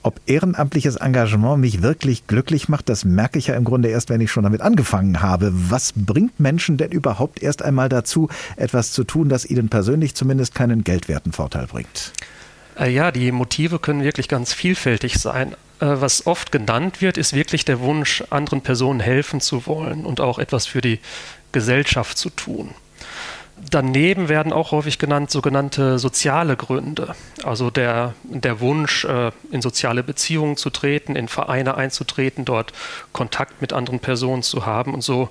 Ob 0.03 0.21
ehrenamtliches 0.27 0.97
Engagement 0.97 1.61
mich 1.61 1.83
wirklich 1.83 2.27
glücklich 2.27 2.69
macht, 2.69 2.89
das 2.89 3.05
merke 3.05 3.39
ich 3.39 3.47
ja 3.49 3.55
im 3.55 3.65
Grunde 3.65 3.89
erst, 3.89 4.11
wenn 4.11 4.21
ich 4.21 4.31
schon 4.31 4.43
damit 4.43 4.61
angefangen 4.61 5.23
habe. 5.23 5.51
Was 5.53 5.93
bringt 5.95 6.39
Menschen 6.41 6.77
denn 6.77 6.91
überhaupt 6.91 7.43
erst 7.43 7.63
einmal 7.63 7.89
dazu, 7.89 8.29
etwas 8.57 8.93
zu 8.93 9.05
tun, 9.05 9.29
das 9.29 9.45
ihnen 9.45 9.69
persönlich 9.69 10.15
zumindest 10.15 10.55
keinen 10.55 10.85
geldwerten 10.85 11.33
Vorteil 11.33 11.67
bringt? 11.67 12.13
Äh, 12.79 12.91
ja, 12.91 13.11
die 13.11 13.33
Motive 13.33 13.79
können 13.79 14.03
wirklich 14.03 14.29
ganz 14.29 14.53
vielfältig 14.53 15.19
sein. 15.19 15.53
Äh, 15.81 15.87
was 15.87 16.27
oft 16.27 16.53
genannt 16.53 17.01
wird, 17.01 17.19
ist 17.19 17.33
wirklich 17.33 17.65
der 17.65 17.81
Wunsch, 17.81 18.23
anderen 18.31 18.61
Personen 18.61 19.01
helfen 19.01 19.41
zu 19.41 19.67
wollen 19.67 20.05
und 20.05 20.21
auch 20.21 20.39
etwas 20.39 20.67
für 20.67 20.81
die 20.81 21.01
Gesellschaft 21.53 22.19
zu 22.19 22.31
tun. 22.31 22.71
Daneben 23.71 24.29
werden 24.29 24.53
auch 24.53 24.71
häufig 24.71 24.99
genannt 24.99 25.31
sogenannte 25.31 25.99
soziale 25.99 26.57
Gründe, 26.57 27.15
also 27.45 27.71
der, 27.71 28.15
der 28.25 28.61
Wunsch, 28.61 29.05
äh, 29.05 29.31
in 29.51 29.63
soziale 29.63 30.03
Beziehungen 30.03 30.57
zu 30.57 30.71
treten, 30.71 31.17
in 31.17 31.29
Vereine 31.29 31.77
einzutreten, 31.77 32.45
dort 32.45 32.73
Kontakt 33.13 33.61
mit 33.61 33.73
anderen 33.73 34.01
Personen 34.01 34.43
zu 34.43 34.65
haben 34.65 34.95
und 34.95 35.03
so 35.03 35.29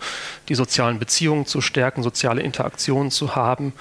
die 0.50 0.56
sozialen 0.56 1.00
Beziehungen 1.00 1.46
zu 1.46 1.62
stärken, 1.62 2.04
soziale 2.04 2.42
Interaktionen 2.42 3.12
zu 3.12 3.36
haben. 3.36 3.74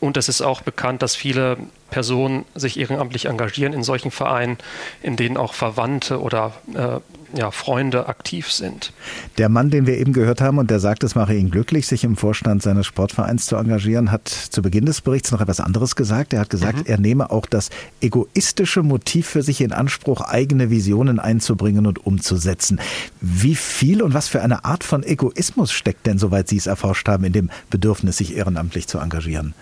Und 0.00 0.16
es 0.16 0.28
ist 0.28 0.42
auch 0.42 0.62
bekannt, 0.62 1.02
dass 1.02 1.16
viele 1.16 1.58
Personen 1.90 2.44
sich 2.54 2.78
ehrenamtlich 2.78 3.26
engagieren 3.26 3.72
in 3.72 3.82
solchen 3.82 4.10
Vereinen, 4.10 4.58
in 5.02 5.16
denen 5.16 5.36
auch 5.36 5.54
Verwandte 5.54 6.20
oder 6.20 6.52
äh, 6.74 7.00
ja, 7.34 7.50
Freunde 7.50 8.08
aktiv 8.08 8.50
sind. 8.50 8.92
Der 9.36 9.48
Mann, 9.48 9.70
den 9.70 9.86
wir 9.86 9.98
eben 9.98 10.12
gehört 10.12 10.40
haben 10.40 10.58
und 10.58 10.70
der 10.70 10.80
sagt, 10.80 11.04
es 11.04 11.14
mache 11.14 11.34
ihn 11.34 11.50
glücklich, 11.50 11.86
sich 11.86 12.04
im 12.04 12.16
Vorstand 12.16 12.62
seines 12.62 12.86
Sportvereins 12.86 13.46
zu 13.46 13.56
engagieren, 13.56 14.10
hat 14.10 14.28
zu 14.28 14.62
Beginn 14.62 14.86
des 14.86 15.00
Berichts 15.00 15.30
noch 15.30 15.40
etwas 15.40 15.60
anderes 15.60 15.96
gesagt. 15.96 16.32
Er 16.32 16.40
hat 16.40 16.50
gesagt, 16.50 16.78
mhm. 16.78 16.84
er 16.86 16.98
nehme 16.98 17.30
auch 17.30 17.46
das 17.46 17.70
egoistische 18.00 18.82
Motiv 18.82 19.26
für 19.26 19.42
sich 19.42 19.60
in 19.60 19.72
Anspruch, 19.72 20.22
eigene 20.22 20.70
Visionen 20.70 21.18
einzubringen 21.18 21.86
und 21.86 22.04
umzusetzen. 22.06 22.80
Wie 23.20 23.54
viel 23.54 24.02
und 24.02 24.14
was 24.14 24.28
für 24.28 24.42
eine 24.42 24.64
Art 24.64 24.84
von 24.84 25.02
Egoismus 25.02 25.72
steckt 25.72 26.06
denn, 26.06 26.18
soweit 26.18 26.48
Sie 26.48 26.56
es 26.56 26.66
erforscht 26.66 27.08
haben, 27.08 27.24
in 27.24 27.32
dem 27.32 27.50
Bedürfnis, 27.70 28.16
sich 28.16 28.36
ehrenamtlich 28.36 28.86
zu 28.86 28.98
engagieren? 28.98 29.54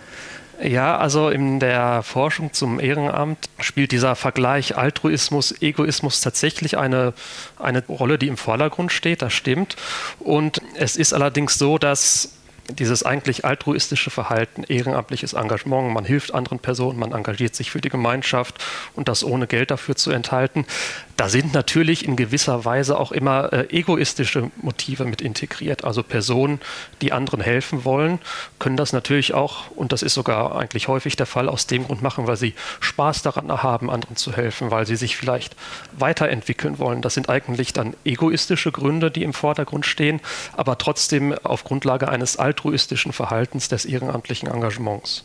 Ja, 0.61 0.97
also 0.97 1.29
in 1.29 1.59
der 1.59 2.01
Forschung 2.01 2.51
zum 2.51 2.79
Ehrenamt 2.79 3.49
spielt 3.59 3.91
dieser 3.91 4.15
Vergleich 4.15 4.75
Altruismus, 4.75 5.61
Egoismus 5.61 6.21
tatsächlich 6.21 6.77
eine, 6.77 7.13
eine 7.59 7.85
Rolle, 7.85 8.17
die 8.17 8.27
im 8.27 8.37
Vordergrund 8.37 8.91
steht, 8.91 9.21
das 9.21 9.33
stimmt. 9.33 9.75
Und 10.19 10.61
es 10.75 10.97
ist 10.97 11.13
allerdings 11.13 11.59
so, 11.59 11.77
dass 11.77 12.33
dieses 12.69 13.03
eigentlich 13.03 13.45
altruistische 13.45 14.09
Verhalten, 14.09 14.63
ehrenamtliches 14.63 15.33
Engagement, 15.33 15.93
man 15.93 16.05
hilft 16.05 16.33
anderen 16.33 16.59
Personen, 16.59 16.99
man 16.99 17.13
engagiert 17.13 17.55
sich 17.55 17.71
für 17.71 17.79
die 17.79 17.89
Gemeinschaft 17.89 18.63
und 18.95 19.07
das 19.07 19.23
ohne 19.23 19.47
Geld 19.47 19.71
dafür 19.71 19.95
zu 19.95 20.11
enthalten, 20.11 20.65
da 21.17 21.29
sind 21.29 21.53
natürlich 21.53 22.05
in 22.05 22.15
gewisser 22.15 22.63
Weise 22.63 22.99
auch 22.99 23.11
immer 23.11 23.51
äh, 23.51 23.65
egoistische 23.75 24.51
Motive 24.61 25.03
mit 25.03 25.19
integriert. 25.19 25.83
Also 25.83 26.03
Personen, 26.03 26.61
die 27.01 27.11
anderen 27.11 27.41
helfen 27.41 27.85
wollen, 27.85 28.19
können 28.59 28.77
das 28.77 28.93
natürlich 28.93 29.33
auch, 29.33 29.71
und 29.71 29.91
das 29.91 30.03
ist 30.03 30.13
sogar 30.13 30.55
eigentlich 30.55 30.87
häufig 30.87 31.15
der 31.15 31.25
Fall, 31.25 31.49
aus 31.49 31.65
dem 31.65 31.85
Grund 31.85 32.03
machen, 32.03 32.27
weil 32.27 32.37
sie 32.37 32.53
Spaß 32.81 33.23
daran 33.23 33.51
haben, 33.51 33.89
anderen 33.89 34.15
zu 34.15 34.31
helfen, 34.31 34.69
weil 34.69 34.85
sie 34.85 34.95
sich 34.95 35.17
vielleicht 35.17 35.55
weiterentwickeln 35.97 36.77
wollen. 36.77 37.01
Das 37.01 37.15
sind 37.15 37.29
eigentlich 37.29 37.73
dann 37.73 37.95
egoistische 38.05 38.71
Gründe, 38.71 39.09
die 39.09 39.23
im 39.23 39.33
Vordergrund 39.33 39.87
stehen, 39.87 40.21
aber 40.55 40.77
trotzdem 40.77 41.33
auf 41.43 41.63
Grundlage 41.63 42.09
eines 42.09 42.37
altruistischen 42.37 43.11
Verhaltens 43.11 43.69
des 43.69 43.85
ehrenamtlichen 43.85 44.47
Engagements. 44.47 45.23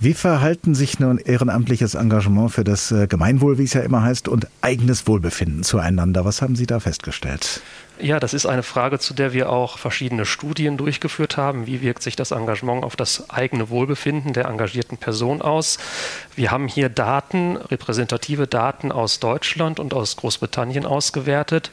Wie 0.00 0.14
verhalten 0.14 0.74
sich 0.74 0.98
nun 0.98 1.18
ehrenamtliches 1.18 1.94
Engagement 1.94 2.50
für 2.50 2.64
das 2.64 2.90
äh, 2.90 3.06
Gemeinwohl, 3.06 3.58
wie 3.58 3.64
es 3.64 3.72
ja 3.72 3.82
immer 3.82 4.02
heißt, 4.02 4.28
und 4.28 4.48
eigenes 4.60 5.06
Wohlbefinden 5.06 5.62
zueinander? 5.62 6.24
Was 6.24 6.42
haben 6.42 6.56
Sie 6.56 6.66
da 6.66 6.80
festgestellt? 6.80 7.62
Ja, 8.02 8.18
das 8.18 8.34
ist 8.34 8.46
eine 8.46 8.64
Frage, 8.64 8.98
zu 8.98 9.14
der 9.14 9.32
wir 9.32 9.48
auch 9.48 9.78
verschiedene 9.78 10.24
Studien 10.24 10.76
durchgeführt 10.76 11.36
haben. 11.36 11.68
Wie 11.68 11.82
wirkt 11.82 12.02
sich 12.02 12.16
das 12.16 12.32
Engagement 12.32 12.82
auf 12.82 12.96
das 12.96 13.30
eigene 13.30 13.68
Wohlbefinden 13.70 14.32
der 14.32 14.46
engagierten 14.46 14.96
Person 14.96 15.40
aus? 15.40 15.78
Wir 16.34 16.50
haben 16.50 16.66
hier 16.66 16.88
Daten, 16.88 17.56
repräsentative 17.56 18.48
Daten 18.48 18.90
aus 18.90 19.20
Deutschland 19.20 19.78
und 19.78 19.94
aus 19.94 20.16
Großbritannien 20.16 20.84
ausgewertet 20.84 21.70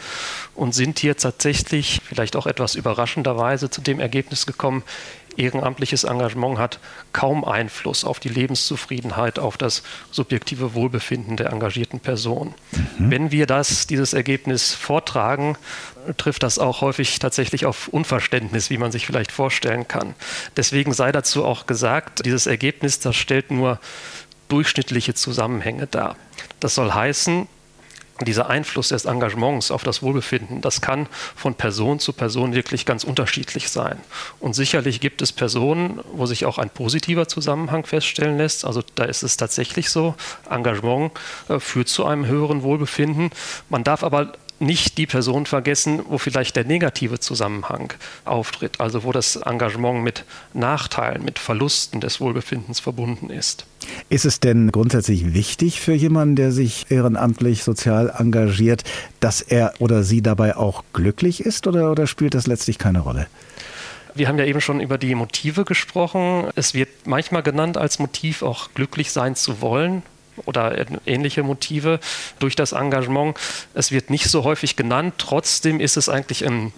und 0.53 0.75
sind 0.75 0.99
hier 0.99 1.17
tatsächlich 1.17 2.01
vielleicht 2.05 2.35
auch 2.35 2.45
etwas 2.45 2.75
überraschenderweise 2.75 3.71
zu 3.71 3.81
dem 3.81 3.99
Ergebnis 3.99 4.45
gekommen, 4.45 4.83
ehrenamtliches 5.39 6.03
Engagement 6.03 6.57
hat 6.57 6.79
kaum 7.13 7.45
Einfluss 7.45 8.03
auf 8.03 8.19
die 8.19 8.29
Lebenszufriedenheit, 8.29 9.39
auf 9.39 9.57
das 9.57 9.83
subjektive 10.11 10.73
Wohlbefinden 10.73 11.37
der 11.37 11.51
engagierten 11.51 11.99
Person. 11.99 12.53
Mhm. 12.71 13.11
Wenn 13.11 13.31
wir 13.31 13.45
das, 13.45 13.87
dieses 13.87 14.13
Ergebnis 14.13 14.73
vortragen, 14.73 15.57
trifft 16.17 16.43
das 16.43 16.59
auch 16.59 16.81
häufig 16.81 17.19
tatsächlich 17.19 17.65
auf 17.65 17.87
Unverständnis, 17.87 18.69
wie 18.69 18.77
man 18.77 18.91
sich 18.91 19.05
vielleicht 19.05 19.31
vorstellen 19.31 19.87
kann. 19.87 20.15
Deswegen 20.57 20.93
sei 20.93 21.11
dazu 21.11 21.45
auch 21.45 21.65
gesagt, 21.65 22.25
dieses 22.25 22.47
Ergebnis, 22.47 22.99
das 22.99 23.15
stellt 23.15 23.51
nur 23.51 23.79
durchschnittliche 24.47 25.13
Zusammenhänge 25.13 25.87
dar. 25.87 26.15
Das 26.59 26.75
soll 26.75 26.91
heißen, 26.91 27.47
dieser 28.25 28.49
Einfluss 28.49 28.89
des 28.89 29.05
Engagements 29.05 29.71
auf 29.71 29.83
das 29.83 30.01
Wohlbefinden, 30.01 30.61
das 30.61 30.81
kann 30.81 31.07
von 31.35 31.55
Person 31.55 31.99
zu 31.99 32.13
Person 32.13 32.53
wirklich 32.53 32.85
ganz 32.85 33.03
unterschiedlich 33.03 33.69
sein. 33.69 33.97
Und 34.39 34.53
sicherlich 34.53 34.99
gibt 34.99 35.21
es 35.21 35.31
Personen, 35.31 35.99
wo 36.13 36.25
sich 36.25 36.45
auch 36.45 36.57
ein 36.57 36.69
positiver 36.69 37.27
Zusammenhang 37.27 37.85
feststellen 37.85 38.37
lässt. 38.37 38.65
Also 38.65 38.83
da 38.95 39.05
ist 39.05 39.23
es 39.23 39.37
tatsächlich 39.37 39.89
so, 39.89 40.15
Engagement 40.49 41.11
äh, 41.47 41.59
führt 41.59 41.87
zu 41.87 42.05
einem 42.05 42.25
höheren 42.25 42.63
Wohlbefinden. 42.63 43.31
Man 43.69 43.83
darf 43.83 44.03
aber 44.03 44.33
nicht 44.59 44.97
die 44.97 45.07
Person 45.07 45.45
vergessen, 45.45 46.01
wo 46.07 46.17
vielleicht 46.17 46.55
der 46.55 46.65
negative 46.65 47.19
Zusammenhang 47.19 47.93
auftritt, 48.25 48.79
also 48.79 49.03
wo 49.03 49.11
das 49.11 49.37
Engagement 49.37 50.03
mit 50.03 50.25
Nachteilen, 50.53 51.23
mit 51.23 51.39
Verlusten 51.39 52.01
des 52.01 52.19
Wohlbefindens 52.19 52.79
verbunden 52.79 53.29
ist. 53.29 53.65
Ist 54.09 54.25
es 54.25 54.39
denn 54.39 54.71
grundsätzlich 54.71 55.33
wichtig 55.33 55.79
für 55.79 55.93
jemanden, 55.93 56.35
der 56.35 56.51
sich 56.51 56.87
ehrenamtlich 56.89 57.63
sozial 57.63 58.13
engagiert, 58.17 58.83
dass 59.19 59.41
er 59.41 59.73
oder 59.79 60.03
sie 60.03 60.21
dabei 60.21 60.57
auch 60.57 60.83
glücklich 60.93 61.41
ist 61.41 61.67
oder, 61.67 61.91
oder 61.91 62.07
spielt 62.07 62.33
das 62.33 62.47
letztlich 62.47 62.77
keine 62.77 62.99
Rolle? 62.99 63.27
Wir 64.15 64.27
haben 64.27 64.37
ja 64.37 64.45
eben 64.45 64.59
schon 64.59 64.81
über 64.81 64.97
die 64.97 65.15
Motive 65.15 65.63
gesprochen. 65.65 66.45
Es 66.55 66.73
wird 66.73 66.89
manchmal 67.05 67.43
genannt 67.43 67.77
als 67.77 67.99
Motiv 67.99 68.41
auch 68.41 68.69
glücklich 68.73 69.11
sein 69.11 69.35
zu 69.35 69.61
wollen 69.61 70.03
oder 70.45 70.85
ähnliche 71.05 71.43
Motive 71.43 71.99
durch 72.39 72.55
das 72.55 72.71
Engagement. 72.71 73.37
Es 73.73 73.91
wird 73.91 74.09
nicht 74.09 74.25
so 74.29 74.43
häufig 74.43 74.75
genannt, 74.75 75.15
trotzdem 75.17 75.79
ist 75.79 75.97
es 75.97 76.09
eigentlich 76.09 76.45
ein 76.45 76.73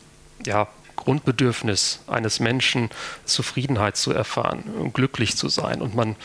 ja, 0.45 0.67
Grundbedürfnis 0.95 1.99
eines 2.07 2.39
Menschen, 2.39 2.89
Zufriedenheit 3.25 3.97
zu 3.97 4.11
erfahren, 4.11 4.91
glücklich 4.93 5.35
zu 5.35 5.49
sein. 5.49 5.81
Und 5.81 5.95
man 5.95 6.15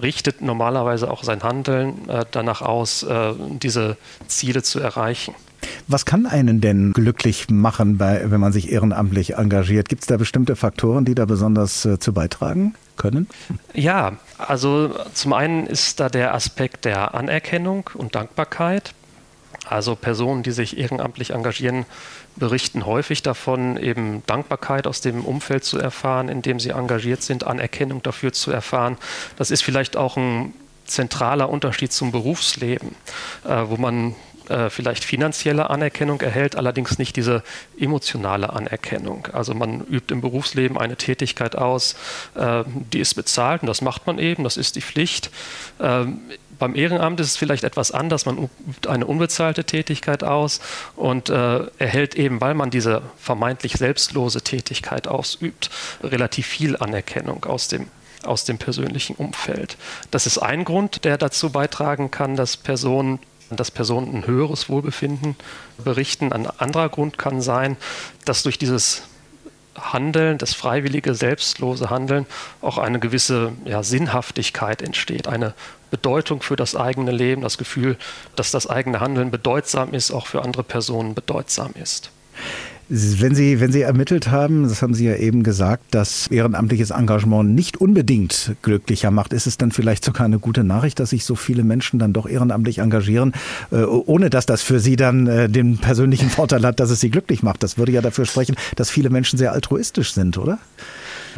richtet 0.00 0.42
normalerweise 0.42 1.10
auch 1.10 1.24
sein 1.24 1.42
Handeln 1.42 2.08
äh, 2.08 2.24
danach 2.30 2.62
aus, 2.62 3.02
äh, 3.02 3.32
diese 3.38 3.96
Ziele 4.26 4.62
zu 4.62 4.78
erreichen. 4.80 5.34
Was 5.88 6.04
kann 6.04 6.26
einen 6.26 6.60
denn 6.60 6.92
glücklich 6.92 7.48
machen, 7.50 7.98
bei, 7.98 8.30
wenn 8.30 8.40
man 8.40 8.52
sich 8.52 8.70
ehrenamtlich 8.70 9.34
engagiert? 9.34 9.88
Gibt 9.88 10.02
es 10.02 10.06
da 10.06 10.16
bestimmte 10.16 10.56
Faktoren, 10.56 11.04
die 11.04 11.14
da 11.14 11.24
besonders 11.24 11.84
äh, 11.84 11.98
zu 11.98 12.12
beitragen 12.12 12.74
können? 12.96 13.28
Ja, 13.74 14.14
also 14.38 14.94
zum 15.14 15.32
einen 15.32 15.66
ist 15.66 16.00
da 16.00 16.08
der 16.08 16.34
Aspekt 16.34 16.84
der 16.84 17.14
Anerkennung 17.14 17.90
und 17.94 18.14
Dankbarkeit. 18.14 18.94
Also 19.68 19.96
Personen, 19.96 20.42
die 20.42 20.52
sich 20.52 20.78
ehrenamtlich 20.78 21.30
engagieren, 21.30 21.86
berichten 22.36 22.86
häufig 22.86 23.22
davon, 23.22 23.76
eben 23.76 24.22
Dankbarkeit 24.26 24.86
aus 24.86 25.00
dem 25.00 25.24
Umfeld 25.24 25.64
zu 25.64 25.78
erfahren, 25.78 26.28
in 26.28 26.42
dem 26.42 26.60
sie 26.60 26.70
engagiert 26.70 27.22
sind, 27.22 27.44
Anerkennung 27.44 28.02
dafür 28.02 28.32
zu 28.32 28.52
erfahren. 28.52 28.96
Das 29.36 29.50
ist 29.50 29.62
vielleicht 29.62 29.96
auch 29.96 30.16
ein 30.16 30.52
zentraler 30.84 31.48
Unterschied 31.48 31.92
zum 31.92 32.12
Berufsleben, 32.12 32.94
äh, 33.44 33.62
wo 33.66 33.76
man 33.76 34.14
äh, 34.48 34.70
vielleicht 34.70 35.04
finanzielle 35.04 35.70
Anerkennung 35.70 36.20
erhält, 36.20 36.56
allerdings 36.56 36.98
nicht 36.98 37.16
diese 37.16 37.42
emotionale 37.78 38.52
Anerkennung. 38.52 39.28
Also 39.32 39.54
man 39.54 39.82
übt 39.86 40.12
im 40.12 40.20
Berufsleben 40.20 40.78
eine 40.78 40.96
Tätigkeit 40.96 41.56
aus, 41.56 41.96
äh, 42.34 42.64
die 42.92 43.00
ist 43.00 43.14
bezahlt 43.14 43.62
und 43.62 43.68
das 43.68 43.82
macht 43.82 44.06
man 44.06 44.18
eben, 44.18 44.44
das 44.44 44.56
ist 44.56 44.76
die 44.76 44.82
Pflicht. 44.82 45.30
Ähm, 45.80 46.20
beim 46.58 46.74
Ehrenamt 46.74 47.20
ist 47.20 47.28
es 47.28 47.36
vielleicht 47.36 47.64
etwas 47.64 47.90
anders. 47.90 48.26
Man 48.26 48.38
übt 48.38 48.88
eine 48.88 49.06
unbezahlte 49.06 49.64
Tätigkeit 49.64 50.24
aus 50.24 50.60
und 50.96 51.28
äh, 51.28 51.66
erhält 51.78 52.14
eben, 52.14 52.40
weil 52.40 52.54
man 52.54 52.70
diese 52.70 53.02
vermeintlich 53.18 53.74
selbstlose 53.74 54.42
Tätigkeit 54.42 55.06
ausübt, 55.08 55.70
relativ 56.02 56.46
viel 56.46 56.76
Anerkennung 56.76 57.44
aus 57.44 57.68
dem 57.68 57.88
aus 58.24 58.44
dem 58.44 58.58
persönlichen 58.58 59.14
Umfeld. 59.14 59.76
Das 60.10 60.26
ist 60.26 60.38
ein 60.38 60.64
Grund, 60.64 61.04
der 61.04 61.16
dazu 61.16 61.50
beitragen 61.50 62.10
kann, 62.10 62.34
dass 62.34 62.56
Personen 62.56 63.20
dass 63.50 63.70
Personen 63.70 64.14
ein 64.14 64.26
höheres 64.26 64.68
Wohlbefinden 64.68 65.36
berichten. 65.78 66.32
Ein 66.32 66.46
anderer 66.46 66.88
Grund 66.88 67.18
kann 67.18 67.40
sein, 67.40 67.76
dass 68.24 68.42
durch 68.42 68.58
dieses 68.58 69.02
Handeln, 69.78 70.38
das 70.38 70.54
freiwillige, 70.54 71.14
selbstlose 71.14 71.90
Handeln, 71.90 72.26
auch 72.62 72.78
eine 72.78 72.98
gewisse 72.98 73.52
ja, 73.64 73.82
Sinnhaftigkeit 73.82 74.82
entsteht, 74.82 75.28
eine 75.28 75.54
Bedeutung 75.90 76.42
für 76.42 76.56
das 76.56 76.74
eigene 76.74 77.10
Leben, 77.10 77.42
das 77.42 77.58
Gefühl, 77.58 77.96
dass 78.34 78.50
das 78.50 78.66
eigene 78.68 79.00
Handeln 79.00 79.30
bedeutsam 79.30 79.94
ist, 79.94 80.10
auch 80.10 80.26
für 80.26 80.42
andere 80.42 80.62
Personen 80.62 81.14
bedeutsam 81.14 81.72
ist. 81.80 82.10
Wenn 82.88 83.34
Sie, 83.34 83.58
wenn 83.58 83.72
Sie 83.72 83.82
ermittelt 83.82 84.30
haben, 84.30 84.62
das 84.62 84.80
haben 84.80 84.94
Sie 84.94 85.06
ja 85.06 85.16
eben 85.16 85.42
gesagt, 85.42 85.82
dass 85.90 86.28
ehrenamtliches 86.28 86.90
Engagement 86.90 87.52
nicht 87.52 87.78
unbedingt 87.78 88.54
glücklicher 88.62 89.10
macht, 89.10 89.32
ist 89.32 89.48
es 89.48 89.58
dann 89.58 89.72
vielleicht 89.72 90.04
sogar 90.04 90.24
eine 90.24 90.38
gute 90.38 90.62
Nachricht, 90.62 91.00
dass 91.00 91.10
sich 91.10 91.24
so 91.24 91.34
viele 91.34 91.64
Menschen 91.64 91.98
dann 91.98 92.12
doch 92.12 92.28
ehrenamtlich 92.28 92.78
engagieren, 92.78 93.32
äh, 93.72 93.82
ohne 93.82 94.30
dass 94.30 94.46
das 94.46 94.62
für 94.62 94.78
Sie 94.78 94.94
dann 94.94 95.26
äh, 95.26 95.48
den 95.48 95.78
persönlichen 95.78 96.30
Vorteil 96.30 96.64
hat, 96.64 96.78
dass 96.78 96.90
es 96.90 97.00
Sie 97.00 97.10
glücklich 97.10 97.42
macht. 97.42 97.64
Das 97.64 97.76
würde 97.76 97.90
ja 97.90 98.02
dafür 98.02 98.24
sprechen, 98.24 98.54
dass 98.76 98.88
viele 98.88 99.10
Menschen 99.10 99.36
sehr 99.36 99.52
altruistisch 99.52 100.12
sind, 100.12 100.38
oder? 100.38 100.60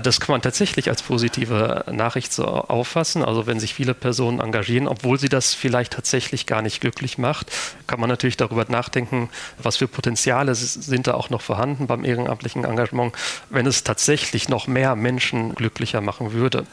Das 0.03 0.21
kann 0.21 0.35
man 0.35 0.43
tatsächlich 0.43 0.89
als 0.89 1.03
positive 1.03 1.85
Nachricht 1.91 2.33
so 2.33 2.45
auffassen. 2.47 3.25
Also 3.25 3.47
wenn 3.47 3.61
sich 3.61 3.75
viele 3.75 3.95
Personen 3.95 4.41
engagieren, 4.41 4.87
obwohl 4.87 5.19
sie 5.19 5.29
das 5.29 5.55
vielleicht 5.55 5.93
tatsächlich 5.93 6.47
gar 6.47 6.63
nicht 6.63 6.81
glücklich 6.81 7.19
macht, 7.19 7.51
kann 7.87 8.01
man 8.01 8.09
natürlich 8.09 8.37
darüber 8.37 8.65
nachdenken, 8.69 9.31
was 9.63 9.77
für 9.77 9.89
Potenziale 9.89 10.55
sind 10.55 11.07
da 11.07 11.15
auch 11.15 11.31
noch 11.31 11.41
vorhanden 11.41 11.87
beim 11.87 12.05
ehrenamtlichen 12.05 12.65
Engagement, 12.65 13.15
wenn 13.51 13.67
es 13.67 13.85
tatsächlich 13.85 14.49
noch 14.49 14.67
mehr 14.67 14.95
Menschen 14.97 15.55
glücklicher 15.55 16.01
machen 16.01 16.33
würde. 16.33 16.65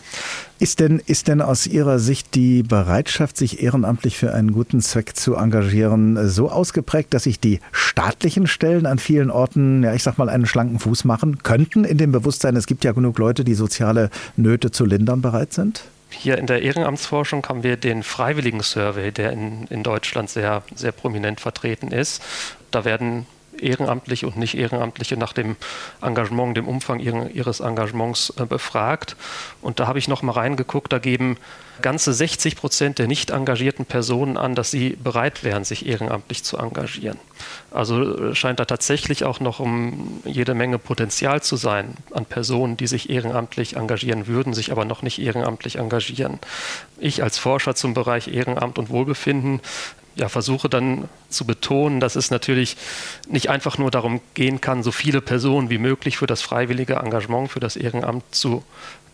Ist 0.57 0.79
denn, 0.79 1.01
ist 1.05 1.27
denn 1.27 1.41
aus 1.41 1.67
Ihrer 1.67 1.99
Sicht 1.99 2.33
die 2.33 2.63
Bereitschaft, 2.63 3.35
sich 3.35 3.61
ehrenamtlich 3.61 4.17
für 4.17 4.33
einen 4.33 4.53
guten 4.53 4.79
Zweck 4.79 5.15
zu 5.17 5.35
engagieren, 5.35 6.29
so 6.29 6.49
ausgeprägt, 6.49 7.13
dass 7.13 7.23
sich 7.23 7.41
die 7.41 7.59
staatlichen 7.73 8.47
Stellen 8.47 8.85
an 8.85 8.97
vielen 8.97 9.31
Orten, 9.31 9.83
ja, 9.83 9.93
ich 9.93 10.03
sag 10.03 10.17
mal, 10.17 10.29
einen 10.29 10.45
schlanken 10.45 10.79
Fuß 10.79 11.03
machen 11.03 11.43
könnten, 11.43 11.83
in 11.83 11.97
dem 11.97 12.13
Bewusstsein, 12.13 12.55
es 12.55 12.67
gibt 12.67 12.85
ja 12.85 12.93
genug 12.93 13.19
Leute, 13.19 13.43
die 13.43 13.53
soziale 13.53 14.09
Nöte 14.37 14.71
zu 14.71 14.85
lindern 14.85 15.21
bereit 15.21 15.51
sind? 15.51 15.83
Hier 16.09 16.37
in 16.37 16.47
der 16.47 16.61
Ehrenamtsforschung 16.61 17.45
haben 17.47 17.63
wir 17.63 17.75
den 17.75 18.01
Freiwilligen 18.01 18.61
Survey, 18.61 19.11
der 19.11 19.33
in, 19.33 19.67
in 19.69 19.83
Deutschland 19.83 20.29
sehr, 20.29 20.63
sehr 20.73 20.93
prominent 20.93 21.41
vertreten 21.41 21.91
ist. 21.91 22.23
Da 22.71 22.85
werden 22.85 23.25
Ehrenamtliche 23.65 24.28
und 24.28 24.38
Nicht-Ehrenamtliche 24.38 25.17
nach 25.17 25.34
dem 25.34 25.56
Engagement, 26.01 26.56
dem 26.56 26.67
Umfang 26.67 26.99
ihres 26.99 27.60
Engagements 27.60 28.34
äh, 28.38 28.45
befragt. 28.45 29.15
Und 29.62 29.80
da 29.80 29.88
habe 29.88 29.99
ich 29.99 30.08
noch 30.08 30.21
mal 30.21 30.34
reingeguckt, 30.34 30.93
da 30.93 30.99
geben 30.99 31.38
ganze 31.82 32.13
60 32.13 32.56
Prozent 32.56 32.99
der 32.99 33.08
nicht 33.08 33.32
engagierten 33.32 33.86
Personen 33.86 34.38
an, 34.38 34.56
dass 34.56 34.71
sie 34.71 34.91
bereit 34.91 35.43
wären, 35.43 35.63
sich 35.63 35.86
ehrenamtlich 35.86 36.43
zu 36.43 36.58
engagieren. 36.58 37.19
Also 37.71 38.30
äh, 38.30 38.36
scheint 38.36 38.60
da 38.60 38.65
tatsächlich 38.65 39.23
auch 39.25 39.39
noch 39.39 39.60
um 39.60 40.21
jede 40.23 40.54
Menge 40.54 40.80
Potenzial 40.80 41.41
zu 41.41 41.56
sein 41.56 41.95
an 42.13 42.25
Personen, 42.25 42.78
die 42.78 42.88
sich 42.88 43.10
ehrenamtlich 43.10 43.75
engagieren 43.75 44.28
würden, 44.28 44.54
sich 44.54 44.71
aber 44.71 44.86
noch 44.86 45.01
nicht 45.01 45.19
ehrenamtlich 45.19 45.78
engagieren. 45.78 46.39
Ich 46.97 47.23
als 47.23 47.38
Forscher 47.38 47.75
zum 47.75 47.93
Bereich 47.93 48.28
Ehrenamt 48.28 48.80
und 48.80 48.89
Wohlbefinden 48.89 49.62
ja, 50.15 50.30
versuche 50.30 50.69
dann 50.69 51.10
zu 51.30 51.45
betonen, 51.45 51.99
dass 51.99 52.15
es 52.15 52.32
natürlich 52.32 52.78
nicht 53.28 53.49
einfach 53.49 53.78
nur 53.78 53.91
darum 53.91 54.21
gehen 54.34 54.62
kann, 54.62 54.84
so 54.84 54.91
viele 54.91 55.21
Personen 55.21 55.69
wie 55.69 55.78
möglich 55.78 56.17
für 56.17 56.28
das 56.28 56.41
freiwillige 56.41 56.95
Engagement, 56.95 57.51
für 57.51 57.60
das 57.60 57.75
Ehrenamt 57.75 58.23
zu 58.34 58.63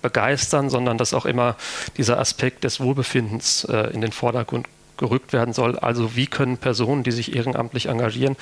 begeistern, 0.01 0.69
sondern 0.69 0.97
dass 0.97 1.13
auch 1.13 1.25
immer 1.25 1.55
dieser 1.97 2.19
Aspekt 2.19 2.63
des 2.63 2.79
Wohlbefindens 2.79 3.65
äh, 3.65 3.91
in 3.93 4.01
den 4.01 4.11
Vordergrund 4.11 4.67
gerückt 4.97 5.33
werden 5.33 5.53
soll. 5.53 5.77
Also 5.79 6.15
wie 6.15 6.27
können 6.27 6.57
Personen, 6.57 7.03
die 7.03 7.11
sich 7.11 7.35
ehrenamtlich 7.35 7.87
engagieren, 7.87 8.37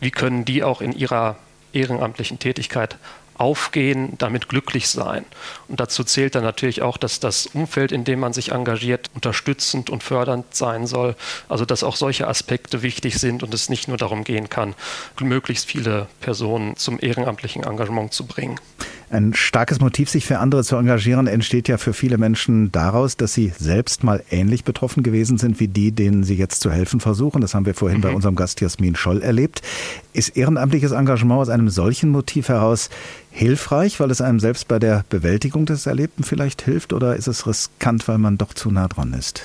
wie 0.00 0.10
können 0.10 0.44
die 0.44 0.62
auch 0.62 0.80
in 0.80 0.92
ihrer 0.92 1.36
ehrenamtlichen 1.72 2.38
Tätigkeit 2.38 2.96
aufgehen, 3.36 4.14
damit 4.18 4.48
glücklich 4.48 4.88
sein. 4.88 5.24
Und 5.68 5.80
dazu 5.80 6.04
zählt 6.04 6.34
dann 6.34 6.44
natürlich 6.44 6.82
auch, 6.82 6.96
dass 6.96 7.20
das 7.20 7.46
Umfeld, 7.46 7.92
in 7.92 8.04
dem 8.04 8.20
man 8.20 8.32
sich 8.32 8.52
engagiert, 8.52 9.10
unterstützend 9.14 9.90
und 9.90 10.02
fördernd 10.02 10.54
sein 10.54 10.86
soll. 10.86 11.16
Also 11.48 11.64
dass 11.64 11.82
auch 11.82 11.96
solche 11.96 12.28
Aspekte 12.28 12.82
wichtig 12.82 13.18
sind 13.18 13.42
und 13.42 13.52
es 13.54 13.68
nicht 13.68 13.88
nur 13.88 13.96
darum 13.96 14.24
gehen 14.24 14.48
kann, 14.48 14.74
möglichst 15.20 15.66
viele 15.66 16.06
Personen 16.20 16.76
zum 16.76 16.98
ehrenamtlichen 17.00 17.64
Engagement 17.64 18.12
zu 18.12 18.26
bringen. 18.26 18.60
Ein 19.10 19.34
starkes 19.34 19.80
Motiv, 19.80 20.08
sich 20.10 20.26
für 20.26 20.38
andere 20.38 20.64
zu 20.64 20.76
engagieren, 20.76 21.26
entsteht 21.26 21.68
ja 21.68 21.76
für 21.78 21.92
viele 21.92 22.18
Menschen 22.18 22.72
daraus, 22.72 23.16
dass 23.16 23.34
sie 23.34 23.52
selbst 23.58 24.02
mal 24.02 24.22
ähnlich 24.30 24.64
betroffen 24.64 25.02
gewesen 25.02 25.38
sind 25.38 25.60
wie 25.60 25.68
die, 25.68 25.92
denen 25.92 26.24
sie 26.24 26.34
jetzt 26.34 26.60
zu 26.60 26.70
helfen 26.70 27.00
versuchen. 27.00 27.40
Das 27.40 27.54
haben 27.54 27.66
wir 27.66 27.74
vorhin 27.74 27.98
mhm. 27.98 28.02
bei 28.02 28.10
unserem 28.10 28.36
Gast 28.36 28.60
Jasmin 28.60 28.96
Scholl 28.96 29.22
erlebt. 29.22 29.62
Ist 30.12 30.36
ehrenamtliches 30.36 30.92
Engagement 30.92 31.40
aus 31.40 31.48
einem 31.48 31.68
solchen 31.68 32.10
Motiv 32.10 32.48
heraus 32.48 32.90
hilfreich, 33.30 34.00
weil 34.00 34.10
es 34.10 34.20
einem 34.20 34.40
selbst 34.40 34.68
bei 34.68 34.78
der 34.78 35.04
Bewältigung 35.08 35.66
des 35.66 35.86
Erlebten 35.86 36.24
vielleicht 36.24 36.62
hilft, 36.62 36.92
oder 36.92 37.16
ist 37.16 37.26
es 37.26 37.46
riskant, 37.46 38.06
weil 38.08 38.18
man 38.18 38.38
doch 38.38 38.54
zu 38.54 38.70
nah 38.70 38.88
dran 38.88 39.12
ist? 39.12 39.42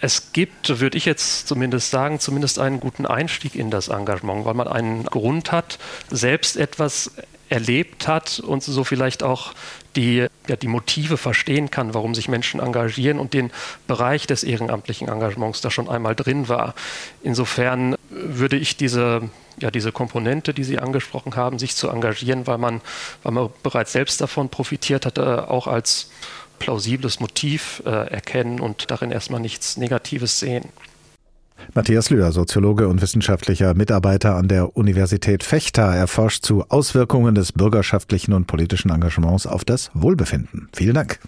Es 0.00 0.32
gibt, 0.32 0.80
würde 0.80 0.98
ich 0.98 1.06
jetzt 1.06 1.48
zumindest 1.48 1.90
sagen, 1.90 2.20
zumindest 2.20 2.58
einen 2.58 2.80
guten 2.80 3.06
Einstieg 3.06 3.54
in 3.54 3.70
das 3.70 3.88
Engagement, 3.88 4.44
weil 4.44 4.54
man 4.54 4.68
einen 4.68 5.04
Grund 5.04 5.52
hat, 5.52 5.78
selbst 6.10 6.56
etwas 6.56 7.10
erlebt 7.48 8.08
hat 8.08 8.40
und 8.40 8.62
so 8.62 8.84
vielleicht 8.84 9.22
auch 9.22 9.54
die, 9.94 10.26
ja, 10.48 10.56
die 10.56 10.68
Motive 10.68 11.16
verstehen 11.16 11.70
kann, 11.70 11.94
warum 11.94 12.14
sich 12.14 12.28
Menschen 12.28 12.60
engagieren 12.60 13.18
und 13.18 13.32
den 13.32 13.50
Bereich 13.86 14.26
des 14.26 14.44
ehrenamtlichen 14.44 15.08
Engagements 15.08 15.60
da 15.60 15.70
schon 15.70 15.88
einmal 15.88 16.14
drin 16.14 16.48
war. 16.48 16.74
Insofern 17.22 17.96
würde 18.10 18.56
ich 18.56 18.76
diese, 18.76 19.30
ja, 19.60 19.70
diese 19.70 19.92
Komponente, 19.92 20.52
die 20.52 20.64
Sie 20.64 20.78
angesprochen 20.78 21.36
haben, 21.36 21.58
sich 21.58 21.74
zu 21.76 21.88
engagieren, 21.88 22.46
weil 22.46 22.58
man, 22.58 22.80
weil 23.22 23.32
man 23.32 23.50
bereits 23.62 23.92
selbst 23.92 24.20
davon 24.20 24.48
profitiert 24.48 25.06
hat, 25.06 25.18
auch 25.18 25.66
als 25.66 26.10
plausibles 26.58 27.20
Motiv 27.20 27.82
äh, 27.84 27.90
erkennen 27.90 28.60
und 28.60 28.90
darin 28.90 29.10
erstmal 29.10 29.40
nichts 29.40 29.76
Negatives 29.76 30.38
sehen. 30.38 30.70
Matthias 31.74 32.10
Lühr, 32.10 32.32
Soziologe 32.32 32.88
und 32.88 33.02
wissenschaftlicher 33.02 33.74
Mitarbeiter 33.74 34.36
an 34.36 34.48
der 34.48 34.76
Universität 34.76 35.44
Fechter, 35.44 35.94
erforscht 35.94 36.44
zu 36.44 36.64
Auswirkungen 36.68 37.34
des 37.34 37.52
bürgerschaftlichen 37.52 38.32
und 38.32 38.46
politischen 38.46 38.90
Engagements 38.90 39.46
auf 39.46 39.64
das 39.64 39.90
Wohlbefinden. 39.94 40.68
Vielen 40.72 40.94
Dank. 40.94 41.18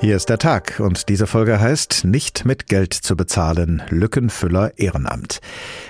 Hier 0.00 0.14
ist 0.14 0.28
der 0.28 0.38
Tag 0.38 0.78
und 0.78 1.08
diese 1.08 1.26
Folge 1.26 1.58
heißt 1.58 2.04
Nicht 2.04 2.44
mit 2.44 2.68
Geld 2.68 2.94
zu 2.94 3.16
bezahlen, 3.16 3.82
Lückenfüller 3.88 4.78
Ehrenamt. 4.78 5.40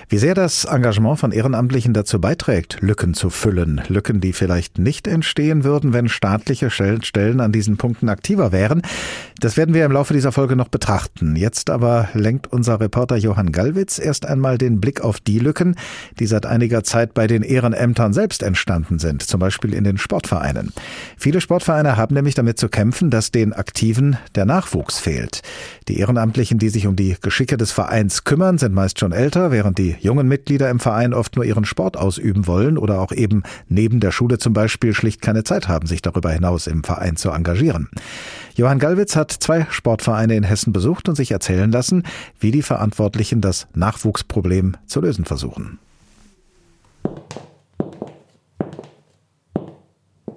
Wie 0.07 0.17
sehr 0.17 0.33
das 0.33 0.65
Engagement 0.65 1.19
von 1.19 1.31
Ehrenamtlichen 1.31 1.93
dazu 1.93 2.19
beiträgt, 2.19 2.81
Lücken 2.81 3.13
zu 3.13 3.29
füllen, 3.29 3.83
Lücken, 3.87 4.19
die 4.19 4.33
vielleicht 4.33 4.79
nicht 4.79 5.05
entstehen 5.05 5.63
würden, 5.63 5.93
wenn 5.93 6.09
staatliche 6.09 6.71
Stellen 6.71 7.39
an 7.39 7.51
diesen 7.51 7.77
Punkten 7.77 8.09
aktiver 8.09 8.51
wären, 8.51 8.81
das 9.39 9.57
werden 9.57 9.73
wir 9.73 9.85
im 9.85 9.91
Laufe 9.91 10.13
dieser 10.13 10.31
Folge 10.31 10.55
noch 10.55 10.67
betrachten. 10.67 11.35
Jetzt 11.35 11.69
aber 11.69 12.09
lenkt 12.13 12.47
unser 12.47 12.79
Reporter 12.79 13.15
Johann 13.15 13.51
Gallwitz 13.51 13.99
erst 13.99 14.25
einmal 14.25 14.57
den 14.57 14.81
Blick 14.81 15.01
auf 15.01 15.19
die 15.19 15.39
Lücken, 15.39 15.75
die 16.19 16.25
seit 16.25 16.45
einiger 16.45 16.83
Zeit 16.83 17.13
bei 17.13 17.27
den 17.27 17.43
Ehrenämtern 17.43 18.13
selbst 18.13 18.43
entstanden 18.43 18.99
sind, 18.99 19.23
zum 19.23 19.39
Beispiel 19.39 19.73
in 19.73 19.83
den 19.83 19.97
Sportvereinen. 19.97 20.73
Viele 21.17 21.41
Sportvereine 21.41 21.95
haben 21.95 22.15
nämlich 22.15 22.35
damit 22.35 22.59
zu 22.59 22.69
kämpfen, 22.69 23.09
dass 23.09 23.31
den 23.31 23.53
Aktiven 23.53 24.17
der 24.35 24.45
Nachwuchs 24.45 24.99
fehlt. 24.99 25.41
Die 25.87 25.99
Ehrenamtlichen, 25.99 26.59
die 26.59 26.69
sich 26.69 26.85
um 26.85 26.95
die 26.95 27.15
Geschicke 27.21 27.57
des 27.57 27.71
Vereins 27.71 28.23
kümmern, 28.23 28.57
sind 28.57 28.73
meist 28.73 28.99
schon 28.99 29.11
älter, 29.11 29.51
während 29.51 29.77
die 29.77 29.95
jungen 29.99 30.27
Mitglieder 30.27 30.69
im 30.69 30.79
Verein 30.79 31.13
oft 31.13 31.35
nur 31.35 31.45
ihren 31.45 31.65
Sport 31.65 31.97
ausüben 31.97 32.45
wollen 32.45 32.77
oder 32.77 32.99
auch 32.99 33.11
eben 33.11 33.43
neben 33.67 33.99
der 33.99 34.11
Schule 34.11 34.37
zum 34.37 34.53
Beispiel 34.53 34.93
schlicht 34.93 35.21
keine 35.21 35.43
Zeit 35.43 35.67
haben, 35.67 35.87
sich 35.87 36.01
darüber 36.01 36.31
hinaus 36.31 36.67
im 36.67 36.83
Verein 36.83 37.15
zu 37.15 37.29
engagieren. 37.31 37.89
Johann 38.55 38.79
Gallwitz 38.79 39.15
hat 39.15 39.31
zwei 39.31 39.67
Sportvereine 39.69 40.35
in 40.35 40.43
Hessen 40.43 40.73
besucht 40.73 41.09
und 41.09 41.15
sich 41.15 41.31
erzählen 41.31 41.71
lassen, 41.71 42.03
wie 42.39 42.51
die 42.51 42.61
Verantwortlichen 42.61 43.41
das 43.41 43.67
Nachwuchsproblem 43.73 44.75
zu 44.85 45.01
lösen 45.01 45.25
versuchen. 45.25 45.79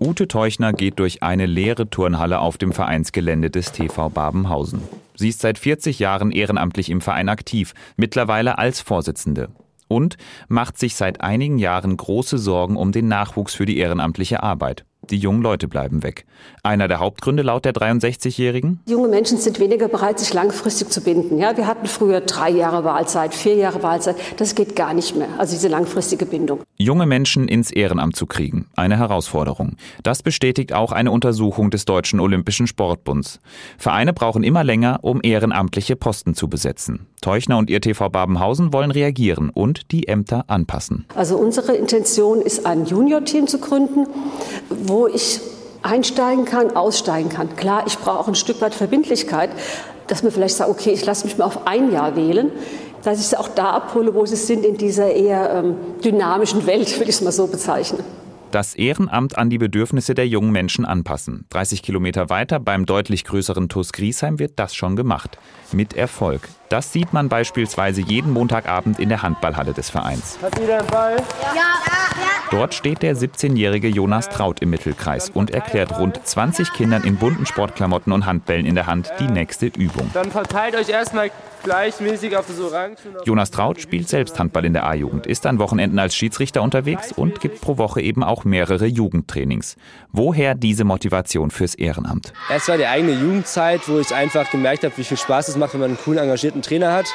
Ute 0.05 0.27
Teuchner 0.27 0.73
geht 0.73 0.99
durch 0.99 1.23
eine 1.23 1.47
leere 1.47 1.89
Turnhalle 1.89 2.41
auf 2.41 2.59
dem 2.59 2.73
Vereinsgelände 2.73 3.51
des 3.51 3.71
TV 3.71 4.09
Babenhausen. 4.09 4.83
Sie 5.15 5.29
ist 5.29 5.41
seit 5.41 5.59
40 5.59 6.01
Jahren 6.01 6.33
ehrenamtlich 6.33 6.91
im 6.91 7.01
Verein 7.01 7.29
aktiv, 7.29 7.73
mittlerweile 7.97 8.59
als 8.59 8.81
Vorsitzende. 8.81 9.51
Und 9.87 10.17
macht 10.49 10.77
sich 10.77 10.97
seit 10.97 11.21
einigen 11.21 11.59
Jahren 11.59 11.97
große 11.97 12.39
Sorgen 12.39 12.77
um 12.77 12.91
den 12.91 13.07
Nachwuchs 13.07 13.55
für 13.55 13.67
die 13.67 13.79
ehrenamtliche 13.79 14.43
Arbeit. 14.43 14.85
Die 15.11 15.19
jungen 15.19 15.43
Leute 15.43 15.67
bleiben 15.67 16.05
weg. 16.05 16.25
Einer 16.63 16.87
der 16.87 17.01
Hauptgründe 17.01 17.43
laut 17.43 17.65
der 17.65 17.73
63-Jährigen? 17.73 18.81
Junge 18.87 19.09
Menschen 19.09 19.37
sind 19.37 19.59
weniger 19.59 19.89
bereit, 19.89 20.21
sich 20.21 20.33
langfristig 20.33 20.91
zu 20.91 21.03
binden. 21.03 21.39
Ja, 21.39 21.57
wir 21.57 21.67
hatten 21.67 21.87
früher 21.87 22.21
drei 22.21 22.51
Jahre 22.51 22.85
Wahlzeit, 22.85 23.35
vier 23.35 23.57
Jahre 23.57 23.83
Wahlzeit. 23.83 24.17
Das 24.37 24.55
geht 24.55 24.77
gar 24.77 24.95
nicht 24.95 25.17
mehr. 25.17 25.29
Also 25.39 25.55
diese 25.55 25.67
langfristige 25.69 26.25
Bindung. 26.25 26.61
Junge 26.79 27.07
Menschen 27.07 27.49
ins 27.49 27.73
Ehrenamt 27.73 28.15
zu 28.15 28.27
kriegen. 28.27 28.67
Eine 28.77 28.97
Herausforderung. 28.97 29.77
Das 30.05 30.23
bestätigt 30.23 30.73
auch 30.73 30.93
eine 30.93 31.11
Untersuchung 31.11 31.71
des 31.71 31.85
Deutschen 31.85 32.21
Olympischen 32.21 32.69
Sportbunds. 32.69 33.41
Vereine 33.79 34.13
brauchen 34.13 34.45
immer 34.45 34.63
länger, 34.63 35.01
um 35.03 35.21
ehrenamtliche 35.23 35.97
Posten 35.97 36.35
zu 36.35 36.49
besetzen. 36.49 37.07
Teuchner 37.21 37.59
und 37.59 37.71
ihr 37.71 37.81
TV 37.81 38.09
Babenhausen 38.09 38.73
wollen 38.73 38.91
reagieren 38.91 39.51
und 39.51 39.93
die 39.93 40.09
Ämter 40.09 40.45
anpassen. 40.49 41.07
Also 41.15 41.37
unsere 41.37 41.75
Intention 41.75 42.41
ist, 42.41 42.67
ein 42.67 42.85
Junior-Team 42.85 43.47
zu 43.47 43.59
gründen, 43.59 44.07
wo 44.93 45.07
ich 45.07 45.41
einsteigen 45.83 46.45
kann, 46.45 46.77
aussteigen 46.77 47.31
kann. 47.31 47.57
Klar, 47.57 47.85
ich 47.87 47.99
brauche 47.99 48.19
auch 48.21 48.29
ein 48.29 48.35
Stück 48.35 48.61
weit 48.61 48.75
Verbindlichkeit, 48.75 49.51
dass 50.07 50.23
man 50.23 50.31
vielleicht 50.31 50.57
sagt, 50.57 50.71
okay, 50.71 50.91
ich 50.91 51.05
lasse 51.05 51.27
mich 51.27 51.39
mal 51.39 51.47
auf 51.47 51.67
ein 51.67 51.91
Jahr 51.91 52.15
wählen, 52.15 52.53
dass 53.03 53.19
ich 53.19 53.27
sie 53.27 53.39
auch 53.39 53.49
da 53.49 53.71
abhole, 53.71 54.15
wo 54.15 54.27
sie 54.27 54.37
sind 54.37 54.65
in 54.65 54.77
dieser 54.77 55.11
eher 55.11 55.51
ähm, 55.55 55.77
dynamischen 56.05 56.67
Welt, 56.67 56.95
würde 56.99 57.11
ich 57.11 57.17
es 57.17 57.23
mal 57.23 57.33
so 57.33 57.47
bezeichnen. 57.47 58.05
Das 58.53 58.75
Ehrenamt 58.75 59.39
an 59.39 59.49
die 59.49 59.57
Bedürfnisse 59.57 60.15
der 60.15 60.29
jungen 60.29 60.53
Menschen 60.53 60.85
anpassen. 60.85 61.47
30 61.49 61.83
Kilometer 61.83 62.29
weiter 62.29 62.61
beim 62.61 62.85
deutlich 62.85 63.25
größeren 63.25 63.71
TUS 63.71 63.93
Griesheim 63.95 64.39
wird 64.39 64.53
das 64.57 64.75
schon 64.75 64.95
gemacht. 64.95 65.39
Mit 65.73 65.95
Erfolg. 65.95 66.43
Das 66.73 66.91
sieht 66.91 67.13
man 67.13 67.29
beispielsweise 67.29 68.01
jeden 68.01 68.33
Montagabend 68.33 68.99
in 68.99 69.11
der 69.11 69.21
Handballhalle 69.21 69.75
des 69.75 69.91
Vereins. 69.91 70.39
Hat 70.41 70.59
jeder 70.59 70.79
einen 70.79 70.87
Ball? 70.87 71.17
Ja. 71.55 71.83
Dort 72.51 72.73
steht 72.73 73.03
der 73.03 73.15
17-jährige 73.15 73.89
Jonas 73.89 74.31
Traut 74.31 74.61
im 74.61 74.71
Mittelkreis 74.71 75.29
und 75.29 75.51
erklärt 75.51 75.99
rund 75.99 76.21
20 76.23 76.73
Kindern 76.73 77.05
in 77.05 77.17
bunten 77.17 77.45
Sportklamotten 77.45 78.13
und 78.13 78.25
Handbällen 78.25 78.65
in 78.65 78.75
der 78.75 78.87
Hand 78.87 79.13
die 79.21 79.27
nächste 79.27 79.67
Übung. 79.67 80.11
Dann 80.15 80.31
verteilt 80.31 80.75
euch 80.77 80.89
erstmal 80.89 81.31
gleichmäßig 81.63 82.37
auf 82.37 82.47
das 82.47 82.61
Orange. 82.61 82.99
Jonas 83.25 83.51
Traut 83.51 83.81
spielt 83.81 84.09
selbst 84.09 84.39
Handball 84.39 84.65
in 84.65 84.73
der 84.73 84.85
A-Jugend, 84.85 85.27
ist 85.27 85.47
an 85.47 85.59
Wochenenden 85.59 85.99
als 85.99 86.15
Schiedsrichter 86.15 86.63
unterwegs 86.63 87.13
und 87.13 87.41
gibt 87.41 87.61
pro 87.61 87.79
Woche 87.79 88.01
eben 88.01 88.23
auch 88.23 88.45
mehrere 88.45 88.87
Jugendtrainings. 88.87 89.77
Woher 90.11 90.55
diese 90.55 90.85
Motivation 90.85 91.51
fürs 91.51 91.75
Ehrenamt? 91.75 92.33
Es 92.51 92.69
war 92.69 92.77
die 92.77 92.87
eigene 92.87 93.13
Jugendzeit, 93.13 93.89
wo 93.89 93.99
ich 93.99 94.15
einfach 94.15 94.51
gemerkt 94.51 94.85
habe, 94.85 94.97
wie 94.97 95.05
viel 95.05 95.17
Spaß 95.17 95.49
es 95.49 95.57
macht, 95.57 95.75
wenn 95.75 95.81
man 95.81 95.91
einen 95.91 95.99
coolen, 95.99 96.19
engagierten 96.19 96.62
einen 96.63 96.81
Trainer 96.81 96.93
hat. 96.93 97.07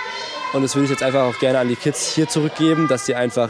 Und 0.54 0.62
das 0.62 0.76
würde 0.76 0.86
ich 0.86 0.92
jetzt 0.92 1.04
einfach 1.04 1.24
auch 1.24 1.40
gerne 1.40 1.60
an 1.60 1.68
die 1.68 1.76
Kids 1.76 2.14
hier 2.14 2.28
zurückgeben, 2.28 2.88
dass 2.88 3.06
sie 3.06 3.16
einfach 3.16 3.50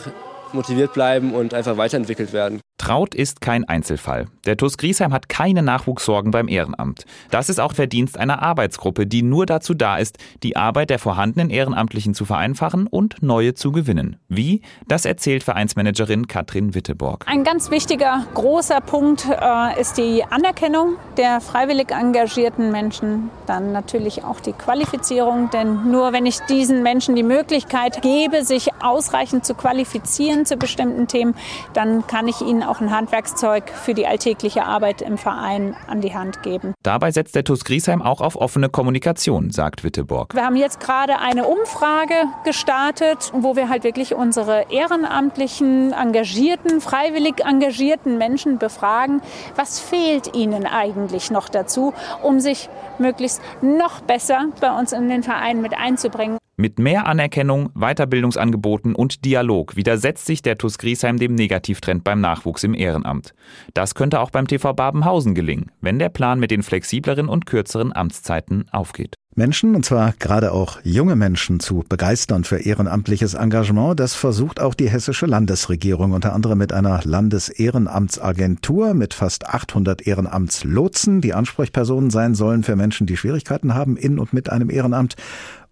motiviert 0.54 0.94
bleiben 0.94 1.34
und 1.34 1.54
einfach 1.54 1.78
weiterentwickelt 1.78 2.34
werden. 2.34 2.62
Traut 2.88 3.14
ist 3.14 3.42
kein 3.42 3.66
Einzelfall. 3.66 4.28
Der 4.46 4.56
TUS 4.56 4.78
Griesheim 4.78 5.12
hat 5.12 5.28
keine 5.28 5.62
Nachwuchssorgen 5.62 6.32
beim 6.32 6.48
Ehrenamt. 6.48 7.04
Das 7.32 7.50
ist 7.50 7.60
auch 7.60 7.74
Verdienst 7.74 8.18
einer 8.18 8.42
Arbeitsgruppe, 8.42 9.06
die 9.06 9.24
nur 9.24 9.46
dazu 9.46 9.74
da 9.74 9.98
ist, 9.98 10.18
die 10.42 10.56
Arbeit 10.56 10.90
der 10.90 10.98
vorhandenen 10.98 11.50
Ehrenamtlichen 11.50 12.14
zu 12.14 12.24
vereinfachen 12.24 12.88
und 12.88 13.22
neue 13.22 13.56
zu 13.56 13.74
gewinnen. 13.74 14.16
Wie? 14.30 14.62
Das 14.88 15.04
erzählt 15.04 15.44
Vereinsmanagerin 15.44 16.28
Katrin 16.28 16.76
Witteborg. 16.76 17.26
Ein 17.28 17.44
ganz 17.44 17.72
wichtiger, 17.72 18.26
großer 18.34 18.80
Punkt 18.80 19.28
äh, 19.30 19.82
ist 19.82 19.98
die 19.98 20.24
Anerkennung 20.24 20.96
der 21.18 21.42
freiwillig 21.42 21.92
engagierten 21.92 22.72
Menschen. 22.72 23.32
Dann 23.48 23.74
natürlich 23.74 24.24
auch 24.24 24.40
die 24.40 24.54
Qualifizierung, 24.54 25.50
denn 25.50 25.92
nur 25.92 26.14
wenn 26.14 26.26
ich 26.26 26.40
diesen 26.44 26.84
Menschen 26.84 27.18
die 27.18 27.24
Möglichkeit 27.24 28.02
gebe, 28.02 28.46
sich 28.46 28.70
ausreichend 28.82 29.46
zu 29.46 29.56
qualifizieren 29.56 30.46
zu 30.46 30.56
bestimmten 30.56 31.10
Themen, 31.10 31.36
dann 31.74 32.08
kann 32.08 32.30
ich 32.30 32.40
ihnen 32.40 32.64
auch 32.64 32.77
ein 32.82 32.92
Handwerkszeug 32.92 33.70
für 33.70 33.94
die 33.94 34.08
alltägliche 34.08 34.66
Arbeit 34.66 35.02
im 35.02 35.18
Verein 35.18 35.76
an 35.88 36.02
die 36.02 36.14
Hand 36.14 36.44
geben. 36.44 36.74
Dabei 36.84 37.12
setzt 37.12 37.36
der 37.36 37.44
TUS 37.44 37.64
Griesheim 37.64 38.02
auch 38.02 38.22
auf 38.22 38.36
offene 38.36 38.70
Kommunikation, 38.70 39.52
sagt 39.52 39.84
Witteborg. 39.84 40.34
Wir 40.34 40.46
haben 40.46 40.56
jetzt 40.56 40.80
gerade 40.80 41.20
eine 41.20 41.46
Umfrage 41.46 42.14
gestartet, 42.44 43.32
wo 43.34 43.56
wir 43.56 43.70
halt 43.70 43.84
wirklich 43.84 44.16
unsere 44.16 44.66
ehrenamtlichen, 44.70 45.94
engagierten, 45.94 46.82
freiwillig 46.82 47.44
engagierten 47.46 48.18
Menschen 48.18 48.58
befragen, 48.58 49.22
was 49.56 49.80
fehlt 49.80 50.36
ihnen 50.36 50.66
eigentlich 50.66 51.32
noch 51.32 51.50
dazu, 51.50 51.94
um 52.22 52.40
sich 52.40 52.70
möglichst 53.00 53.42
noch 53.62 54.02
besser 54.02 54.46
bei 54.60 54.72
uns 54.78 54.92
in 54.92 55.10
den 55.10 55.24
Verein 55.24 55.62
mit 55.62 55.78
einzubringen. 55.78 56.38
Mit 56.60 56.80
mehr 56.80 57.06
Anerkennung, 57.06 57.70
Weiterbildungsangeboten 57.76 58.96
und 58.96 59.24
Dialog 59.26 59.76
widersetzt 59.76 60.26
sich 60.26 60.42
der 60.42 60.58
TUS 60.58 60.80
Griesheim 60.80 61.20
dem 61.20 61.36
Negativtrend 61.36 62.04
beim 62.04 62.20
Nachwuchs 62.20 62.64
im 62.64 62.74
Ehrenamt. 62.74 63.36
Das 63.76 63.94
könnte 63.94 64.20
auch 64.20 64.32
beim 64.32 64.48
TV 64.48 64.74
Babenhausen 64.74 65.36
gelingen, 65.36 65.70
wenn 65.82 66.00
der 66.00 66.10
Plan 66.10 66.40
mit 66.40 66.50
den 66.50 66.64
flexibleren 66.64 67.30
und 67.30 67.46
kürzeren 67.46 67.96
Amtszeiten 67.96 68.66
aufgeht. 68.72 69.14
Menschen, 69.36 69.76
und 69.76 69.86
zwar 69.86 70.14
gerade 70.18 70.52
auch 70.52 70.80
junge 70.84 71.16
Menschen, 71.16 71.60
zu 71.60 71.84
begeistern 71.88 72.44
für 72.44 72.58
ehrenamtliches 72.58 73.36
Engagement, 73.36 74.00
das 74.00 74.16
versucht 74.16 74.60
auch 74.60 74.74
die 74.74 74.90
hessische 74.90 75.28
Landesregierung, 75.28 76.14
unter 76.14 76.34
anderem 76.34 76.58
mit 76.58 76.74
einer 76.74 77.02
Landesehrenamtsagentur 77.04 78.96
mit 78.96 79.14
fast 79.14 79.46
800 79.46 80.08
Ehrenamtslotsen, 80.08 81.22
die 81.22 81.36
Ansprechpersonen 81.36 82.10
sein 82.10 82.34
sollen 82.34 82.64
für 82.64 82.76
Menschen, 82.76 83.06
die 83.06 83.16
Schwierigkeiten 83.16 83.76
haben 83.76 83.96
in 83.96 84.18
und 84.18 84.34
mit 84.34 84.50
einem 84.50 84.72
Ehrenamt 84.72 85.14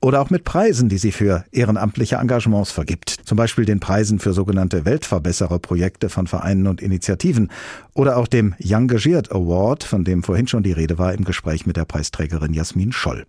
oder 0.06 0.22
auch 0.22 0.30
mit 0.30 0.44
Preisen, 0.44 0.88
die 0.88 1.00
sie 1.00 1.12
für 1.12 1.46
ehrenamtliche 1.52 2.18
Engagements 2.18 2.70
vergibt. 2.70 3.10
Zum 3.10 3.38
Beispiel 3.38 3.66
den 3.66 3.80
Preisen 3.80 4.20
für 4.20 4.34
sogenannte 4.34 4.86
Weltverbessererprojekte 4.86 6.10
von 6.10 6.28
Vereinen 6.28 6.68
und 6.68 6.80
Initiativen 6.80 7.50
oder 7.96 8.18
auch 8.18 8.28
dem 8.28 8.54
Young 8.64 8.88
Gagiert 8.88 9.32
Award, 9.32 9.84
von 9.84 10.04
dem 10.04 10.22
vorhin 10.22 10.48
schon 10.48 10.62
die 10.62 10.74
Rede 10.74 11.00
war 11.00 11.16
im 11.16 11.24
Gespräch 11.24 11.66
mit 11.66 11.76
der 11.76 11.86
Preisträgerin 11.86 12.54
Jasmin 12.54 12.92
Scholl. 12.92 13.26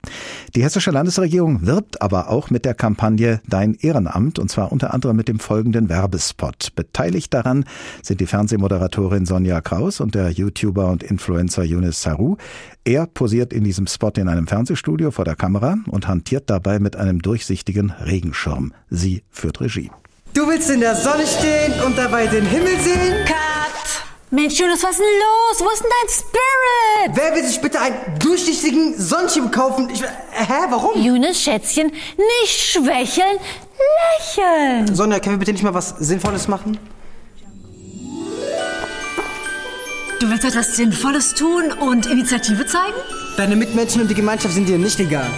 Die 0.55 0.63
hessische 0.63 0.91
Landesregierung 0.91 1.65
wirbt 1.65 2.03
aber 2.03 2.29
auch 2.29 2.51
mit 2.51 2.67
der 2.67 2.75
Kampagne 2.75 3.41
Dein 3.49 3.73
Ehrenamt 3.81 4.39
und 4.39 4.51
zwar 4.51 4.71
unter 4.71 4.93
anderem 4.93 5.17
mit 5.17 5.29
dem 5.29 5.39
folgenden 5.39 5.89
Werbespot. 5.89 6.75
Beteiligt 6.77 7.33
daran 7.33 7.65
sind 8.03 8.21
die 8.21 8.27
Fernsehmoderatorin 8.27 9.25
Sonja 9.25 9.63
Kraus 9.63 9.99
und 10.01 10.15
der 10.15 10.29
YouTuber 10.29 10.91
und 10.91 11.03
Influencer 11.03 11.65
Yunus 11.65 12.03
Saru. 12.03 12.37
Er 12.85 13.07
posiert 13.07 13.53
in 13.53 13.65
diesem 13.65 13.87
Spot 13.87 14.13
in 14.17 14.29
einem 14.29 14.47
Fernsehstudio 14.47 15.11
vor 15.11 15.25
der 15.25 15.37
Kamera 15.37 15.79
und 15.89 16.07
hantiert 16.07 16.51
dabei 16.51 16.66
mit 16.79 16.97
einem 16.97 17.23
durchsichtigen 17.23 17.91
Regenschirm. 17.91 18.75
Sie 18.91 19.23
führt 19.31 19.61
Regie. 19.61 19.91
Du 20.35 20.47
willst 20.47 20.69
in 20.69 20.81
der 20.81 20.95
Sonne 20.95 21.27
stehen 21.27 21.73
und 21.85 21.97
dabei 21.97 22.27
den 22.27 22.45
Himmel 22.45 22.79
sehen? 22.81 23.25
Cut! 23.25 23.37
Mensch, 24.31 24.59
Jonas, 24.59 24.83
was 24.83 24.91
ist 24.91 24.99
denn 24.99 25.07
los? 25.07 25.61
Wo 25.61 25.71
ist 25.71 25.83
denn 25.83 25.91
dein 26.03 26.09
Spirit? 26.13 27.17
Wer 27.17 27.35
will 27.35 27.49
sich 27.49 27.61
bitte 27.61 27.81
einen 27.81 28.19
durchsichtigen 28.19 29.01
Sonnenschirm 29.01 29.51
kaufen? 29.51 29.89
Ich, 29.89 30.03
hä, 30.03 30.67
warum? 30.69 31.01
Jonas, 31.01 31.41
Schätzchen, 31.41 31.87
nicht 31.87 32.53
schwächeln, 32.73 33.39
lächeln. 34.19 34.95
Sonja, 34.95 35.21
können 35.21 35.37
wir 35.37 35.39
bitte 35.39 35.53
nicht 35.53 35.63
mal 35.63 35.73
was 35.75 35.91
Sinnvolles 36.01 36.49
machen? 36.49 36.77
Du 40.21 40.31
willst 40.31 40.45
etwas 40.45 40.77
Sinnvolles 40.77 41.35
tun 41.35 41.73
und 41.81 42.07
Initiative 42.07 42.67
zeigen? 42.67 42.97
Deine 43.37 43.55
Mitmenschen 43.55 44.03
und 44.03 44.09
die 44.09 44.15
Gemeinschaft 44.15 44.55
sind 44.55 44.69
dir 44.69 44.79
nicht 44.79 44.99
egal. 44.99 45.31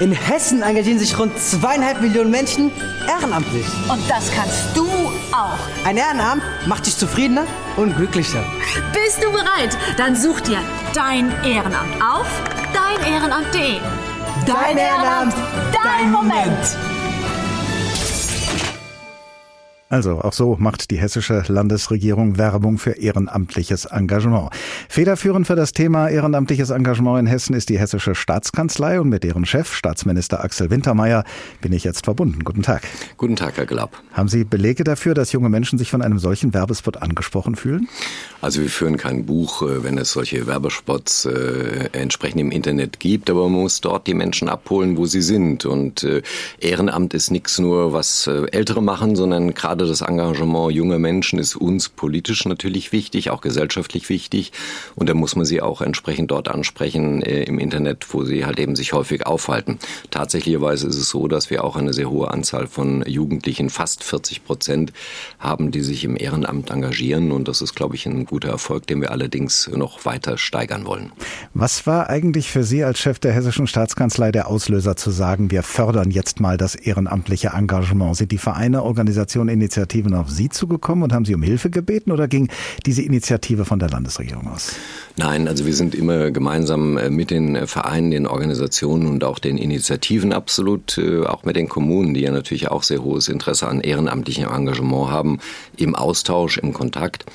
In 0.00 0.12
Hessen 0.12 0.62
engagieren 0.62 1.00
sich 1.00 1.18
rund 1.18 1.36
zweieinhalb 1.38 2.00
Millionen 2.00 2.30
Menschen 2.30 2.70
ehrenamtlich. 3.08 3.66
Und 3.88 4.08
das 4.08 4.30
kannst 4.32 4.76
du 4.76 4.86
auch. 5.32 5.58
Ein 5.84 5.96
Ehrenamt 5.96 6.42
macht 6.66 6.86
dich 6.86 6.96
zufriedener 6.96 7.46
und 7.76 7.96
glücklicher. 7.96 8.44
Bist 8.92 9.24
du 9.24 9.32
bereit? 9.32 9.76
Dann 9.96 10.14
such 10.14 10.40
dir 10.42 10.58
dein 10.94 11.32
Ehrenamt 11.44 12.00
auf 12.00 12.28
deinehrenamt.de. 12.72 13.80
Dein, 14.46 14.54
dein 14.54 14.78
Ehrenamt, 14.78 15.34
dein 15.72 16.12
Moment. 16.12 16.97
Also 19.90 20.20
auch 20.20 20.34
so 20.34 20.56
macht 20.58 20.90
die 20.90 20.98
hessische 20.98 21.44
Landesregierung 21.48 22.36
Werbung 22.36 22.76
für 22.76 22.90
ehrenamtliches 22.90 23.86
Engagement. 23.86 24.50
Federführend 24.90 25.46
für 25.46 25.56
das 25.56 25.72
Thema 25.72 26.08
ehrenamtliches 26.10 26.68
Engagement 26.68 27.20
in 27.20 27.26
Hessen 27.26 27.54
ist 27.54 27.70
die 27.70 27.78
hessische 27.78 28.14
Staatskanzlei 28.14 29.00
und 29.00 29.08
mit 29.08 29.24
deren 29.24 29.46
Chef, 29.46 29.74
Staatsminister 29.74 30.44
Axel 30.44 30.68
Wintermeyer, 30.68 31.24
bin 31.62 31.72
ich 31.72 31.84
jetzt 31.84 32.04
verbunden. 32.04 32.44
Guten 32.44 32.62
Tag. 32.62 32.82
Guten 33.16 33.34
Tag, 33.34 33.56
Herr 33.56 33.64
Glapp. 33.64 33.96
Haben 34.12 34.28
Sie 34.28 34.44
Belege 34.44 34.84
dafür, 34.84 35.14
dass 35.14 35.32
junge 35.32 35.48
Menschen 35.48 35.78
sich 35.78 35.90
von 35.90 36.02
einem 36.02 36.18
solchen 36.18 36.52
Werbespot 36.52 36.98
angesprochen 36.98 37.56
fühlen? 37.56 37.88
Also 38.42 38.60
wir 38.60 38.68
führen 38.68 38.98
kein 38.98 39.24
Buch, 39.24 39.62
äh, 39.62 39.82
wenn 39.84 39.96
es 39.96 40.12
solche 40.12 40.46
Werbespots 40.46 41.24
äh, 41.24 41.88
entsprechend 41.92 42.42
im 42.42 42.50
Internet 42.50 43.00
gibt, 43.00 43.30
aber 43.30 43.44
man 43.44 43.62
muss 43.62 43.80
dort 43.80 44.06
die 44.06 44.14
Menschen 44.14 44.50
abholen, 44.50 44.98
wo 44.98 45.06
sie 45.06 45.22
sind. 45.22 45.64
Und 45.64 46.02
äh, 46.02 46.20
Ehrenamt 46.60 47.14
ist 47.14 47.30
nichts 47.30 47.58
nur, 47.58 47.94
was 47.94 48.26
äh, 48.26 48.44
Ältere 48.52 48.82
machen, 48.82 49.16
sondern 49.16 49.54
gerade 49.54 49.77
gerade 49.78 49.90
das 49.90 50.00
Engagement 50.00 50.72
junger 50.72 50.98
Menschen 50.98 51.38
ist 51.38 51.54
uns 51.54 51.88
politisch 51.88 52.44
natürlich 52.46 52.90
wichtig, 52.90 53.30
auch 53.30 53.40
gesellschaftlich 53.40 54.08
wichtig. 54.08 54.50
Und 54.96 55.08
da 55.08 55.14
muss 55.14 55.36
man 55.36 55.44
sie 55.44 55.62
auch 55.62 55.80
entsprechend 55.80 56.32
dort 56.32 56.48
ansprechen 56.48 57.22
äh, 57.22 57.44
im 57.44 57.60
Internet, 57.60 58.12
wo 58.12 58.24
sie 58.24 58.44
halt 58.44 58.58
eben 58.58 58.74
sich 58.74 58.92
häufig 58.92 59.26
aufhalten. 59.26 59.78
Tatsächlicherweise 60.10 60.88
ist 60.88 60.96
es 60.96 61.08
so, 61.08 61.28
dass 61.28 61.50
wir 61.50 61.62
auch 61.62 61.76
eine 61.76 61.92
sehr 61.92 62.10
hohe 62.10 62.28
Anzahl 62.32 62.66
von 62.66 63.04
Jugendlichen, 63.06 63.70
fast 63.70 64.02
40 64.02 64.44
Prozent, 64.44 64.92
haben, 65.38 65.70
die 65.70 65.82
sich 65.82 66.02
im 66.02 66.16
Ehrenamt 66.16 66.70
engagieren. 66.70 67.30
Und 67.30 67.46
das 67.46 67.62
ist, 67.62 67.76
glaube 67.76 67.94
ich, 67.94 68.04
ein 68.06 68.26
guter 68.26 68.48
Erfolg, 68.48 68.86
den 68.88 69.00
wir 69.00 69.12
allerdings 69.12 69.70
noch 69.72 70.04
weiter 70.04 70.38
steigern 70.38 70.86
wollen. 70.86 71.12
Was 71.54 71.86
war 71.86 72.10
eigentlich 72.10 72.50
für 72.50 72.64
Sie 72.64 72.82
als 72.82 72.98
Chef 72.98 73.20
der 73.20 73.32
Hessischen 73.32 73.68
Staatskanzlei 73.68 74.32
der 74.32 74.48
Auslöser 74.48 74.96
zu 74.96 75.10
sagen, 75.12 75.52
wir 75.52 75.62
fördern 75.62 76.10
jetzt 76.10 76.40
mal 76.40 76.56
das 76.56 76.74
ehrenamtliche 76.74 77.50
Engagement? 77.54 78.16
Sind 78.16 78.32
die 78.32 78.38
Vereine, 78.38 78.82
Organisationen, 78.82 79.50
Initiativen 79.68 80.14
auf 80.14 80.30
Sie 80.30 80.48
zugekommen 80.48 81.04
und 81.04 81.12
haben 81.12 81.26
Sie 81.26 81.34
um 81.34 81.42
Hilfe 81.42 81.68
gebeten 81.68 82.10
oder 82.10 82.26
ging 82.26 82.48
diese 82.86 83.02
Initiative 83.02 83.66
von 83.66 83.78
der 83.78 83.90
Landesregierung 83.90 84.48
aus? 84.48 84.72
Nein, 85.18 85.46
also 85.46 85.66
wir 85.66 85.74
sind 85.74 85.94
immer 85.94 86.30
gemeinsam 86.30 86.96
äh, 86.96 87.10
mit 87.10 87.30
den 87.30 87.66
Vereinen, 87.66 88.10
den 88.10 88.26
Organisationen 88.26 89.06
und 89.06 89.24
auch 89.24 89.38
den 89.38 89.58
Initiativen 89.58 90.32
absolut, 90.32 90.96
äh, 90.96 91.26
auch 91.26 91.44
mit 91.44 91.56
den 91.56 91.68
Kommunen, 91.68 92.14
die 92.14 92.20
ja 92.20 92.30
natürlich 92.30 92.70
auch 92.70 92.82
sehr 92.82 93.02
hohes 93.02 93.28
Interesse 93.28 93.68
an 93.68 93.82
ehrenamtlichem 93.82 94.48
Engagement 94.50 95.10
haben, 95.10 95.38
im 95.76 95.94
Austausch, 95.94 96.56
im 96.56 96.72
Kontakt. 96.72 97.26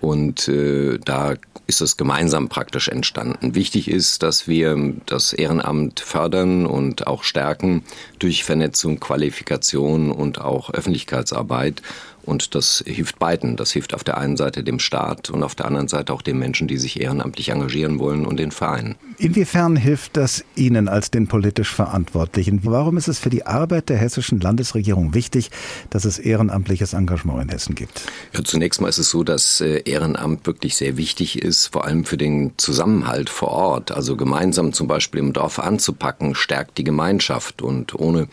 Und 0.00 0.48
äh, 0.48 0.98
da 1.04 1.34
ist 1.66 1.80
es 1.80 1.96
gemeinsam 1.96 2.48
praktisch 2.48 2.88
entstanden. 2.88 3.54
Wichtig 3.54 3.88
ist, 3.88 4.22
dass 4.22 4.48
wir 4.48 4.94
das 5.06 5.32
Ehrenamt 5.32 6.00
fördern 6.00 6.66
und 6.66 7.06
auch 7.06 7.22
stärken 7.22 7.84
durch 8.18 8.44
Vernetzung, 8.44 8.98
Qualifikation 8.98 10.10
und 10.10 10.40
auch 10.40 10.70
Öffentlichkeitsarbeit. 10.70 11.82
Und 12.24 12.54
das 12.54 12.82
hilft 12.86 13.18
beiden. 13.18 13.56
Das 13.56 13.72
hilft 13.72 13.94
auf 13.94 14.04
der 14.04 14.18
einen 14.18 14.36
Seite 14.36 14.62
dem 14.62 14.78
Staat 14.78 15.30
und 15.30 15.42
auf 15.42 15.54
der 15.54 15.66
anderen 15.66 15.88
Seite 15.88 16.12
auch 16.12 16.22
den 16.22 16.38
Menschen, 16.38 16.68
die 16.68 16.76
sich 16.76 17.00
ehrenamtlich 17.00 17.50
engagieren 17.50 17.98
wollen 17.98 18.26
und 18.26 18.38
den 18.38 18.50
Vereinen. 18.50 18.96
Inwiefern 19.18 19.76
hilft 19.76 20.16
das 20.16 20.44
Ihnen 20.54 20.88
als 20.88 21.10
den 21.10 21.26
politisch 21.26 21.72
Verantwortlichen? 21.72 22.60
Warum 22.64 22.96
ist 22.96 23.08
es 23.08 23.18
für 23.18 23.30
die 23.30 23.46
Arbeit 23.46 23.88
der 23.88 23.98
hessischen 23.98 24.40
Landesregierung 24.40 25.14
wichtig, 25.14 25.50
dass 25.90 26.04
es 26.04 26.18
ehrenamtliches 26.18 26.92
Engagement 26.92 27.42
in 27.42 27.48
Hessen 27.48 27.74
gibt? 27.74 28.02
Ja, 28.32 28.42
zunächst 28.44 28.80
mal 28.80 28.88
ist 28.88 28.98
es 28.98 29.10
so, 29.10 29.24
dass 29.24 29.60
äh, 29.60 29.82
Ehrenamt 29.84 30.46
wirklich 30.46 30.76
sehr 30.76 30.96
wichtig 30.96 31.42
ist, 31.42 31.68
vor 31.68 31.84
allem 31.84 32.04
für 32.04 32.16
den 32.16 32.52
Zusammenhalt 32.56 33.30
vor 33.30 33.48
Ort. 33.48 33.92
Also 33.92 34.16
gemeinsam 34.16 34.72
zum 34.72 34.88
Beispiel 34.88 35.20
im 35.20 35.32
Dorf 35.32 35.58
anzupacken, 35.58 36.34
stärkt 36.34 36.78
die 36.78 36.84
Gemeinschaft. 36.84 37.62
Und 37.62 37.94
ohne 37.94 38.28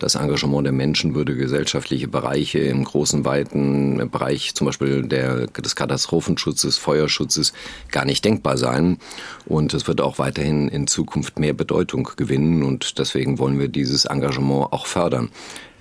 das 0.00 0.14
Engagement 0.14 0.64
der 0.64 0.72
Menschen 0.72 1.14
würde 1.14 1.36
gesellschaftliche 1.36 2.08
Bereiche 2.08 2.58
im 2.58 2.84
großen, 2.84 3.24
weiten 3.24 4.10
Bereich, 4.10 4.54
zum 4.54 4.66
Beispiel 4.66 5.02
der, 5.02 5.46
des 5.46 5.76
Katastrophenschutzes, 5.76 6.78
Feuerschutzes, 6.78 7.52
gar 7.90 8.04
nicht 8.04 8.24
denkbar 8.24 8.56
sein. 8.56 8.98
Und 9.46 9.74
es 9.74 9.86
wird 9.86 10.00
auch 10.00 10.18
weiterhin 10.18 10.68
in 10.68 10.86
Zukunft 10.86 11.38
mehr 11.38 11.52
Bedeutung 11.52 12.08
gewinnen. 12.16 12.62
Und 12.62 12.98
deswegen 12.98 13.38
wollen 13.38 13.58
wir 13.58 13.68
dieses 13.68 14.06
Engagement 14.06 14.72
auch 14.72 14.86
fördern. 14.86 15.30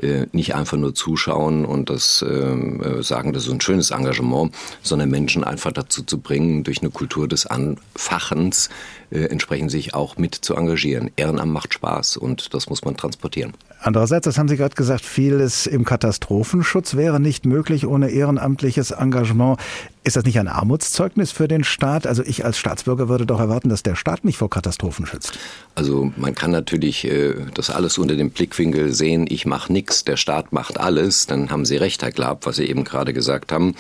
Äh, 0.01 0.27
nicht 0.32 0.55
einfach 0.55 0.77
nur 0.77 0.95
zuschauen 0.95 1.65
und 1.65 1.89
das 1.89 2.23
ähm, 2.27 2.82
äh, 2.82 3.03
sagen, 3.03 3.34
das 3.34 3.45
ist 3.45 3.51
ein 3.51 3.60
schönes 3.60 3.91
Engagement, 3.91 4.55
sondern 4.82 5.10
Menschen 5.10 5.43
einfach 5.43 5.73
dazu 5.73 6.03
zu 6.03 6.19
bringen, 6.19 6.63
durch 6.63 6.82
eine 6.82 6.89
Kultur 6.89 7.27
des 7.27 7.45
Anfachens 7.45 8.69
äh, 9.12 9.25
entsprechend 9.25 9.71
sich 9.71 9.93
auch 9.93 10.17
mit 10.17 10.36
zu 10.36 10.55
engagieren. 10.55 11.12
Ehrenamt 11.17 11.51
macht 11.51 11.73
Spaß 11.73 12.15
und 12.15 12.53
das 12.53 12.69
muss 12.69 12.86
man 12.86 12.95
transportieren. 12.95 13.53
Andererseits, 13.81 14.25
das 14.25 14.37
haben 14.37 14.49
Sie 14.49 14.57
gerade 14.57 14.75
gesagt, 14.75 15.05
vieles 15.05 15.65
im 15.65 15.85
Katastrophenschutz 15.85 16.95
wäre 16.95 17.19
nicht 17.19 17.45
möglich 17.45 17.87
ohne 17.87 18.09
ehrenamtliches 18.09 18.91
Engagement. 18.91 19.57
Ist 20.03 20.15
das 20.15 20.23
nicht 20.25 20.39
ein 20.39 20.47
Armutszeugnis 20.47 21.31
für 21.31 21.47
den 21.47 21.63
Staat? 21.63 22.07
Also 22.07 22.23
ich 22.23 22.43
als 22.43 22.57
Staatsbürger 22.57 23.09
würde 23.09 23.25
doch 23.25 23.39
erwarten, 23.39 23.69
dass 23.69 23.83
der 23.83 23.95
Staat 23.95 24.23
mich 24.23 24.37
vor 24.37 24.49
Katastrophen 24.49 25.05
schützt. 25.05 25.37
Also 25.75 26.11
man 26.17 26.35
kann 26.35 26.51
natürlich 26.51 27.05
äh, 27.05 27.35
das 27.53 27.69
alles 27.69 27.97
unter 27.97 28.15
dem 28.15 28.31
Blickwinkel 28.31 28.91
sehen, 28.93 29.27
ich 29.29 29.45
mache 29.45 29.71
nichts, 29.71 30.03
der 30.03 30.17
Staat 30.17 30.51
macht 30.51 30.79
alles. 30.79 31.27
Dann 31.27 31.51
haben 31.51 31.65
Sie 31.65 31.77
recht, 31.77 32.01
Herr 32.01 32.11
Glab, 32.11 32.45
was 32.45 32.55
Sie 32.55 32.65
eben 32.65 32.85
gerade 32.85 33.13
gesagt 33.13 33.51
haben. 33.51 33.75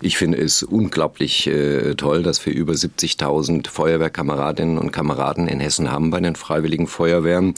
Ich 0.00 0.16
finde 0.16 0.38
es 0.38 0.62
unglaublich 0.62 1.46
äh, 1.46 1.94
toll, 1.96 2.22
dass 2.22 2.44
wir 2.46 2.54
über 2.54 2.72
70.000 2.72 3.68
Feuerwehrkameradinnen 3.68 4.78
und 4.78 4.90
Kameraden 4.90 5.48
in 5.48 5.60
Hessen 5.60 5.90
haben 5.90 6.10
bei 6.10 6.20
den 6.20 6.34
Freiwilligen 6.34 6.86
Feuerwehren. 6.86 7.54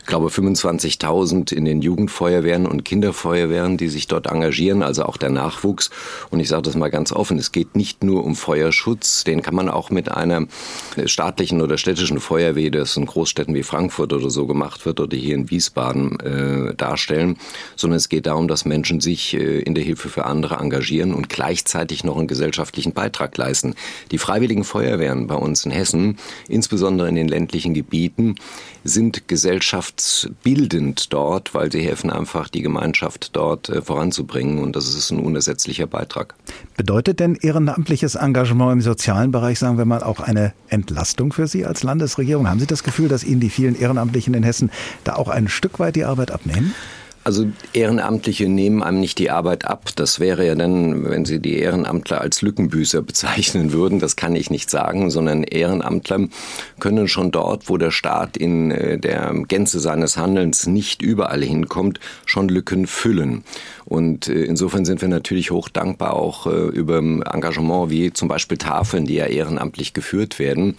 Ich 0.00 0.06
glaube 0.06 0.28
25.000 0.28 1.35
in 1.44 1.66
den 1.66 1.82
Jugendfeuerwehren 1.82 2.66
und 2.66 2.84
Kinderfeuerwehren, 2.84 3.76
die 3.76 3.88
sich 3.88 4.06
dort 4.06 4.26
engagieren, 4.26 4.82
also 4.82 5.04
auch 5.04 5.18
der 5.18 5.30
Nachwuchs. 5.30 5.90
Und 6.30 6.40
ich 6.40 6.48
sage 6.48 6.62
das 6.62 6.74
mal 6.74 6.90
ganz 6.90 7.12
offen, 7.12 7.38
es 7.38 7.52
geht 7.52 7.66
geht 7.66 7.76
nicht 7.76 8.04
nur 8.04 8.24
um 8.24 8.36
Feuerschutz, 8.36 9.24
den 9.24 9.42
kann 9.42 9.54
man 9.54 9.68
auch 9.68 9.90
mit 9.90 10.10
einer 10.10 10.46
staatlichen 11.06 11.60
oder 11.60 11.78
städtischen 11.78 12.20
Feuerwehr, 12.20 12.70
das 12.70 12.96
in 12.96 13.06
Großstädten 13.06 13.54
wie 13.54 13.62
Frankfurt 13.62 14.12
oder 14.12 14.30
so 14.30 14.46
gemacht 14.46 14.86
wird 14.86 15.00
oder 15.00 15.16
hier 15.16 15.34
in 15.34 15.50
Wiesbaden 15.50 16.20
äh, 16.20 16.74
darstellen, 16.74 17.36
sondern 17.74 17.96
es 17.96 18.08
geht 18.08 18.26
darum, 18.26 18.46
dass 18.46 18.64
Menschen 18.64 19.00
sich 19.00 19.34
äh, 19.34 19.60
in 19.60 19.74
der 19.74 19.82
Hilfe 19.82 20.08
für 20.08 20.26
andere 20.26 20.56
engagieren 20.56 21.12
und 21.14 21.28
gleichzeitig 21.28 22.04
noch 22.04 22.18
einen 22.18 22.28
gesellschaftlichen 22.28 22.92
Beitrag 22.92 23.36
leisten. 23.36 23.74
Die 24.10 24.18
freiwilligen 24.18 24.64
Feuerwehren 24.64 25.26
bei 25.26 25.36
uns 25.36 25.64
in 25.64 25.70
Hessen, 25.70 26.18
insbesondere 26.48 27.08
in 27.08 27.14
den 27.14 27.28
ländlichen 27.28 27.74
Gebieten, 27.74 28.36
sind 28.84 29.28
gesellschaftsbildend 29.28 31.12
dort, 31.12 31.25
weil 31.52 31.70
sie 31.70 31.80
helfen 31.80 32.10
einfach, 32.10 32.48
die 32.48 32.62
Gemeinschaft 32.62 33.36
dort 33.36 33.68
äh, 33.68 33.82
voranzubringen 33.82 34.58
und 34.58 34.76
das 34.76 34.94
ist 34.94 35.10
ein 35.10 35.18
unersetzlicher 35.18 35.86
Beitrag. 35.86 36.34
Bedeutet 36.76 37.20
denn 37.20 37.34
ehrenamtliches 37.34 38.14
Engagement 38.14 38.72
im 38.72 38.80
sozialen 38.80 39.32
Bereich, 39.32 39.58
sagen 39.58 39.78
wir 39.78 39.84
mal, 39.84 40.02
auch 40.02 40.20
eine 40.20 40.52
Entlastung 40.68 41.32
für 41.32 41.46
Sie 41.46 41.64
als 41.64 41.82
Landesregierung? 41.82 42.48
Haben 42.48 42.60
Sie 42.60 42.66
das 42.66 42.82
Gefühl, 42.82 43.08
dass 43.08 43.24
Ihnen 43.24 43.40
die 43.40 43.50
vielen 43.50 43.78
Ehrenamtlichen 43.78 44.34
in 44.34 44.42
Hessen 44.42 44.70
da 45.04 45.16
auch 45.16 45.28
ein 45.28 45.48
Stück 45.48 45.78
weit 45.78 45.96
die 45.96 46.04
Arbeit 46.04 46.30
abnehmen? 46.30 46.74
Also 47.26 47.48
Ehrenamtliche 47.72 48.48
nehmen 48.48 48.84
einem 48.84 49.00
nicht 49.00 49.18
die 49.18 49.32
Arbeit 49.32 49.64
ab. 49.64 49.90
Das 49.96 50.20
wäre 50.20 50.46
ja 50.46 50.54
dann, 50.54 51.10
wenn 51.10 51.24
Sie 51.24 51.40
die 51.40 51.58
Ehrenamtler 51.58 52.20
als 52.20 52.40
Lückenbüßer 52.40 53.02
bezeichnen 53.02 53.72
würden. 53.72 53.98
Das 53.98 54.14
kann 54.14 54.36
ich 54.36 54.48
nicht 54.48 54.70
sagen, 54.70 55.10
sondern 55.10 55.42
Ehrenamtler 55.42 56.28
können 56.78 57.08
schon 57.08 57.32
dort, 57.32 57.68
wo 57.68 57.78
der 57.78 57.90
Staat 57.90 58.36
in 58.36 58.70
äh, 58.70 58.96
der 59.00 59.34
Gänze 59.48 59.80
seines 59.80 60.16
Handelns 60.16 60.68
nicht 60.68 61.02
überall 61.02 61.42
hinkommt, 61.42 61.98
schon 62.26 62.48
Lücken 62.48 62.86
füllen. 62.86 63.42
Und 63.84 64.28
äh, 64.28 64.44
insofern 64.44 64.84
sind 64.84 65.00
wir 65.00 65.08
natürlich 65.08 65.50
hoch 65.50 65.68
dankbar 65.68 66.12
auch 66.12 66.46
äh, 66.46 66.50
über 66.50 66.98
Engagement 66.98 67.90
wie 67.90 68.12
zum 68.12 68.28
Beispiel 68.28 68.56
Tafeln, 68.56 69.04
die 69.04 69.14
ja 69.14 69.26
ehrenamtlich 69.26 69.94
geführt 69.94 70.38
werden 70.38 70.76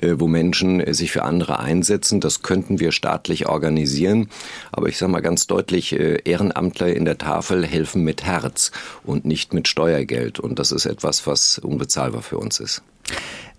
wo 0.00 0.26
Menschen 0.26 0.80
äh, 0.80 0.94
sich 0.94 1.12
für 1.12 1.22
andere 1.22 1.60
einsetzen. 1.60 2.20
Das 2.20 2.42
könnten 2.42 2.80
wir 2.80 2.92
staatlich 2.92 3.46
organisieren. 3.46 4.28
Aber 4.72 4.88
ich 4.88 4.98
sage 4.98 5.12
mal 5.12 5.20
ganz 5.20 5.46
deutlich, 5.46 5.98
äh, 5.98 6.18
Ehrenamtler 6.24 6.94
in 6.94 7.04
der 7.04 7.18
Tafel 7.18 7.66
helfen 7.66 8.02
mit 8.02 8.24
Herz 8.24 8.72
und 9.04 9.24
nicht 9.24 9.54
mit 9.54 9.68
Steuergeld. 9.68 10.40
Und 10.40 10.58
das 10.58 10.72
ist 10.72 10.86
etwas, 10.86 11.26
was 11.26 11.58
unbezahlbar 11.58 12.22
für 12.22 12.38
uns 12.38 12.60
ist. 12.60 12.82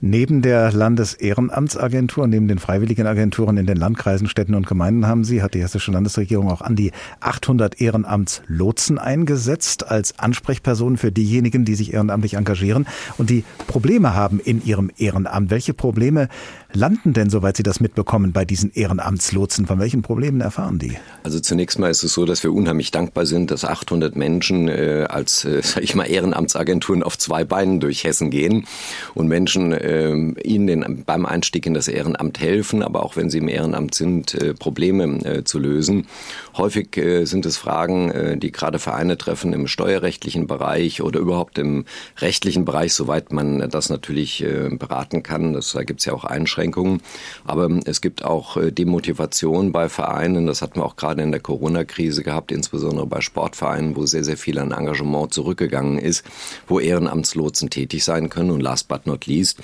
Neben 0.08 0.44
der 0.44 0.72
Landesehrenamtsagentur, 0.72 2.28
neben 2.28 2.48
den 2.48 2.60
Freiwilligenagenturen 2.60 3.58
in 3.58 3.66
den 3.66 3.76
Landkreisen, 3.76 4.28
Städten 4.28 4.54
und 4.54 4.68
Gemeinden 4.68 5.08
haben 5.08 5.24
Sie, 5.24 5.42
hat 5.42 5.56
die 5.56 5.64
hessische 5.64 5.92
Landesregierung 5.92 6.52
auch 6.52 6.62
an 6.62 6.76
die 6.76 6.92
800 7.22 7.82
Ehrenamtslotsen 7.82 9.00
eingesetzt 9.00 9.90
als 9.90 10.20
Ansprechpersonen 10.20 10.98
für 10.98 11.12
diejenigen, 11.12 11.66
die 11.66 11.74
sich 11.74 11.92
ehrenamtlich 11.92 12.36
engagieren 12.36 12.86
und 13.18 13.32
die 13.32 13.44
Probleme 13.66 14.14
haben 14.14 14.40
in 14.40 14.64
ihrem 14.64 14.92
Ehrenamt. 14.96 15.50
Welche 15.50 15.74
Probleme 15.74 16.30
landen 16.72 17.14
denn, 17.14 17.32
soweit 17.32 17.58
Sie 17.58 17.64
das 17.64 17.80
mitbekommen, 17.80 18.32
bei 18.32 18.46
diesen 18.46 18.72
Ehrenamtslotsen? 18.72 19.66
Von 19.66 19.80
welchen 19.80 20.04
Problemen 20.04 20.40
erfahren 20.40 20.78
die? 20.78 20.98
Also 21.24 21.40
zunächst 21.40 21.80
mal 21.80 21.90
ist 21.90 22.04
es 22.04 22.14
so, 22.14 22.26
dass 22.26 22.44
wir 22.44 22.54
unheimlich 22.54 22.92
dankbar 22.92 23.26
sind, 23.26 23.50
dass 23.50 23.66
800 23.66 24.16
Menschen 24.16 24.68
äh, 24.68 25.08
als, 25.10 25.46
äh, 25.46 25.64
sag 25.64 25.82
ich 25.82 25.96
mal, 25.96 26.04
Ehrenamtsagenturen 26.04 27.02
auf 27.02 27.18
zwei 27.18 27.44
Beinen 27.44 27.80
durch 27.80 28.04
Hessen 28.04 28.30
gehen 28.30 28.68
und 29.16 29.28
Menschen 29.28 29.72
äh, 29.72 29.95
ihnen 30.44 30.68
den, 30.68 31.04
beim 31.06 31.26
Einstieg 31.26 31.66
in 31.66 31.74
das 31.74 31.88
Ehrenamt 31.88 32.40
helfen, 32.40 32.84
aber 32.84 33.04
auch 33.04 33.16
wenn 33.16 33.30
sie 33.30 33.40
im 33.40 33.48
Ehrenamt 33.48 33.96
sind, 33.96 34.34
äh, 34.36 34.54
Probleme 34.54 35.26
äh, 35.26 35.44
zu 35.44 35.60
lösen. 35.60 36.08
Häufig 36.58 36.96
äh, 36.98 37.26
sind 37.26 37.46
es 37.46 37.58
Fragen, 37.58 38.12
äh, 38.12 38.38
die 38.38 38.52
gerade 38.52 38.80
Vereine 38.80 39.18
treffen 39.18 39.52
im 39.52 39.68
steuerrechtlichen 39.68 40.48
Bereich 40.48 41.02
oder 41.02 41.20
überhaupt 41.20 41.58
im 41.58 41.84
rechtlichen 42.18 42.64
Bereich, 42.64 42.94
soweit 42.94 43.34
man 43.34 43.70
das 43.70 43.90
natürlich 43.90 44.42
äh, 44.42 44.70
beraten 44.70 45.22
kann. 45.22 45.52
Das, 45.52 45.74
da 45.74 45.84
gibt 45.84 46.00
es 46.00 46.06
ja 46.06 46.14
auch 46.14 46.24
Einschränkungen. 46.24 47.02
Aber 47.44 47.70
es 47.86 48.00
gibt 48.00 48.24
auch 48.24 48.56
äh, 48.56 48.72
Demotivation 48.72 49.74
bei 49.74 49.90
Vereinen. 49.90 50.48
Das 50.48 50.62
hatten 50.62 50.80
wir 50.80 50.86
auch 50.86 50.96
gerade 50.96 51.22
in 51.24 51.32
der 51.32 51.42
Corona-Krise 51.42 52.24
gehabt, 52.24 52.54
insbesondere 52.54 53.06
bei 53.06 53.20
Sportvereinen, 53.20 53.98
wo 53.98 54.06
sehr, 54.06 54.24
sehr 54.24 54.38
viel 54.38 54.58
an 54.58 54.72
Engagement 54.72 55.34
zurückgegangen 55.34 55.98
ist, 55.98 56.24
wo 56.68 56.80
Ehrenamtslotsen 56.80 57.70
tätig 57.70 58.06
sein 58.06 58.30
können. 58.30 58.52
Und 58.52 58.62
last 58.62 58.88
but 58.88 59.06
not 59.06 59.26
least, 59.26 59.60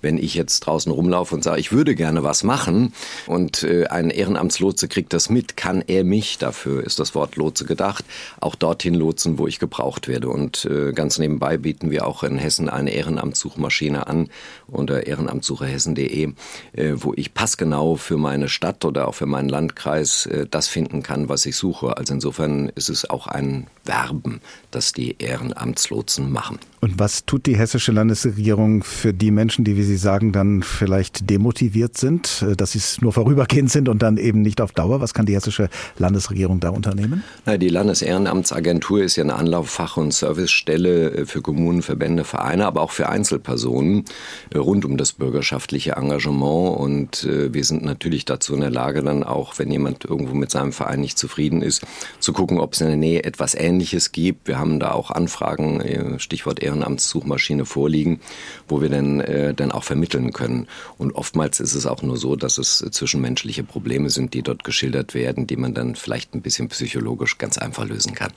wenn 0.00 0.16
ich 0.16 0.34
jetzt 0.34 0.60
draußen 0.60 0.92
rumlaufe 0.92 1.34
und 1.34 1.42
sage, 1.42 1.58
ich 1.58 1.72
würde 1.72 1.96
gerne 1.96 2.22
was 2.22 2.44
machen 2.44 2.92
und 3.26 3.64
äh, 3.64 3.86
ein 3.86 4.10
Ehrenamtslotse 4.10 4.86
kriegt 4.86 5.12
das 5.12 5.28
mit, 5.28 5.56
kann 5.56 5.82
er 5.86 6.04
mich, 6.04 6.35
dafür 6.42 6.84
ist 6.84 6.98
das 6.98 7.14
Wort 7.14 7.36
Lotse 7.36 7.64
gedacht, 7.64 8.04
auch 8.40 8.54
dorthin 8.54 8.94
lotsen, 8.94 9.38
wo 9.38 9.46
ich 9.46 9.58
gebraucht 9.58 10.08
werde. 10.08 10.28
Und 10.28 10.64
äh, 10.64 10.92
ganz 10.92 11.18
nebenbei 11.18 11.56
bieten 11.58 11.90
wir 11.90 12.06
auch 12.06 12.22
in 12.22 12.38
Hessen 12.38 12.68
eine 12.68 12.90
Ehrenamtssuchmaschine 12.90 14.06
an 14.06 14.28
unter 14.66 15.06
ehrenamtssucherhessen.de, 15.06 16.32
äh, 16.72 16.92
wo 16.96 17.12
ich 17.14 17.34
passgenau 17.34 17.96
für 17.96 18.16
meine 18.16 18.48
Stadt 18.48 18.84
oder 18.84 19.08
auch 19.08 19.14
für 19.14 19.26
meinen 19.26 19.48
Landkreis 19.48 20.26
äh, 20.26 20.46
das 20.50 20.68
finden 20.68 21.02
kann, 21.02 21.28
was 21.28 21.46
ich 21.46 21.56
suche. 21.56 21.96
Also 21.96 22.14
insofern 22.14 22.70
ist 22.74 22.88
es 22.88 23.08
auch 23.08 23.26
ein 23.26 23.66
Werben, 23.84 24.40
das 24.70 24.92
die 24.92 25.16
Ehrenamtslotsen 25.18 26.30
machen. 26.30 26.58
Und 26.80 26.98
was 26.98 27.24
tut 27.24 27.46
die 27.46 27.56
hessische 27.56 27.90
Landesregierung 27.90 28.84
für 28.84 29.12
die 29.12 29.30
Menschen, 29.30 29.64
die, 29.64 29.76
wie 29.76 29.82
Sie 29.82 29.96
sagen, 29.96 30.32
dann 30.32 30.62
vielleicht 30.62 31.28
demotiviert 31.30 31.96
sind, 31.96 32.44
dass 32.56 32.72
sie 32.72 32.78
es 32.78 33.00
nur 33.00 33.12
vorübergehend 33.12 33.70
sind 33.70 33.88
und 33.88 34.02
dann 34.02 34.18
eben 34.18 34.42
nicht 34.42 34.60
auf 34.60 34.72
Dauer? 34.72 35.00
Was 35.00 35.14
kann 35.14 35.26
die 35.26 35.34
hessische 35.34 35.68
Landesregierung 35.98 36.25
da 36.60 36.70
unternehmen? 36.70 37.22
Na, 37.44 37.56
die 37.56 37.68
Landesehrenamtsagentur 37.68 39.02
ist 39.02 39.16
ja 39.16 39.24
eine 39.24 39.36
Anlauffach- 39.36 39.96
und 39.96 40.12
Servicestelle 40.12 41.10
äh, 41.10 41.26
für 41.26 41.42
Kommunen, 41.42 41.82
Verbände, 41.82 42.24
Vereine, 42.24 42.66
aber 42.66 42.82
auch 42.82 42.90
für 42.90 43.08
Einzelpersonen 43.08 44.04
äh, 44.50 44.58
rund 44.58 44.84
um 44.84 44.96
das 44.96 45.12
bürgerschaftliche 45.12 45.92
Engagement. 45.92 46.78
Und 46.78 47.26
wir 47.26 47.64
sind 47.64 47.84
natürlich 47.84 48.24
dazu 48.24 48.54
in 48.54 48.60
der 48.60 48.70
Lage, 48.70 49.02
dann 49.02 49.22
auch, 49.22 49.58
wenn 49.58 49.70
jemand 49.70 50.04
irgendwo 50.04 50.34
mit 50.34 50.50
seinem 50.50 50.72
Verein 50.72 51.00
nicht 51.00 51.18
zufrieden 51.18 51.62
ist, 51.62 51.84
zu 52.20 52.32
gucken, 52.32 52.58
ob 52.58 52.74
es 52.74 52.80
in 52.80 52.88
der 52.88 52.96
Nähe 52.96 53.24
etwas 53.24 53.54
Ähnliches 53.54 54.12
gibt. 54.12 54.48
Wir 54.48 54.58
haben 54.58 54.80
da 54.80 54.92
auch 54.92 55.10
Anfragen, 55.10 56.18
Stichwort 56.18 56.62
Ehrenamtssuchmaschine 56.62 57.64
vorliegen, 57.64 58.20
wo 58.68 58.80
wir 58.80 58.88
dann, 58.88 59.20
äh, 59.20 59.54
dann 59.54 59.72
auch 59.72 59.84
vermitteln 59.84 60.32
können. 60.32 60.66
Und 60.98 61.12
oftmals 61.12 61.60
ist 61.60 61.74
es 61.74 61.86
auch 61.86 62.02
nur 62.02 62.16
so, 62.16 62.36
dass 62.36 62.58
es 62.58 62.84
zwischenmenschliche 62.90 63.64
Probleme 63.64 64.10
sind, 64.10 64.34
die 64.34 64.42
dort 64.42 64.64
geschildert 64.64 65.14
werden, 65.14 65.46
die 65.46 65.56
man 65.56 65.74
dann 65.74 65.94
vielleicht 65.94 66.15
ein 66.34 66.42
bisschen 66.42 66.68
psychologisch 66.68 67.38
ganz 67.38 67.58
einfach 67.58 67.86
lösen 67.86 68.14
kann. 68.14 68.32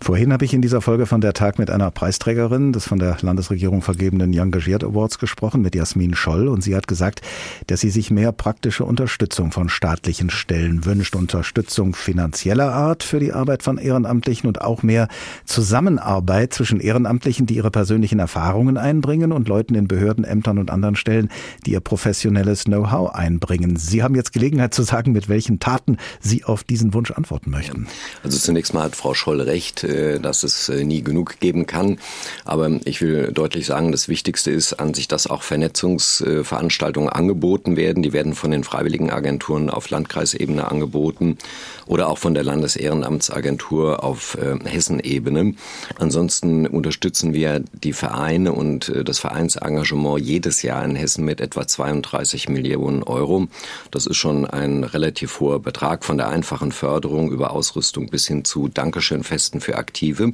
Vorhin 0.00 0.32
habe 0.32 0.44
ich 0.44 0.54
in 0.54 0.62
dieser 0.62 0.80
Folge 0.80 1.06
von 1.06 1.20
der 1.20 1.32
Tag 1.34 1.58
mit 1.58 1.70
einer 1.70 1.90
Preisträgerin 1.90 2.72
des 2.72 2.86
von 2.86 2.98
der 2.98 3.16
Landesregierung 3.20 3.82
vergebenen 3.82 4.30
Young 4.34 4.50
Gagiert 4.50 4.84
Awards 4.84 5.18
gesprochen, 5.18 5.60
mit 5.60 5.74
Jasmin 5.74 6.14
Scholl. 6.14 6.48
Und 6.48 6.62
sie 6.62 6.74
hat 6.74 6.88
gesagt, 6.88 7.20
dass 7.66 7.80
sie 7.80 7.90
sich 7.90 8.10
mehr 8.10 8.32
praktische 8.32 8.84
Unterstützung 8.84 9.52
von 9.52 9.68
staatlichen 9.68 10.30
Stellen 10.30 10.84
wünscht. 10.84 11.16
Unterstützung 11.16 11.94
finanzieller 11.94 12.72
Art 12.72 13.02
für 13.02 13.20
die 13.20 13.32
Arbeit 13.32 13.62
von 13.62 13.76
Ehrenamtlichen 13.78 14.48
und 14.48 14.60
auch 14.60 14.82
mehr 14.82 15.08
Zusammenarbeit 15.44 16.54
zwischen 16.54 16.80
Ehrenamtlichen, 16.80 17.46
die 17.46 17.56
ihre 17.56 17.70
persönlichen 17.70 18.18
Erfahrungen 18.18 18.76
einbringen 18.76 19.32
und 19.32 19.48
Leuten 19.48 19.74
in 19.74 19.88
Behörden, 19.88 20.24
Ämtern 20.24 20.58
und 20.58 20.70
anderen 20.70 20.96
Stellen, 20.96 21.28
die 21.66 21.72
ihr 21.72 21.80
professionelles 21.80 22.64
Know-how 22.64 23.10
einbringen. 23.10 23.76
Sie 23.76 24.02
haben 24.02 24.14
jetzt 24.14 24.32
Gelegenheit 24.32 24.74
zu 24.74 24.82
sagen, 24.82 25.12
mit 25.12 25.28
welchen 25.28 25.58
Taten 25.58 25.98
Sie 26.20 26.44
auf 26.44 26.64
diesen 26.64 26.94
Wunsch 26.94 27.10
antworten 27.18 27.50
möchten. 27.50 27.86
Also 28.22 28.38
zunächst 28.38 28.72
mal 28.72 28.84
hat 28.84 28.96
Frau 28.96 29.12
Scholl 29.12 29.40
recht, 29.40 29.84
äh, 29.84 30.20
dass 30.20 30.44
es 30.44 30.68
äh, 30.68 30.84
nie 30.84 31.02
genug 31.02 31.40
geben 31.40 31.66
kann. 31.66 31.98
Aber 32.44 32.70
ich 32.84 33.02
will 33.02 33.32
deutlich 33.32 33.66
sagen, 33.66 33.92
das 33.92 34.08
Wichtigste 34.08 34.50
ist 34.50 34.74
an 34.74 34.94
sich, 34.94 35.08
dass 35.08 35.26
auch 35.26 35.42
Vernetzungsveranstaltungen 35.42 37.10
angeboten 37.10 37.76
werden. 37.76 38.02
Die 38.02 38.12
werden 38.12 38.34
von 38.34 38.52
den 38.52 38.62
Freiwilligenagenturen 38.64 39.68
auf 39.68 39.90
Landkreisebene 39.90 40.70
angeboten 40.70 41.38
oder 41.86 42.08
auch 42.08 42.18
von 42.18 42.34
der 42.34 42.44
Landesehrenamtsagentur 42.44 44.04
auf 44.04 44.38
äh, 44.38 44.56
Hessenebene. 44.64 45.54
Ansonsten 45.98 46.66
unterstützen 46.66 47.32
wir 47.34 47.64
die 47.72 47.92
Vereine 47.92 48.52
und 48.52 48.88
äh, 48.90 49.02
das 49.02 49.18
Vereinsengagement 49.18 50.20
jedes 50.20 50.62
Jahr 50.62 50.84
in 50.84 50.94
Hessen 50.94 51.24
mit 51.24 51.40
etwa 51.40 51.66
32 51.66 52.48
Millionen 52.48 53.02
Euro. 53.02 53.48
Das 53.90 54.06
ist 54.06 54.16
schon 54.16 54.46
ein 54.46 54.84
relativ 54.84 55.40
hoher 55.40 55.60
Betrag 55.60 56.04
von 56.04 56.16
der 56.16 56.28
einfachen 56.28 56.70
Förderung 56.70 57.07
über 57.30 57.50
Ausrüstung 57.50 58.08
bis 58.08 58.26
hin 58.26 58.44
zu 58.44 58.68
Dankeschönfesten 58.68 59.60
für 59.60 59.76
Aktive. 59.76 60.32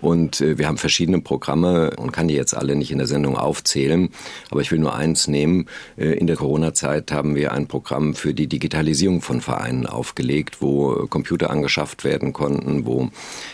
Und 0.00 0.40
äh, 0.40 0.58
wir 0.58 0.66
haben 0.68 0.78
verschiedene 0.78 1.20
Programme 1.20 1.92
und 1.96 2.12
kann 2.12 2.28
die 2.28 2.34
jetzt 2.34 2.54
alle 2.56 2.76
nicht 2.76 2.90
in 2.90 2.98
der 2.98 3.06
Sendung 3.06 3.36
aufzählen. 3.36 4.10
Aber 4.50 4.60
ich 4.60 4.70
will 4.70 4.78
nur 4.78 4.94
eins 4.94 5.28
nehmen. 5.28 5.66
Äh, 5.96 6.14
in 6.14 6.26
der 6.26 6.36
Corona-Zeit 6.36 7.12
haben 7.12 7.34
wir 7.34 7.52
ein 7.52 7.66
Programm 7.66 8.14
für 8.14 8.34
die 8.34 8.46
Digitalisierung 8.46 9.20
von 9.20 9.40
Vereinen 9.40 9.86
aufgelegt, 9.86 10.60
wo 10.60 11.06
Computer 11.08 11.50
angeschafft 11.50 12.04
werden 12.04 12.32
konnten, 12.32 12.86
wo 12.86 13.10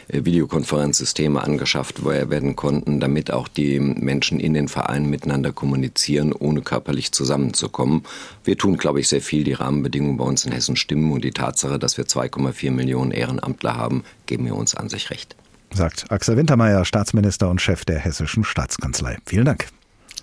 äh, 0.08 0.24
Videokonferenzsysteme 0.24 1.42
angeschafft 1.42 2.04
werden 2.04 2.56
konnten, 2.56 3.00
damit 3.00 3.32
auch 3.32 3.48
die 3.48 3.78
Menschen 3.80 4.40
in 4.40 4.54
den 4.54 4.68
Vereinen 4.68 5.10
miteinander 5.10 5.52
kommunizieren, 5.52 6.32
ohne 6.32 6.62
körperlich 6.62 7.12
zusammenzukommen. 7.12 8.04
Wir 8.44 8.56
tun, 8.56 8.76
glaube 8.76 9.00
ich, 9.00 9.08
sehr 9.08 9.20
viel. 9.20 9.44
Die 9.44 9.52
Rahmenbedingungen 9.52 10.16
bei 10.16 10.24
uns 10.24 10.44
in 10.44 10.52
Hessen 10.52 10.76
stimmen 10.76 11.12
und 11.12 11.24
die 11.24 11.32
Tatsache, 11.32 11.78
dass 11.78 11.96
wir 11.96 12.04
2,4 12.04 12.70
Millionen 12.70 13.10
Ehrenamtler 13.10 13.76
haben, 13.76 14.04
geben 14.26 14.46
wir 14.46 14.56
uns 14.56 14.74
an 14.74 14.88
sich 14.88 15.10
recht. 15.10 15.36
Sagt 15.72 16.10
Axel 16.10 16.36
Wintermeyer, 16.36 16.84
Staatsminister 16.84 17.48
und 17.48 17.60
Chef 17.60 17.84
der 17.84 17.98
Hessischen 17.98 18.44
Staatskanzlei. 18.44 19.18
Vielen 19.26 19.44
Dank. 19.44 19.66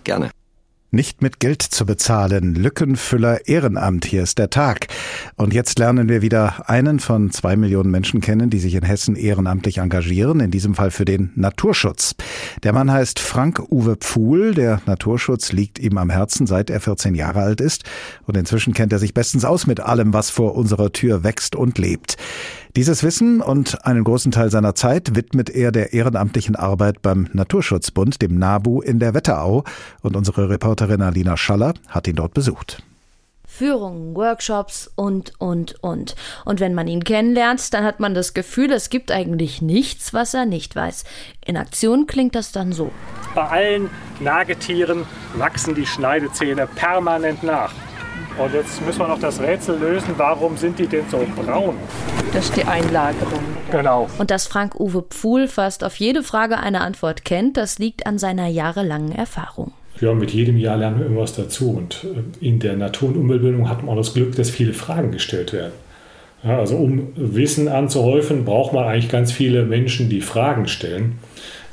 Gerne. 0.04 0.30
Nicht 0.96 1.22
mit 1.22 1.42
Geld 1.42 1.62
zu 1.62 1.86
bezahlen. 1.86 2.56
Lückenfüller 2.56 3.50
Ehrenamt. 3.50 4.06
Hier 4.06 4.24
ist 4.24 4.38
der 4.38 4.50
Tag. 4.50 4.88
Und 5.36 5.54
jetzt 5.54 5.78
lernen 5.78 6.08
wir 6.08 6.22
wieder 6.22 6.70
einen 6.70 7.02
von 7.02 7.32
zwei 7.32 7.58
Millionen 7.58 7.92
Menschen 7.92 8.22
kennen, 8.22 8.50
die 8.50 8.60
sich 8.60 8.76
in 8.76 8.84
Hessen 8.84 9.18
ehrenamtlich 9.18 9.80
engagieren. 9.80 10.40
In 10.40 10.52
diesem 10.52 10.74
Fall 10.74 10.92
für 10.92 11.04
den 11.04 11.34
Naturschutz. 11.36 12.16
Der 12.64 12.72
Mann 12.72 12.90
heißt 12.90 13.20
Frank-Uwe 13.20 13.98
Pfuhl. 13.98 14.54
Der 14.54 14.82
Naturschutz 14.86 15.52
liegt 15.52 15.80
ihm 15.80 15.98
am 15.98 16.10
Herzen, 16.10 16.48
seit 16.48 16.70
er 16.70 16.80
14 16.80 17.14
Jahre 17.14 17.42
alt 17.42 17.60
ist. 17.60 17.84
Und 18.26 18.38
inzwischen 18.38 18.74
kennt 18.74 18.94
er 18.94 19.00
sich 19.00 19.14
bestens 19.14 19.44
aus 19.44 19.68
mit 19.68 19.82
allem, 19.82 20.14
was 20.14 20.30
vor 20.30 20.56
unserer 20.56 20.94
Tür 20.94 21.26
wächst 21.26 21.58
und 21.58 21.78
lebt. 21.78 22.16
Dieses 22.76 23.04
Wissen 23.04 23.40
und 23.40 23.86
einen 23.86 24.04
großen 24.04 24.34
Teil 24.34 24.52
seiner 24.52 24.76
Zeit 24.76 25.16
widmet 25.16 25.50
er 25.50 25.72
der 25.72 25.94
ehrenamtlichen 25.94 26.58
Arbeit 26.58 27.02
beim 27.02 27.30
Naturschutzbund, 27.32 28.22
dem 28.22 28.38
NABU 28.38 28.82
in 28.82 29.00
der 29.00 29.14
Wetterau. 29.14 29.64
Und 30.02 30.18
unsere 30.18 30.50
Reporterin 30.50 31.02
Alina 31.02 31.38
Schaller 31.38 31.74
hat 31.88 32.06
ihn 32.10 32.18
dort 32.18 32.34
besucht. 32.34 32.84
Führungen, 33.48 34.14
Workshops 34.14 34.92
und, 34.96 35.32
und, 35.40 35.82
und. 35.82 36.16
Und 36.44 36.60
wenn 36.60 36.74
man 36.74 36.88
ihn 36.88 37.06
kennenlernt, 37.06 37.74
dann 37.74 37.86
hat 37.86 38.02
man 38.02 38.14
das 38.14 38.34
Gefühl, 38.34 38.74
es 38.74 38.90
gibt 38.90 39.10
eigentlich 39.10 39.62
nichts, 39.62 40.14
was 40.14 40.34
er 40.34 40.46
nicht 40.46 40.76
weiß. 40.76 41.06
In 41.46 41.56
Aktion 41.56 42.08
klingt 42.08 42.36
das 42.36 42.52
dann 42.52 42.74
so. 42.74 42.92
Bei 43.36 43.48
allen 43.48 43.90
Nagetieren 44.20 45.06
wachsen 45.38 45.76
die 45.76 45.86
Schneidezähne 45.86 46.68
permanent 46.68 47.42
nach. 47.42 47.72
Und 48.38 48.54
jetzt 48.54 48.86
müssen 48.86 49.00
wir 49.00 49.08
noch 49.08 49.20
das 49.20 49.40
Rätsel 49.40 49.80
lösen, 49.80 50.14
warum 50.18 50.58
sind 50.58 50.78
die 50.78 50.88
denn 50.88 51.06
so 51.10 51.26
braun? 51.36 51.76
Das 52.34 52.46
ist 52.46 52.58
die 52.58 52.66
Einlagerung. 52.66 53.40
Genau. 53.72 54.10
Und 54.18 54.30
dass 54.30 54.46
Frank-Uwe 54.46 55.04
Pfuhl 55.04 55.48
fast 55.48 55.86
auf 55.86 55.96
jede 55.96 56.22
Frage 56.22 56.58
eine 56.58 56.82
Antwort 56.82 57.24
kennt, 57.24 57.56
das 57.56 57.80
liegt 57.80 58.06
an 58.06 58.18
seiner 58.18 58.48
jahrelangen 58.48 59.14
Erfahrung. 59.14 59.72
Ja, 60.02 60.14
mit 60.14 60.32
jedem 60.32 60.58
Jahr 60.58 60.76
lernen 60.76 60.98
wir 60.98 61.06
irgendwas 61.06 61.34
dazu. 61.34 61.72
Und 61.72 62.06
äh, 62.42 62.46
in 62.46 62.60
der 62.60 62.76
Natur- 62.76 63.10
und 63.10 63.18
Umweltbildung 63.18 63.70
hat 63.70 63.84
man 63.84 63.94
auch 63.94 63.98
das 63.98 64.14
Glück, 64.14 64.36
dass 64.36 64.50
viele 64.50 64.74
Fragen 64.74 65.12
gestellt 65.12 65.54
werden. 65.54 65.72
Ja, 66.44 66.60
also 66.60 66.76
um 66.76 67.14
Wissen 67.16 67.70
anzuhäufen, 67.70 68.44
braucht 68.44 68.74
man 68.74 68.84
eigentlich 68.84 69.10
ganz 69.10 69.32
viele 69.32 69.64
Menschen, 69.64 70.10
die 70.10 70.22
Fragen 70.22 70.68
stellen. 70.68 71.20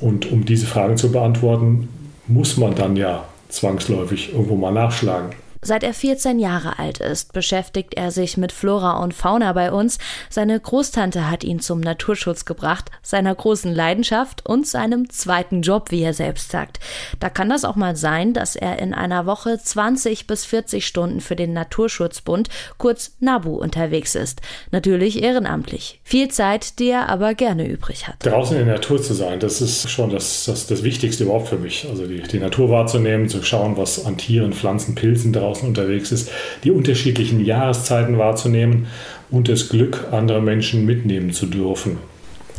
Und 0.01 0.31
um 0.31 0.45
diese 0.45 0.67
Fragen 0.67 0.97
zu 0.97 1.11
beantworten, 1.11 1.89
muss 2.29 2.57
man 2.57 2.77
dann 2.77 2.95
ja 2.95 3.25
zwangsläufig 3.49 4.33
irgendwo 4.33 4.55
mal 4.55 4.71
nachschlagen. 4.71 5.31
Seit 5.65 5.85
er 5.85 5.95
14 5.95 6.41
Jahre 6.41 6.81
alt 6.81 6.99
ist, 6.99 7.33
beschäftigt 7.33 7.95
er 7.95 8.11
sich 8.11 8.37
mit 8.37 8.51
Flora 8.51 9.01
und 9.01 9.15
Fauna 9.15 9.53
bei 9.53 9.71
uns. 9.71 9.99
Seine 10.29 10.59
Großtante 10.59 11.31
hat 11.31 11.45
ihn 11.45 11.61
zum 11.61 11.79
Naturschutz 11.79 12.45
gebracht, 12.45 12.91
seiner 13.01 13.33
großen 13.33 13.73
Leidenschaft 13.73 14.45
und 14.45 14.67
seinem 14.67 15.09
zweiten 15.09 15.63
Job, 15.63 15.93
wie 15.93 16.03
er 16.03 16.15
selbst 16.15 16.51
sagt. 16.51 16.81
Da 17.21 17.31
kann 17.31 17.49
das 17.49 17.65
auch 17.65 17.77
mal 17.77 17.95
sein, 17.95 18.33
dass 18.33 18.57
er 18.57 18.81
in 18.81 18.93
einer 18.93 19.25
Woche 19.25 19.57
20 19.57 20.27
bis 20.27 20.45
40 20.45 20.85
Stunden 20.85 21.21
für 21.21 21.37
den 21.37 21.53
Naturschutzbund, 21.53 22.49
kurz 22.77 23.13
NABU, 23.21 23.55
unterwegs 23.55 24.17
ist. 24.17 24.41
Natürlich 24.73 25.23
ehrenamtlich. 25.23 26.01
Viel 26.03 26.27
Zeit, 26.27 26.81
die 26.81 26.89
er 26.89 27.09
aber 27.09 27.35
gerne 27.35 27.69
übrig 27.69 28.09
hat. 28.09 28.17
Draußen 28.19 28.59
in 28.59 28.67
der 28.67 28.75
Natur 28.75 29.01
zu 29.01 29.15
sein, 29.15 29.39
das 29.39 29.61
ist 29.61 29.89
schon 29.89 30.11
das, 30.11 30.45
das, 30.47 30.67
das 30.67 30.83
Wichtigste 30.83 31.23
überhaupt 31.23 31.47
für 31.47 31.59
mich. 31.59 31.87
Also 31.89 32.09
die, 32.09 32.21
die 32.21 32.41
Natur 32.41 32.69
wahrzunehmen, 32.69 33.29
zu 33.29 33.45
schauen, 33.45 33.77
was 33.77 34.05
an 34.05 34.19
Tieren, 34.19 34.53
Pflanzen, 34.53 34.97
Pilzen 34.97 35.33
draußen 35.33 35.52
draußen 35.53 35.69
unterwegs 35.69 36.13
ist, 36.13 36.31
die 36.65 36.71
unterschiedlichen 36.71 37.45
Jahreszeiten 37.45 38.19
wahrzunehmen 38.19 38.87
und 39.31 39.49
das 39.49 39.69
Glück 39.69 40.09
anderer 40.11 40.41
Menschen 40.41 40.87
mitnehmen 40.87 41.33
zu 41.33 41.47
dürfen 41.47 41.99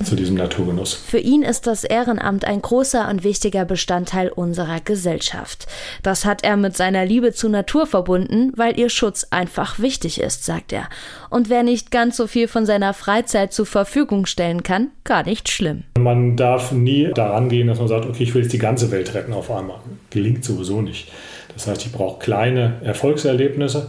zu 0.04 0.16
diesem 0.16 0.36
Naturgenuss. 0.36 0.96
Für 0.96 1.20
ihn 1.20 1.44
ist 1.44 1.68
das 1.68 1.84
Ehrenamt 1.84 2.46
ein 2.46 2.62
großer 2.62 3.08
und 3.10 3.24
wichtiger 3.24 3.64
Bestandteil 3.64 4.30
unserer 4.30 4.80
Gesellschaft. 4.80 5.68
Das 6.02 6.26
hat 6.26 6.44
er 6.44 6.58
mit 6.58 6.76
seiner 6.76 7.06
Liebe 7.06 7.32
zur 7.32 7.52
Natur 7.52 7.86
verbunden, 7.86 8.52
weil 8.56 8.78
ihr 8.80 8.89
Schutz 8.89 9.28
einfach 9.30 9.80
wichtig 9.80 10.20
ist, 10.20 10.46
sagt 10.46 10.74
er. 10.74 10.89
Und 11.30 11.50
wer 11.50 11.62
nicht 11.62 11.91
ganz 11.91 12.18
so 12.18 12.26
viel 12.26 12.48
von 12.48 12.66
seiner 12.66 12.94
Freizeit 12.96 13.54
zur 13.54 13.68
Verfügung 13.68 14.26
stellen 14.26 14.64
kann, 14.64 14.89
gar 15.04 15.24
nicht 15.24 15.48
schlimm. 15.48 15.84
Man 15.98 16.36
darf 16.36 16.72
nie 16.72 17.12
daran 17.14 17.50
gehen, 17.50 17.68
dass 17.68 17.78
man 17.78 17.88
sagt, 17.88 18.08
okay, 18.08 18.24
ich 18.24 18.34
will 18.34 18.41
jetzt 18.41 18.52
die 18.54 18.58
ganze 18.58 18.89
Welt 18.91 19.14
retten 19.14 19.32
auf 19.32 19.52
einmal. 19.52 19.80
Gelingt 20.10 20.44
sowieso 20.44 20.82
nicht. 20.82 21.08
Das 21.54 21.68
heißt, 21.68 21.86
ich 21.86 21.91
brauche 21.91 22.20
kleine 22.20 22.76
Erfolgserlebnisse. 22.84 23.88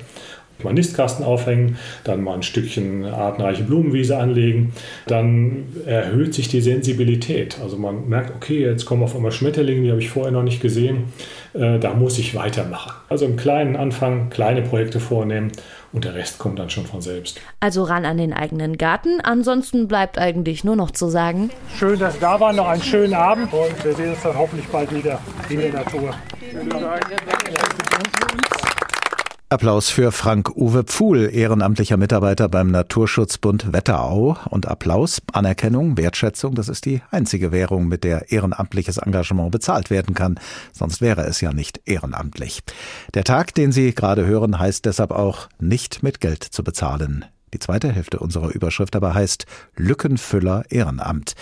Mal 0.63 0.71
einen 0.71 0.77
Nistkasten 0.77 1.25
aufhängen, 1.25 1.79
dann 2.05 2.23
mal 2.23 2.35
ein 2.35 2.43
Stückchen 2.43 3.05
artenreiche 3.05 3.65
Blumenwiese 3.65 4.17
anlegen, 4.17 4.73
dann 5.07 5.67
erhöht 5.85 6.35
sich 6.35 6.49
die 6.49 6.61
Sensibilität. 6.61 7.59
Also 7.63 7.77
man 7.77 8.09
merkt, 8.09 8.35
okay, 8.35 8.61
jetzt 8.61 8.87
kommen 8.87 9.03
auf 9.03 9.17
einmal 9.17 9.33
Schmetterlinge, 9.33 9.83
die 9.83 9.91
habe 9.91 10.01
ich 10.01 10.11
vorher 10.11 10.33
noch 10.33 10.43
nicht 10.43 10.61
gesehen, 10.61 11.13
äh, 11.55 11.79
da 11.79 11.95
muss 11.95 12.19
ich 12.19 12.35
weitermachen. 12.35 12.93
Also 13.09 13.27
im 13.27 13.37
kleinen 13.37 13.77
Anfang, 13.77 14.31
kleine 14.31 14.63
Projekte 14.63 15.01
vornehmen 15.01 15.53
und 15.93 16.05
der 16.05 16.15
Rest 16.15 16.39
kommt 16.39 16.59
dann 16.59 16.71
schon 16.71 16.87
von 16.87 17.01
selbst. 17.01 17.41
Also 17.61 17.85
ran 17.85 18.05
an 18.05 18.19
den 18.19 18.33
eigenen 18.33 18.79
Garten, 18.79 19.21
ansonsten 19.23 19.87
bleibt 19.87 20.19
eigentlich 20.19 20.65
nur 20.65 20.77
noch 20.77 20.91
zu 20.91 21.09
sagen. 21.09 21.51
Schön, 21.77 21.99
dass 21.99 22.15
Sie 22.15 22.21
da 22.21 22.39
waren, 22.41 22.57
noch 22.57 22.69
einen 22.69 22.83
schönen 22.83 23.15
Abend 23.15 23.53
und 23.53 23.85
wir 23.85 23.95
sehen 23.95 24.11
uns 24.11 24.23
dann 24.23 24.37
hoffentlich 24.37 24.67
bald 24.69 24.93
wieder 24.95 25.21
in 25.49 25.61
der 25.61 25.73
Natur. 25.73 26.15
Applaus 29.51 29.91
für 29.91 30.11
Frank-Uwe 30.11 30.85
Pfuhl, 30.85 31.31
ehrenamtlicher 31.33 31.97
Mitarbeiter 31.97 32.49
beim 32.49 32.69
Naturschutzbund 32.69 33.73
Wetterau. 33.73 34.37
Und 34.51 34.67
Applaus, 34.67 35.21
Anerkennung, 35.33 35.97
Wertschätzung, 35.97 36.55
das 36.55 36.69
ist 36.69 36.87
die 36.87 37.03
einzige 37.11 37.53
Währung, 37.53 37.87
mit 37.87 38.05
der 38.05 38.33
ehrenamtliches 38.33 38.97
Engagement 38.97 39.53
bezahlt 39.53 39.91
werden 39.91 40.15
kann. 40.15 40.41
Sonst 40.73 41.01
wäre 41.01 41.25
es 41.27 41.41
ja 41.41 41.53
nicht 41.53 41.83
ehrenamtlich. 41.85 42.63
Der 43.13 43.25
Tag, 43.25 43.55
den 43.55 43.71
Sie 43.71 43.95
gerade 43.95 44.27
hören, 44.27 44.59
heißt 44.59 44.87
deshalb 44.87 45.13
auch 45.13 45.49
nicht 45.61 46.03
mit 46.03 46.21
Geld 46.21 46.43
zu 46.43 46.65
bezahlen. 46.65 47.27
Die 47.55 47.61
zweite 47.61 47.93
Hälfte 47.93 48.19
unserer 48.19 48.53
Überschrift 48.53 48.97
aber 48.97 49.15
heißt 49.15 49.47
Lückenfüller 49.77 50.65
Ehrenamt. 50.71 51.35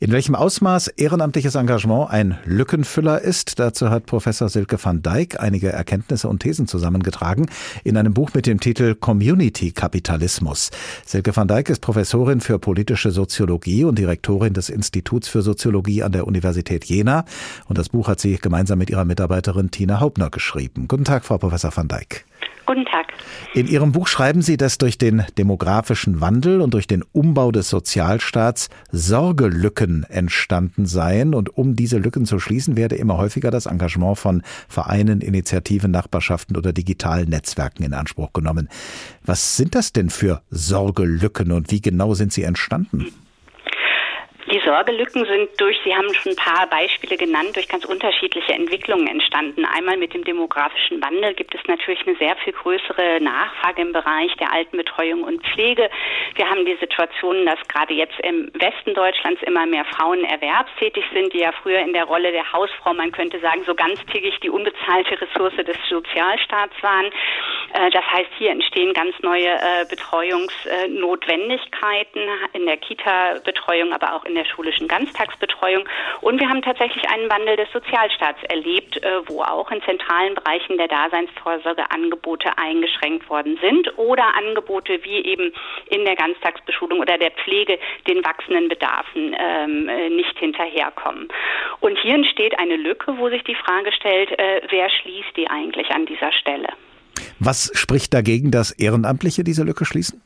In 0.00 0.10
welchem 0.10 0.34
Ausmaß 0.34 0.88
ehrenamtliches 0.88 1.54
Engagement 1.54 2.10
ein 2.10 2.36
Lückenfüller 2.44 3.20
ist, 3.20 3.60
dazu 3.60 3.88
hat 3.88 4.06
Professor 4.06 4.48
Silke 4.48 4.76
van 4.82 5.02
Dijk 5.02 5.38
einige 5.38 5.68
Erkenntnisse 5.68 6.28
und 6.28 6.40
Thesen 6.40 6.66
zusammengetragen 6.66 7.46
in 7.84 7.96
einem 7.96 8.12
Buch 8.12 8.30
mit 8.34 8.46
dem 8.46 8.58
Titel 8.58 8.96
Community 8.96 9.70
Kapitalismus. 9.70 10.72
Silke 11.06 11.36
van 11.36 11.46
Dijk 11.46 11.68
ist 11.68 11.80
Professorin 11.80 12.40
für 12.40 12.58
politische 12.58 13.12
Soziologie 13.12 13.84
und 13.84 13.96
Direktorin 13.96 14.54
des 14.54 14.68
Instituts 14.68 15.28
für 15.28 15.42
Soziologie 15.42 16.02
an 16.02 16.10
der 16.10 16.26
Universität 16.26 16.86
Jena. 16.86 17.24
Und 17.68 17.78
das 17.78 17.90
Buch 17.90 18.08
hat 18.08 18.18
sie 18.18 18.36
gemeinsam 18.38 18.80
mit 18.80 18.90
ihrer 18.90 19.04
Mitarbeiterin 19.04 19.70
Tina 19.70 20.00
Hauptner 20.00 20.28
geschrieben. 20.28 20.88
Guten 20.88 21.04
Tag, 21.04 21.24
Frau 21.24 21.38
Professor 21.38 21.70
van 21.72 21.86
Dijk. 21.86 22.24
Guten 22.72 22.86
Tag. 22.86 23.12
In 23.52 23.66
Ihrem 23.66 23.92
Buch 23.92 24.08
schreiben 24.08 24.40
Sie, 24.40 24.56
dass 24.56 24.78
durch 24.78 24.96
den 24.96 25.26
demografischen 25.36 26.22
Wandel 26.22 26.62
und 26.62 26.72
durch 26.72 26.86
den 26.86 27.04
Umbau 27.12 27.52
des 27.52 27.68
Sozialstaats 27.68 28.70
Sorgelücken 28.90 30.04
entstanden 30.04 30.86
seien. 30.86 31.34
Und 31.34 31.54
um 31.54 31.76
diese 31.76 31.98
Lücken 31.98 32.24
zu 32.24 32.38
schließen, 32.38 32.74
werde 32.74 32.96
immer 32.96 33.18
häufiger 33.18 33.50
das 33.50 33.66
Engagement 33.66 34.16
von 34.16 34.42
Vereinen, 34.68 35.20
Initiativen, 35.20 35.90
Nachbarschaften 35.90 36.56
oder 36.56 36.72
digitalen 36.72 37.28
Netzwerken 37.28 37.82
in 37.82 37.92
Anspruch 37.92 38.32
genommen. 38.32 38.70
Was 39.22 39.58
sind 39.58 39.74
das 39.74 39.92
denn 39.92 40.08
für 40.08 40.40
Sorgelücken 40.48 41.52
und 41.52 41.70
wie 41.70 41.82
genau 41.82 42.14
sind 42.14 42.32
sie 42.32 42.44
entstanden? 42.44 43.04
Die 44.52 44.60
Sorgelücken 44.66 45.24
sind 45.24 45.48
durch, 45.58 45.80
Sie 45.82 45.96
haben 45.96 46.12
schon 46.12 46.32
ein 46.32 46.36
paar 46.36 46.66
Beispiele 46.66 47.16
genannt, 47.16 47.56
durch 47.56 47.68
ganz 47.68 47.86
unterschiedliche 47.86 48.52
Entwicklungen 48.52 49.06
entstanden. 49.06 49.64
Einmal 49.64 49.96
mit 49.96 50.12
dem 50.12 50.24
demografischen 50.24 51.02
Wandel 51.02 51.32
gibt 51.32 51.54
es 51.54 51.62
natürlich 51.68 52.06
eine 52.06 52.16
sehr 52.16 52.36
viel 52.36 52.52
größere 52.52 53.18
Nachfrage 53.22 53.80
im 53.80 53.94
Bereich 53.94 54.36
der 54.36 54.52
Altenbetreuung 54.52 55.22
und 55.22 55.42
Pflege. 55.42 55.88
Wir 56.34 56.50
haben 56.50 56.66
die 56.66 56.76
Situation, 56.76 57.46
dass 57.46 57.66
gerade 57.68 57.94
jetzt 57.94 58.20
im 58.20 58.50
Westen 58.52 58.92
Deutschlands 58.92 59.40
immer 59.42 59.64
mehr 59.64 59.86
Frauen 59.86 60.22
erwerbstätig 60.22 61.06
sind, 61.14 61.32
die 61.32 61.38
ja 61.38 61.52
früher 61.62 61.78
in 61.78 61.94
der 61.94 62.04
Rolle 62.04 62.30
der 62.30 62.52
Hausfrau, 62.52 62.92
man 62.92 63.10
könnte 63.10 63.40
sagen, 63.40 63.64
so 63.64 63.74
ganztägig 63.74 64.38
die 64.40 64.50
unbezahlte 64.50 65.18
Ressource 65.18 65.56
des 65.56 65.78
Sozialstaats 65.88 66.74
waren. 66.82 67.06
Äh, 67.72 67.88
das 67.90 68.04
heißt, 68.04 68.28
hier 68.36 68.50
entstehen 68.50 68.92
ganz 68.92 69.18
neue 69.22 69.48
äh, 69.48 69.86
Betreuungsnotwendigkeiten 69.88 72.20
in 72.52 72.66
der 72.66 72.76
Kita-Betreuung, 72.76 73.94
aber 73.94 74.14
auch 74.14 74.26
in 74.26 74.34
der 74.34 74.41
der 74.42 74.48
schulischen 74.48 74.88
Ganztagsbetreuung. 74.88 75.84
Und 76.20 76.40
wir 76.40 76.48
haben 76.48 76.62
tatsächlich 76.62 77.08
einen 77.08 77.30
Wandel 77.30 77.56
des 77.56 77.70
Sozialstaats 77.72 78.42
erlebt, 78.44 79.02
äh, 79.02 79.20
wo 79.26 79.42
auch 79.42 79.70
in 79.70 79.82
zentralen 79.82 80.34
Bereichen 80.34 80.76
der 80.76 80.88
Daseinsvorsorge 80.88 81.90
Angebote 81.90 82.50
eingeschränkt 82.58 83.28
worden 83.28 83.58
sind 83.60 83.96
oder 83.98 84.24
Angebote 84.36 85.00
wie 85.04 85.24
eben 85.24 85.52
in 85.90 86.04
der 86.04 86.16
Ganztagsbeschulung 86.16 87.00
oder 87.00 87.18
der 87.18 87.30
Pflege 87.30 87.78
den 88.08 88.24
wachsenden 88.24 88.68
Bedarfen 88.68 89.36
ähm, 89.38 89.88
äh, 89.88 90.08
nicht 90.10 90.38
hinterherkommen. 90.38 91.28
Und 91.80 91.98
hier 91.98 92.14
entsteht 92.14 92.58
eine 92.58 92.76
Lücke, 92.76 93.18
wo 93.18 93.28
sich 93.28 93.44
die 93.44 93.54
Frage 93.54 93.92
stellt, 93.92 94.30
äh, 94.38 94.62
wer 94.70 94.88
schließt 94.90 95.36
die 95.36 95.48
eigentlich 95.48 95.90
an 95.90 96.06
dieser 96.06 96.32
Stelle? 96.32 96.68
Was 97.38 97.70
spricht 97.74 98.14
dagegen, 98.14 98.50
dass 98.50 98.70
Ehrenamtliche 98.72 99.44
diese 99.44 99.64
Lücke 99.64 99.84
schließen? 99.84 100.20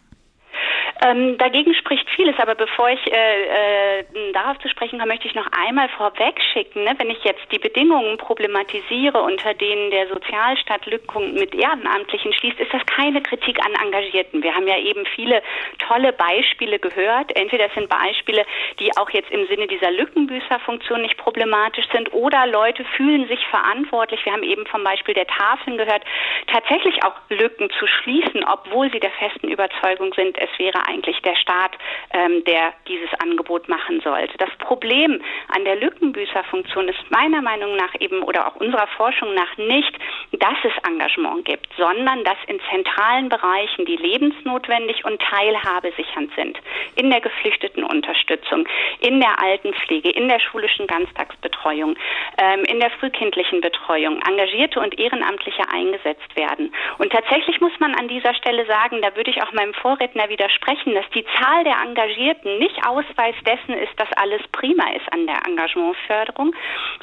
Ähm, 1.03 1.36
dagegen 1.36 1.74
spricht 1.74 2.09
vieles, 2.11 2.38
aber 2.38 2.55
bevor 2.55 2.88
ich 2.88 3.12
äh, 3.12 4.01
äh, 4.01 4.32
darauf 4.32 4.59
zu 4.61 4.68
sprechen 4.68 4.99
komme, 4.99 5.12
möchte 5.12 5.28
ich 5.28 5.34
noch 5.34 5.47
einmal 5.53 5.88
vorweg 5.90 6.40
schicken, 6.53 6.84
ne, 6.84 6.94
wenn 6.97 7.11
ich 7.11 7.22
jetzt 7.22 7.44
die 7.53 7.59
Bedingungen 7.59 8.16
problematisiere, 8.16 9.20
unter 9.20 9.53
denen 9.53 9.90
der 9.90 10.09
Sozialstaat 10.09 10.86
Lücken 10.86 11.34
mit 11.34 11.55
Ehrenamtlichen 11.55 12.32
schließt, 12.32 12.59
ist 12.61 12.72
das 12.72 12.84
keine 12.86 13.20
Kritik 13.20 13.59
an 13.64 13.74
Engagierten. 13.74 14.42
Wir 14.42 14.55
haben 14.55 14.66
ja 14.66 14.78
eben 14.78 15.05
viele 15.14 15.42
tolle 15.86 16.12
Beispiele 16.14 16.78
gehört. 16.78 17.36
Entweder 17.36 17.68
sind 17.74 17.90
Beispiele, 17.90 18.47
die 18.80 18.97
auch 18.97 19.11
jetzt 19.11 19.30
im 19.30 19.47
Sinne 19.49 19.66
dieser 19.66 19.90
Lückenbüßerfunktion 19.90 21.03
nicht 21.03 21.18
problematisch 21.18 21.86
sind, 21.92 22.12
oder 22.14 22.47
Leute 22.47 22.84
fühlen 22.97 23.28
sich 23.28 23.44
verantwortlich. 23.49 24.24
Wir 24.24 24.32
haben 24.32 24.42
eben 24.42 24.66
vom 24.66 24.82
Beispiel 24.82 25.14
der 25.14 25.26
Tafeln 25.26 25.76
gehört, 25.76 26.03
tatsächlich 26.47 27.05
auch 27.05 27.14
Lücken 27.28 27.68
zu 27.78 27.86
schließen, 27.86 28.44
obwohl 28.44 28.90
sie 28.90 29.01
der 29.01 29.11
festen 29.11 29.49
Überzeugung 29.49 30.14
sind, 30.14 30.38
es 30.38 30.49
wäre 30.59 30.86
eigentlich 30.87 31.20
der 31.22 31.37
Staat, 31.37 31.72
ähm, 32.12 32.45
der 32.45 32.72
dieses 32.89 33.12
Angebot 33.20 33.68
machen 33.68 34.01
sollte. 34.03 34.37
Das 34.39 34.51
Problem 34.59 35.20
an 35.49 35.64
der 35.64 35.76
Lückenbüßerfunktion 35.76 36.89
ist 36.89 37.11
meiner 37.11 37.43
Meinung 37.43 37.76
nach 37.76 37.95
eben 38.01 38.22
oder 38.22 38.47
auch 38.47 38.57
unserer 38.57 38.87
Forschung 38.97 39.34
nach 39.34 39.57
nicht, 39.57 39.93
dass 40.32 40.57
es 40.64 40.72
Engagement 40.89 41.45
gibt, 41.45 41.68
sondern 41.76 42.24
dass 42.24 42.37
in 42.47 42.61
zentralen 42.70 43.28
Bereichen, 43.28 43.84
die 43.87 43.97
lebensnotwendig 43.97 45.05
und 45.05 45.20
teilhabesichernd 45.20 46.32
sind, 46.34 46.59
in 46.97 47.11
der 47.11 47.20
geflüchteten 47.20 47.84
Unterstützung, 47.84 48.66
in 49.01 49.20
der 49.20 49.43
Altenpflege, 49.43 50.11
in 50.11 50.28
der 50.28 50.41
schulischen 50.41 50.87
Ganztagsbetreuung, 50.87 51.97
ähm, 52.39 52.64
in 52.64 52.80
der 52.80 52.91
frühkindlichen 52.91 53.61
Betreuung, 53.61 54.20
Engagierte 54.28 54.80
und 54.80 54.99
Ehrenamtliche 54.99 55.62
eingesetzt 55.72 56.37
werden. 56.37 56.72
Und 56.99 57.12
tatsächlich 57.12 57.61
muss 57.61 57.72
man 57.80 57.95
an 57.95 58.09
dieser 58.09 58.34
Stelle 58.34 58.66
sagen, 58.66 59.01
da 59.03 59.14
würde 59.16 59.30
ich 59.30 59.43
auch 59.43 59.53
meinem 59.53 59.74
Vorredner 59.74 60.28
widersprechen, 60.28 60.75
dass 60.84 61.08
die 61.14 61.24
Zahl 61.38 61.64
der 61.64 61.76
Engagierten 61.84 62.58
nicht 62.58 62.76
Ausweis 62.86 63.34
dessen 63.46 63.74
ist, 63.80 63.92
dass 63.96 64.08
alles 64.16 64.42
prima 64.52 64.84
ist 64.92 65.10
an 65.12 65.26
der 65.26 65.44
Engagementförderung, 65.46 66.54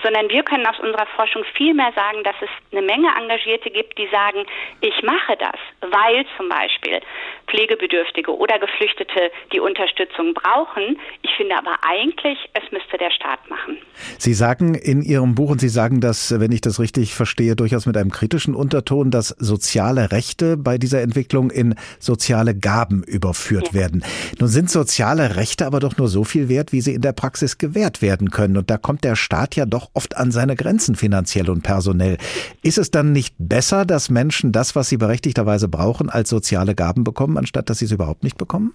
sondern 0.02 0.30
wir 0.30 0.44
können 0.44 0.66
aus 0.66 0.80
unserer 0.80 1.08
Forschung 1.16 1.44
vielmehr 1.56 1.92
sagen, 1.96 2.24
dass 2.24 2.36
es 2.42 2.50
eine 2.72 2.86
Menge 2.86 3.10
Engagierte 3.20 3.70
gibt, 3.70 3.98
die 3.98 4.08
sagen, 4.12 4.46
ich 4.82 5.02
mache 5.04 5.38
das, 5.38 5.58
weil 5.82 6.26
zum 6.38 6.50
Beispiel 6.50 7.02
Pflegebedürftige 7.48 8.36
oder 8.36 8.60
Geflüchtete 8.60 9.32
die 9.52 9.60
Unterstützung 9.60 10.34
brauchen. 10.34 11.00
Ich 11.22 11.32
finde 11.36 11.58
aber 11.58 11.76
eigentlich, 11.82 12.38
es 12.54 12.72
müsste 12.72 12.98
der 12.98 13.12
Staat 13.12 13.50
machen. 13.50 13.78
Sie 14.18 14.34
sagen 14.34 14.76
in 14.76 15.02
Ihrem 15.02 15.36
Buch, 15.36 15.52
und 15.52 15.60
Sie 15.60 15.70
sagen 15.70 16.02
das, 16.02 16.40
wenn 16.40 16.52
ich 16.52 16.62
das 16.62 16.80
richtig 16.80 17.14
verstehe, 17.14 17.56
durchaus 17.56 17.86
mit 17.86 17.98
einem 17.98 18.12
kritischen 18.12 18.56
Unterton, 18.56 19.12
dass 19.12 19.30
soziale 19.30 20.12
Rechte 20.12 20.58
bei 20.58 20.78
dieser 20.78 21.02
Entwicklung 21.02 21.52
in 21.52 21.76
soziale 22.00 22.56
Gaben 22.56 23.04
überführt 23.04 23.63
ja. 23.68 23.74
werden. 23.74 24.04
Nun 24.40 24.50
sind 24.50 24.70
soziale 24.70 25.36
Rechte 25.36 25.66
aber 25.66 25.80
doch 25.80 25.98
nur 25.98 26.08
so 26.08 26.24
viel 26.24 26.50
wert, 26.50 26.72
wie 26.72 26.82
sie 26.82 26.94
in 26.94 27.02
der 27.02 27.14
Praxis 27.14 27.58
gewährt 27.58 28.02
werden 28.02 28.32
können. 28.32 28.58
Und 28.58 28.70
da 28.70 28.78
kommt 28.78 29.04
der 29.04 29.16
Staat 29.16 29.56
ja 29.56 29.66
doch 29.66 29.90
oft 29.94 30.18
an 30.18 30.32
seine 30.32 30.56
Grenzen 30.56 30.96
finanziell 30.96 31.50
und 31.50 31.62
personell. 31.64 32.18
Ist 32.62 32.78
es 32.78 32.92
dann 32.92 33.12
nicht 33.12 33.36
besser, 33.38 33.86
dass 33.86 34.10
Menschen 34.10 34.52
das, 34.52 34.76
was 34.76 34.90
sie 34.90 34.98
berechtigterweise 34.98 35.68
brauchen, 35.68 36.10
als 36.10 36.30
soziale 36.30 36.76
Gaben 36.76 37.04
bekommen, 37.04 37.38
anstatt 37.38 37.70
dass 37.70 37.80
sie 37.80 37.86
es 37.86 37.92
überhaupt 37.92 38.24
nicht 38.24 38.38
bekommen? 38.38 38.74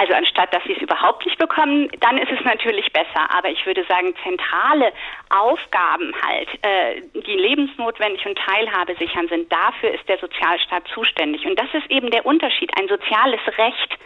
Also 0.00 0.14
anstatt 0.14 0.54
dass 0.54 0.62
sie 0.62 0.74
es 0.74 0.80
überhaupt 0.80 1.26
nicht 1.26 1.38
bekommen, 1.38 1.90
dann 1.98 2.18
ist 2.18 2.30
es 2.30 2.44
natürlich 2.44 2.92
besser. 2.92 3.34
Aber 3.36 3.50
ich 3.50 3.66
würde 3.66 3.84
sagen, 3.88 4.14
zentrale 4.22 4.92
Aufgaben 5.28 6.14
halt, 6.24 6.48
äh, 6.62 7.02
die 7.26 7.34
lebensnotwendig 7.34 8.24
und 8.24 8.38
Teilhabe 8.38 8.94
sichern 8.94 9.26
sind, 9.26 9.52
dafür 9.52 9.90
ist 9.90 10.08
der 10.08 10.18
Sozialstaat 10.18 10.86
zuständig. 10.94 11.44
Und 11.46 11.58
das 11.58 11.66
ist 11.74 11.90
eben 11.90 12.12
der 12.12 12.24
Unterschied. 12.24 12.70
Ein 12.78 12.86
soziales 12.86 13.40
Recht 13.58 13.98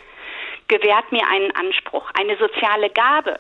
gewährt 0.68 1.12
mir 1.12 1.28
einen 1.28 1.54
Anspruch, 1.56 2.10
eine 2.18 2.38
soziale 2.38 2.88
Gabe 2.88 3.38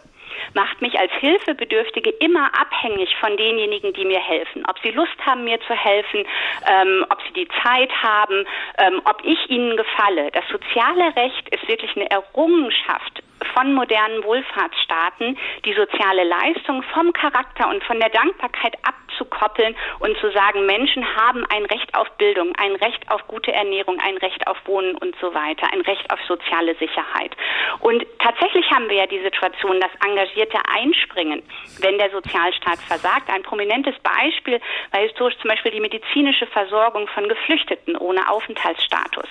macht 0.54 0.80
mich 0.82 0.98
als 0.98 1.12
Hilfebedürftige 1.20 2.10
immer 2.10 2.50
abhängig 2.58 3.14
von 3.16 3.36
denjenigen, 3.36 3.92
die 3.92 4.04
mir 4.04 4.20
helfen. 4.20 4.64
Ob 4.68 4.78
sie 4.80 4.90
Lust 4.90 5.16
haben, 5.24 5.44
mir 5.44 5.60
zu 5.60 5.74
helfen, 5.74 6.24
ähm, 6.68 7.06
ob 7.10 7.18
sie 7.26 7.32
die 7.32 7.48
Zeit 7.62 7.90
haben, 8.02 8.44
ähm, 8.78 9.00
ob 9.04 9.22
ich 9.24 9.50
ihnen 9.50 9.76
gefalle. 9.76 10.30
Das 10.32 10.44
soziale 10.48 11.14
Recht 11.16 11.48
ist 11.50 11.66
wirklich 11.68 11.96
eine 11.96 12.10
Errungenschaft 12.10 13.22
von 13.54 13.74
modernen 13.74 14.24
Wohlfahrtsstaaten, 14.24 15.38
die 15.64 15.74
soziale 15.74 16.24
Leistung 16.24 16.82
vom 16.94 17.12
Charakter 17.12 17.68
und 17.68 17.82
von 17.84 17.98
der 18.00 18.10
Dankbarkeit 18.10 18.76
abzukoppeln 18.82 19.74
und 20.00 20.16
zu 20.18 20.30
sagen, 20.32 20.66
Menschen 20.66 21.04
haben 21.16 21.44
ein 21.52 21.64
Recht 21.66 21.94
auf 21.94 22.10
Bildung, 22.18 22.52
ein 22.56 22.74
Recht 22.76 23.10
auf 23.10 23.26
gute 23.28 23.52
Ernährung, 23.52 23.98
ein 24.00 24.16
Recht 24.18 24.46
auf 24.46 24.56
Wohnen 24.66 24.96
und 24.96 25.14
so 25.20 25.34
weiter, 25.34 25.72
ein 25.72 25.80
Recht 25.82 26.10
auf 26.12 26.20
soziale 26.26 26.74
Sicherheit. 26.76 27.36
Und 27.80 28.04
tatsächlich 28.18 28.70
haben 28.70 28.88
wir 28.88 28.96
ja 28.96 29.06
die 29.06 29.22
Situation, 29.22 29.80
dass 29.80 29.90
Engagierte 30.04 30.58
einspringen, 30.72 31.42
wenn 31.80 31.98
der 31.98 32.10
Sozialstaat 32.10 32.78
versagt. 32.80 33.28
Ein 33.28 33.42
prominentes 33.42 33.94
Beispiel 34.00 34.60
war 34.90 35.00
historisch 35.00 35.38
zum 35.38 35.50
Beispiel 35.50 35.72
die 35.72 35.80
medizinische 35.80 36.46
Versorgung 36.46 37.06
von 37.08 37.28
Geflüchteten 37.28 37.96
ohne 37.96 38.28
Aufenthaltsstatus. 38.30 39.28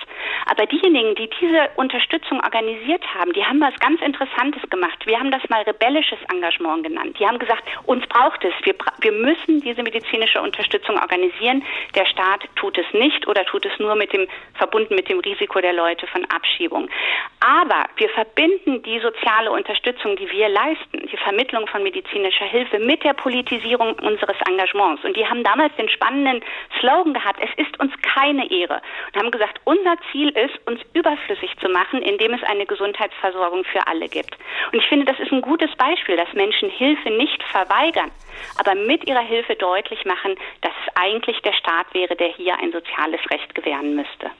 Aber 0.50 0.66
diejenigen, 0.66 1.16
die 1.16 1.30
diese 1.40 1.70
Unterstützung 1.76 2.42
organisiert 2.44 3.04
haben, 3.14 3.34
die 3.34 3.46
haben 3.46 3.62
was 3.62 3.78
ganz 3.80 4.02
Interessantes 4.12 4.62
gemacht. 4.70 5.06
Wir 5.06 5.18
haben 5.18 5.32
das 5.32 5.42
mal 5.50 5.62
rebellisches 5.62 6.20
Engagement 6.34 6.84
genannt. 6.84 7.18
Die 7.18 7.26
haben 7.26 7.40
gesagt, 7.40 7.64
uns 7.86 8.06
braucht 8.08 8.44
es. 8.44 8.54
Wir, 8.64 8.76
wir 9.00 9.12
müssen 9.14 9.62
diese 9.62 9.84
medizinische 9.84 10.42
Unterstützung 10.42 10.98
organisieren. 11.00 11.64
Der 11.96 12.06
Staat 12.06 12.44
tut 12.58 12.78
es 12.78 12.86
nicht 12.92 13.26
oder 13.28 13.46
tut 13.46 13.66
es 13.66 13.72
nur 13.80 13.96
mit 13.96 14.12
dem, 14.12 14.28
verbunden 14.56 14.96
mit 14.96 15.08
dem 15.08 15.20
Risiko 15.20 15.62
der 15.62 15.72
Leute 15.72 16.08
von 16.08 16.26
Abschiebung. 16.26 16.90
Aber 17.40 17.86
wir 17.96 18.10
verbinden 18.10 18.84
die 18.84 19.00
soziale 19.00 19.50
Unterstützung, 19.52 20.18
die 20.18 20.30
wir 20.30 20.50
leisten, 20.50 21.08
die 21.10 21.18
Vermittlung 21.18 21.68
von 21.68 21.82
medizinischer 21.82 22.46
Hilfe 22.46 22.80
mit 22.80 23.04
der 23.06 23.14
Politisierung 23.14 23.94
unseres 24.00 24.36
Engagements. 24.48 25.06
Und 25.06 25.16
die 25.16 25.26
haben 25.26 25.44
damals 25.44 25.74
den 25.78 25.88
spannenden 25.88 26.44
Slogan 26.80 27.14
gehabt, 27.14 27.40
es 27.42 27.66
ist 27.66 27.80
uns 27.80 27.94
keine 28.02 28.52
Ehre. 28.52 28.82
Und 29.08 29.20
haben 29.20 29.32
gesagt, 29.32 29.62
unser 29.64 29.96
Ziel 30.12 30.30
ist, 30.30 30.60
uns 30.68 30.82
überflüssig 30.94 31.56
zu 31.62 31.70
machen, 31.70 32.02
indem 32.02 32.34
es 32.34 32.44
eine 32.44 32.66
Gesundheitsversorgung 32.66 33.64
für 33.64 33.88
alle 33.88 34.01
gibt. 34.08 34.38
Und 34.72 34.80
ich 34.80 34.88
finde, 34.88 35.06
das 35.06 35.20
ist 35.20 35.32
ein 35.32 35.42
gutes 35.42 35.70
Beispiel, 35.76 36.18
dass 36.18 36.32
Menschen 36.34 36.70
Hilfe 36.70 37.10
nicht 37.10 37.42
verweigern, 37.52 38.12
aber 38.58 38.76
mit 38.76 39.08
ihrer 39.08 39.22
Hilfe 39.22 39.56
deutlich 39.56 40.06
machen, 40.06 40.36
dass 40.62 40.74
es 40.86 40.96
eigentlich 40.96 41.40
der 41.42 41.54
Staat 41.54 41.94
wäre, 41.94 42.16
der 42.16 42.30
hier 42.30 42.58
ein 42.60 42.72
soziales 42.72 43.22
Recht 43.30 43.54
gewähren 43.56 43.96
müsste. 43.96 44.32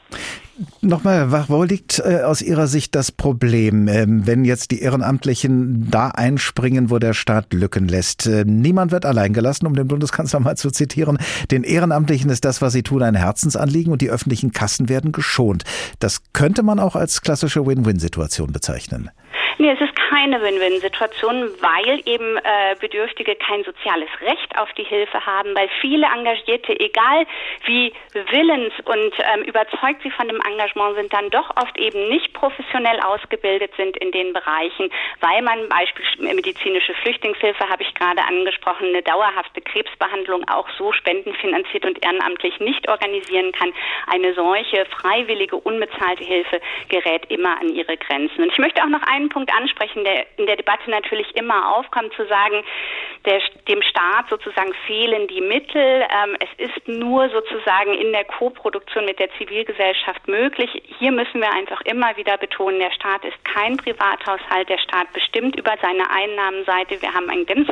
Nochmal, 0.82 1.32
wo 1.48 1.64
liegt 1.64 2.00
äh, 2.00 2.22
aus 2.24 2.42
Ihrer 2.42 2.68
Sicht 2.68 2.94
das 2.94 3.12
Problem, 3.12 3.88
ähm, 3.88 4.28
wenn 4.28 4.46
jetzt 4.46 4.72
die 4.72 4.82
Ehrenamtlichen 4.82 5.90
da 5.90 6.10
einspringen, 6.10 6.90
wo 6.90 7.00
der 7.00 7.14
Staat 7.14 7.54
Lücken 7.54 7.88
lässt? 7.88 8.28
Äh, 8.28 8.44
niemand 8.46 8.92
wird 8.92 9.06
allein 9.06 9.34
gelassen, 9.34 9.66
um 9.66 9.76
den 9.76 9.88
Bundeskanzler 9.88 10.40
mal 10.40 10.58
zu 10.58 10.70
zitieren. 10.70 11.18
Den 11.50 11.64
Ehrenamtlichen 11.64 12.30
ist 12.30 12.46
das, 12.46 12.62
was 12.62 12.74
sie 12.74 12.84
tun, 12.84 13.02
ein 13.02 13.16
Herzensanliegen 13.16 13.92
und 13.92 14.02
die 14.02 14.10
öffentlichen 14.10 14.52
Kassen 14.52 14.90
werden 14.90 15.12
geschont. 15.12 15.64
Das 16.00 16.22
könnte 16.34 16.64
man 16.64 16.80
auch 16.80 16.96
als 16.96 17.22
klassische 17.22 17.66
Win-Win-Situation 17.66 18.52
bezeichnen. 18.52 19.10
Nee, 19.58 19.72
es 19.72 19.82
ist 19.82 19.96
keine 20.10 20.42
Win-Win-Situation, 20.42 21.50
weil 21.62 22.02
eben 22.06 22.38
äh, 22.38 22.76
Bedürftige 22.80 23.36
kein 23.36 23.64
soziales 23.64 24.10
Recht 24.22 24.58
auf 24.58 24.72
die 24.74 24.84
Hilfe 24.84 25.26
haben, 25.26 25.56
weil 25.56 25.70
viele 25.82 26.08
Engagierte, 26.08 26.78
egal 26.80 27.26
wie 27.66 27.94
willens 28.14 28.74
und 28.86 29.14
ähm, 29.34 29.44
überzeugt 29.44 30.02
sie 30.04 30.12
von 30.12 30.28
dem 30.28 30.42
Engagement 30.42 30.96
sind, 30.96 31.14
dann 31.14 31.30
doch 31.30 31.50
oft 31.58 31.78
eben 31.78 32.10
nicht 32.10 32.34
professionell 32.34 33.00
ausgebildet 33.02 33.72
sind 33.78 33.98
in 33.98 34.12
den 34.12 34.34
Bereichen, 34.34 34.90
weil 35.20 35.42
man 35.42 35.70
beispielsweise 35.70 36.34
medizinische 36.34 36.94
Flüchtlingshilfe, 36.96 37.68
habe 37.68 37.84
ich 37.84 37.94
gerade 37.96 38.24
angesprochen, 38.24 38.88
eine 38.88 39.02
dauerhafte 39.02 39.62
Krebsbehandlung 39.62 40.48
auch 40.50 40.68
so 40.78 40.92
spendenfinanziert 40.92 41.86
und 41.86 42.04
ehrenamtlich 42.04 42.60
nicht 42.60 42.90
organisieren 42.90 43.52
kann. 43.52 43.74
Eine 44.08 44.34
solche 44.34 44.86
freiwillige, 44.86 45.56
unbezahlte 45.56 46.24
Hilfe 46.24 46.62
gerät 46.90 47.26
immer 47.30 47.60
an 47.60 47.70
ihre 47.70 47.98
Grenzen. 47.98 48.44
Und 48.44 48.52
ich 48.52 48.58
möchte 48.58 48.84
auch 48.84 48.90
noch 48.90 49.04
einen 49.04 49.30
Punkt 49.30 49.41
ansprechen, 49.50 50.04
der 50.04 50.26
in 50.38 50.46
der 50.46 50.58
Debatte 50.58 50.90
natürlich 50.90 51.36
immer 51.36 51.76
aufkommt, 51.78 52.14
zu 52.14 52.26
sagen, 52.28 52.64
der, 53.26 53.42
dem 53.68 53.82
Staat 53.84 54.30
sozusagen 54.30 54.74
fehlen 54.88 55.28
die 55.28 55.42
Mittel. 55.42 56.06
Ähm, 56.10 56.38
es 56.40 56.50
ist 56.58 56.88
nur 56.88 57.30
sozusagen 57.30 57.94
in 57.94 58.12
der 58.12 58.26
Koproduktion 58.26 59.06
mit 59.06 59.20
der 59.20 59.32
Zivilgesellschaft 59.38 60.28
möglich. 60.28 60.70
Hier 61.00 61.12
müssen 61.12 61.40
wir 61.42 61.52
einfach 61.52 61.82
immer 61.82 62.16
wieder 62.18 62.38
betonen, 62.38 62.80
der 62.80 62.92
Staat 62.92 63.24
ist 63.26 63.38
kein 63.46 63.78
Privathaushalt. 63.78 64.70
Der 64.70 64.80
Staat 64.80 65.14
bestimmt 65.14 65.56
über 65.56 65.74
seine 65.82 66.10
Einnahmenseite. 66.10 67.02
Wir 67.02 67.14
haben 67.14 67.30
ein 67.30 67.46
ganz 67.46 67.68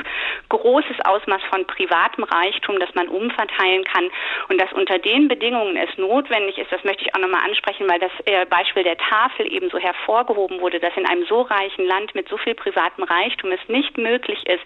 großes 0.49 0.97
Ausmaß 1.05 1.41
von 1.49 1.65
privatem 1.65 2.23
Reichtum, 2.23 2.79
das 2.79 2.93
man 2.95 3.07
umverteilen 3.07 3.83
kann. 3.85 4.09
Und 4.49 4.59
dass 4.59 4.71
unter 4.73 4.99
den 4.99 5.27
Bedingungen 5.27 5.77
es 5.77 5.97
notwendig 5.97 6.57
ist, 6.57 6.71
das 6.71 6.83
möchte 6.83 7.03
ich 7.03 7.15
auch 7.15 7.19
nochmal 7.19 7.43
ansprechen, 7.45 7.89
weil 7.89 7.99
das 7.99 8.11
äh, 8.25 8.45
Beispiel 8.45 8.83
der 8.83 8.97
Tafel 8.97 9.51
eben 9.51 9.69
so 9.69 9.79
hervorgehoben 9.79 10.61
wurde, 10.61 10.79
dass 10.79 10.95
in 10.95 11.05
einem 11.05 11.25
so 11.25 11.41
reichen 11.59 11.85
Land 11.85 12.15
mit 12.15 12.29
so 12.29 12.37
viel 12.37 12.55
privatem 12.55 13.03
Reichtum 13.03 13.51
es 13.51 13.59
nicht 13.67 13.97
möglich 13.97 14.39
ist, 14.47 14.63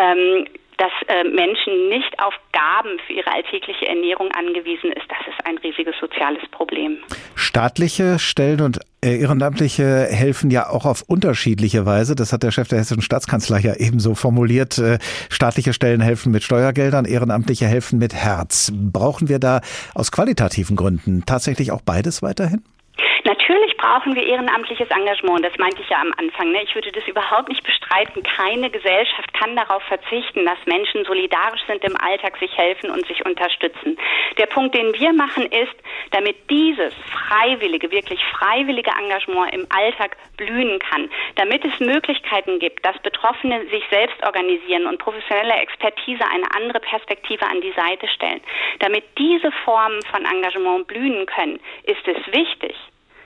ähm, 0.00 0.46
dass 0.78 0.92
äh, 1.08 1.24
Menschen 1.24 1.88
nicht 1.88 2.18
auf 2.20 2.34
Gaben 2.52 3.00
für 3.06 3.12
ihre 3.12 3.32
alltägliche 3.32 3.88
Ernährung 3.88 4.30
angewiesen 4.30 4.92
ist, 4.92 5.06
das 5.08 5.18
ist 5.26 5.44
ein 5.44 5.58
riesiges 5.58 5.96
soziales 6.00 6.46
Problem. 6.50 6.98
Staatliche 7.34 8.20
Stellen 8.20 8.60
und 8.60 8.78
Ehrenamtliche 9.02 10.06
helfen 10.08 10.50
ja 10.50 10.70
auch 10.70 10.86
auf 10.86 11.02
unterschiedliche 11.02 11.84
Weise. 11.84 12.14
Das 12.14 12.32
hat 12.32 12.44
der 12.44 12.52
Chef 12.52 12.68
der 12.68 12.78
Hessischen 12.78 13.02
Staatskanzlei 13.02 13.58
ja 13.58 13.74
ebenso 13.74 14.14
formuliert. 14.14 14.78
Äh, 14.78 14.98
staatliche 15.30 15.72
Stellen 15.72 16.00
helfen 16.00 16.30
mit 16.30 16.44
Steuergeldern, 16.44 17.04
Ehrenamtliche 17.04 17.66
helfen 17.66 17.98
mit 17.98 18.14
Herz. 18.14 18.72
Brauchen 18.72 19.28
wir 19.28 19.40
da 19.40 19.60
aus 19.94 20.12
qualitativen 20.12 20.76
Gründen 20.76 21.24
tatsächlich 21.26 21.72
auch 21.72 21.82
beides 21.82 22.22
weiterhin? 22.22 22.62
Natürlich 23.24 23.76
brauchen 23.76 24.14
wir 24.14 24.26
ehrenamtliches 24.26 24.90
Engagement, 24.90 25.44
das 25.44 25.56
meinte 25.58 25.82
ich 25.82 25.88
ja 25.88 26.00
am 26.00 26.12
Anfang. 26.18 26.52
Ne? 26.52 26.62
Ich 26.62 26.74
würde 26.74 26.92
das 26.92 27.06
überhaupt 27.06 27.48
nicht 27.48 27.64
bestreiten. 27.64 28.22
Keine 28.22 28.70
Gesellschaft 28.70 29.32
kann 29.34 29.56
darauf 29.56 29.82
verzichten, 29.84 30.44
dass 30.44 30.58
Menschen 30.66 31.04
solidarisch 31.04 31.62
sind 31.66 31.84
im 31.84 31.96
Alltag, 31.96 32.36
sich 32.38 32.56
helfen 32.56 32.90
und 32.90 33.06
sich 33.06 33.24
unterstützen. 33.24 33.98
Der 34.38 34.46
Punkt, 34.46 34.74
den 34.74 34.92
wir 34.94 35.12
machen, 35.12 35.46
ist, 35.46 35.74
damit 36.12 36.36
dieses 36.50 36.94
freiwillige, 37.10 37.90
wirklich 37.90 38.20
freiwillige 38.26 38.90
Engagement 38.90 39.52
im 39.52 39.66
Alltag 39.70 40.16
blühen 40.36 40.78
kann, 40.78 41.10
damit 41.34 41.64
es 41.64 41.80
Möglichkeiten 41.80 42.58
gibt, 42.58 42.84
dass 42.84 42.98
Betroffene 43.00 43.66
sich 43.70 43.84
selbst 43.90 44.22
organisieren 44.24 44.86
und 44.86 44.98
professionelle 44.98 45.54
Expertise 45.54 46.24
eine 46.24 46.46
andere 46.54 46.80
Perspektive 46.80 47.44
an 47.46 47.60
die 47.60 47.72
Seite 47.72 48.06
stellen, 48.08 48.40
damit 48.78 49.04
diese 49.18 49.50
Formen 49.64 50.02
von 50.10 50.24
Engagement 50.24 50.86
blühen 50.86 51.26
können, 51.26 51.58
ist 51.84 52.06
es 52.06 52.32
wichtig, 52.32 52.74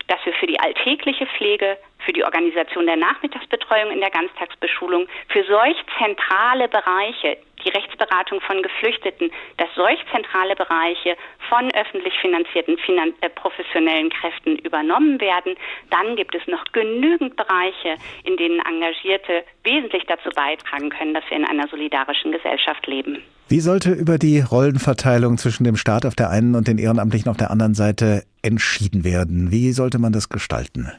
dass 0.08 0.24
wir 0.24 0.32
für 0.34 0.46
die 0.46 0.60
alltägliche 0.60 1.26
Pflege, 1.26 1.78
für 2.04 2.12
die 2.12 2.24
Organisation 2.24 2.86
der 2.86 2.96
Nachmittagsbetreuung 2.96 3.90
in 3.90 4.00
der 4.00 4.10
Ganztagsbeschulung, 4.10 5.06
für 5.28 5.44
solch 5.44 5.76
zentrale 5.98 6.68
Bereiche, 6.68 7.38
die 7.64 7.70
Rechtsberatung 7.70 8.40
von 8.40 8.62
Geflüchteten, 8.62 9.30
dass 9.56 9.68
solch 9.74 9.98
zentrale 10.12 10.56
Bereiche 10.56 11.16
von 11.48 11.70
öffentlich 11.74 12.14
finanzierten 12.20 12.76
finan 12.78 13.12
äh, 13.20 13.28
professionellen 13.28 14.10
Kräften 14.10 14.56
übernommen 14.58 15.20
werden, 15.20 15.54
dann 15.90 16.16
gibt 16.16 16.34
es 16.34 16.46
noch 16.48 16.64
genügend 16.72 17.36
Bereiche, 17.36 17.96
in 18.24 18.36
denen 18.36 18.60
Engagierte 18.60 19.44
wesentlich 19.64 20.04
dazu 20.06 20.30
beitragen 20.34 20.90
können, 20.90 21.14
dass 21.14 21.24
wir 21.30 21.36
in 21.36 21.44
einer 21.44 21.68
solidarischen 21.68 22.32
Gesellschaft 22.32 22.86
leben. 22.86 23.22
Wie 23.48 23.60
sollte 23.60 23.92
über 23.92 24.18
die 24.18 24.40
Rollenverteilung 24.40 25.36
zwischen 25.36 25.64
dem 25.64 25.76
Staat 25.76 26.06
auf 26.06 26.14
der 26.14 26.30
einen 26.30 26.54
und 26.54 26.68
den 26.68 26.78
Ehrenamtlichen 26.78 27.30
auf 27.30 27.36
der 27.36 27.50
anderen 27.50 27.74
Seite 27.74 28.24
entschieden 28.42 29.04
werden? 29.04 29.50
Wie 29.50 29.72
sollte 29.72 29.98
man 29.98 30.12
das 30.12 30.28
gestalten? 30.28 30.90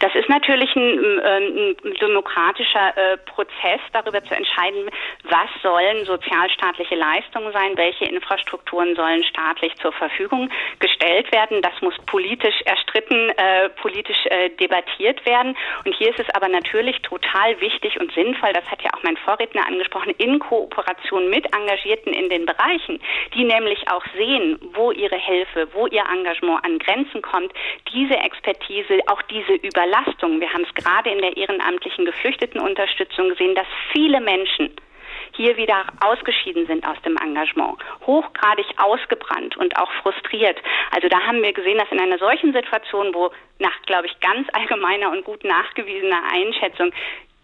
Das 0.00 0.14
ist 0.14 0.28
natürlich 0.28 0.74
ein, 0.76 1.20
ähm, 1.24 1.76
ein 1.84 1.94
demokratischer 1.94 2.96
äh, 2.96 3.16
Prozess, 3.18 3.80
darüber 3.92 4.22
zu 4.22 4.34
entscheiden, 4.34 4.90
was 5.24 5.48
sollen 5.62 6.04
sozialstaatliche 6.04 6.94
Leistungen 6.94 7.52
sein, 7.52 7.76
welche 7.76 8.04
Infrastrukturen 8.04 8.94
sollen 8.94 9.24
staatlich 9.24 9.74
zur 9.76 9.92
Verfügung 9.92 10.50
gestellt 10.78 11.32
werden. 11.32 11.62
Das 11.62 11.72
muss 11.80 11.94
politisch 12.06 12.60
erstritten, 12.64 13.30
äh, 13.30 13.70
politisch 13.70 14.24
äh, 14.26 14.50
debattiert 14.50 15.24
werden. 15.26 15.56
Und 15.84 15.94
hier 15.96 16.10
ist 16.10 16.20
es 16.20 16.30
aber 16.34 16.48
natürlich 16.48 17.00
total 17.02 17.60
wichtig 17.60 17.98
und 17.98 18.12
sinnvoll, 18.12 18.52
das 18.52 18.64
hat 18.70 18.82
ja 18.82 18.90
auch 18.94 19.02
mein 19.02 19.16
Vorredner 19.16 19.66
angesprochen, 19.66 20.14
in 20.18 20.38
Kooperation 20.38 21.28
mit 21.28 21.44
Engagierten 21.54 22.12
in 22.12 22.28
den 22.28 22.46
Bereichen, 22.46 23.00
die 23.34 23.44
nämlich 23.44 23.90
auch 23.90 24.04
sehen, 24.16 24.58
wo 24.74 24.92
ihre 24.92 25.18
Hilfe, 25.18 25.68
wo 25.72 25.86
ihr 25.88 26.04
Engagement 26.04 26.64
an 26.64 26.78
Grenzen 26.78 27.20
kommt, 27.20 27.52
diese 27.92 28.14
Expertise, 28.14 29.00
auch 29.08 29.22
diese 29.22 29.54
Überlegung 29.54 29.87
Überlastung. 29.88 30.40
Wir 30.40 30.52
haben 30.52 30.64
es 30.64 30.74
gerade 30.74 31.10
in 31.10 31.18
der 31.18 31.36
ehrenamtlichen 31.36 32.04
Geflüchtetenunterstützung 32.04 33.30
gesehen, 33.30 33.54
dass 33.54 33.66
viele 33.92 34.20
Menschen 34.20 34.70
hier 35.32 35.56
wieder 35.56 35.84
ausgeschieden 36.00 36.66
sind 36.66 36.86
aus 36.86 36.96
dem 37.04 37.16
Engagement, 37.16 37.78
hochgradig 38.06 38.66
ausgebrannt 38.78 39.56
und 39.56 39.76
auch 39.78 39.90
frustriert. 40.02 40.58
Also 40.90 41.08
da 41.08 41.20
haben 41.20 41.42
wir 41.42 41.52
gesehen, 41.52 41.78
dass 41.78 41.90
in 41.90 42.00
einer 42.00 42.18
solchen 42.18 42.52
Situation, 42.52 43.14
wo 43.14 43.30
nach, 43.58 43.82
glaube 43.86 44.06
ich, 44.06 44.20
ganz 44.20 44.48
allgemeiner 44.52 45.10
und 45.10 45.24
gut 45.24 45.44
nachgewiesener 45.44 46.22
Einschätzung 46.32 46.92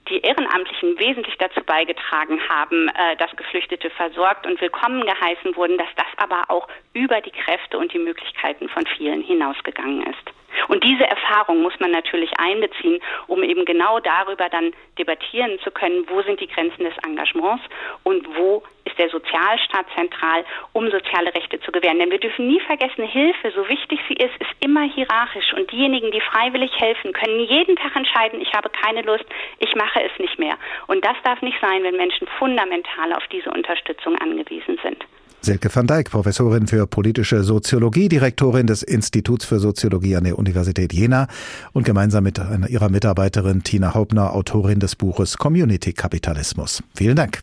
die 0.08 0.20
Ehrenamtlichen 0.20 0.98
wesentlich 0.98 1.36
dazu 1.38 1.62
beigetragen 1.64 2.40
haben, 2.48 2.88
äh, 2.88 3.16
dass 3.16 3.34
Geflüchtete 3.36 3.90
versorgt 3.90 4.46
und 4.46 4.60
willkommen 4.60 5.06
geheißen 5.06 5.56
wurden, 5.56 5.78
dass 5.78 5.88
das 5.96 6.06
aber 6.16 6.42
auch 6.48 6.68
über 6.92 7.20
die 7.20 7.30
Kräfte 7.30 7.78
und 7.78 7.92
die 7.92 7.98
Möglichkeiten 7.98 8.68
von 8.68 8.84
vielen 8.86 9.22
hinausgegangen 9.22 10.02
ist. 10.02 10.34
Und 10.68 10.84
diese 10.84 11.04
Erfahrung 11.04 11.62
muss 11.62 11.78
man 11.80 11.90
natürlich 11.90 12.30
einbeziehen, 12.38 13.00
um 13.26 13.42
eben 13.42 13.64
genau 13.64 13.98
darüber 14.00 14.48
dann 14.48 14.72
debattieren 14.98 15.58
zu 15.60 15.70
können, 15.70 16.08
wo 16.08 16.22
sind 16.22 16.40
die 16.40 16.46
Grenzen 16.46 16.84
des 16.84 16.94
Engagements 17.04 17.64
und 18.04 18.26
wo 18.36 18.62
ist 18.84 18.98
der 18.98 19.08
Sozialstaat 19.08 19.86
zentral, 19.96 20.44
um 20.72 20.90
soziale 20.90 21.34
Rechte 21.34 21.60
zu 21.60 21.72
gewähren. 21.72 21.98
Denn 21.98 22.10
wir 22.10 22.20
dürfen 22.20 22.46
nie 22.46 22.60
vergessen, 22.60 23.04
Hilfe, 23.04 23.50
so 23.52 23.68
wichtig 23.68 24.00
sie 24.08 24.14
ist, 24.14 24.34
ist 24.38 24.53
immer 24.74 24.90
hierarchisch. 24.92 25.54
Und 25.56 25.70
diejenigen, 25.70 26.10
die 26.10 26.20
freiwillig 26.20 26.72
helfen, 26.78 27.12
können 27.12 27.38
jeden 27.46 27.76
Tag 27.76 27.94
entscheiden, 27.94 28.40
ich 28.40 28.52
habe 28.52 28.68
keine 28.70 29.02
Lust, 29.02 29.24
ich 29.60 29.74
mache 29.76 30.02
es 30.02 30.10
nicht 30.18 30.38
mehr. 30.38 30.54
Und 30.88 31.04
das 31.04 31.16
darf 31.22 31.40
nicht 31.42 31.58
sein, 31.60 31.84
wenn 31.84 31.96
Menschen 31.96 32.26
fundamental 32.38 33.12
auf 33.12 33.22
diese 33.30 33.50
Unterstützung 33.50 34.16
angewiesen 34.18 34.78
sind. 34.82 34.98
Silke 35.40 35.68
van 35.72 35.86
Dijk, 35.86 36.10
Professorin 36.10 36.66
für 36.66 36.86
politische 36.86 37.42
Soziologie, 37.42 38.08
Direktorin 38.08 38.66
des 38.66 38.82
Instituts 38.82 39.44
für 39.44 39.58
Soziologie 39.58 40.16
an 40.16 40.24
der 40.24 40.38
Universität 40.38 40.92
Jena 40.92 41.28
und 41.74 41.84
gemeinsam 41.84 42.24
mit 42.24 42.40
ihrer 42.68 42.88
Mitarbeiterin 42.88 43.62
Tina 43.62 43.92
Hauptner, 43.92 44.34
Autorin 44.34 44.80
des 44.80 44.96
Buches 44.96 45.36
Community 45.36 45.92
Kapitalismus. 45.92 46.82
Vielen 46.94 47.16
Dank. 47.16 47.42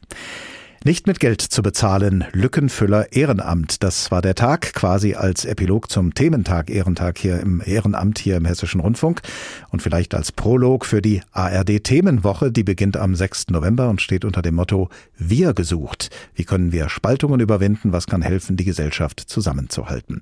Nicht 0.83 1.05
mit 1.05 1.19
Geld 1.19 1.41
zu 1.41 1.61
bezahlen, 1.61 2.25
Lückenfüller 2.31 3.11
Ehrenamt. 3.11 3.83
Das 3.83 4.09
war 4.09 4.23
der 4.23 4.33
Tag 4.33 4.73
quasi 4.73 5.13
als 5.13 5.45
Epilog 5.45 5.91
zum 5.91 6.15
Thementag 6.15 6.71
Ehrentag 6.71 7.19
hier 7.19 7.39
im 7.39 7.61
Ehrenamt 7.63 8.17
hier 8.17 8.35
im 8.35 8.45
Hessischen 8.45 8.81
Rundfunk 8.81 9.21
und 9.69 9.83
vielleicht 9.83 10.15
als 10.15 10.31
Prolog 10.31 10.87
für 10.87 11.03
die 11.03 11.21
ARD 11.33 11.83
Themenwoche, 11.83 12.51
die 12.51 12.63
beginnt 12.63 12.97
am 12.97 13.13
6. 13.13 13.49
November 13.51 13.89
und 13.89 14.01
steht 14.01 14.25
unter 14.25 14.41
dem 14.41 14.55
Motto 14.55 14.89
Wir 15.19 15.53
gesucht. 15.53 16.09
Wie 16.33 16.45
können 16.45 16.71
wir 16.71 16.89
Spaltungen 16.89 17.41
überwinden? 17.41 17.93
Was 17.93 18.07
kann 18.07 18.23
helfen, 18.23 18.57
die 18.57 18.65
Gesellschaft 18.65 19.19
zusammenzuhalten? 19.19 20.19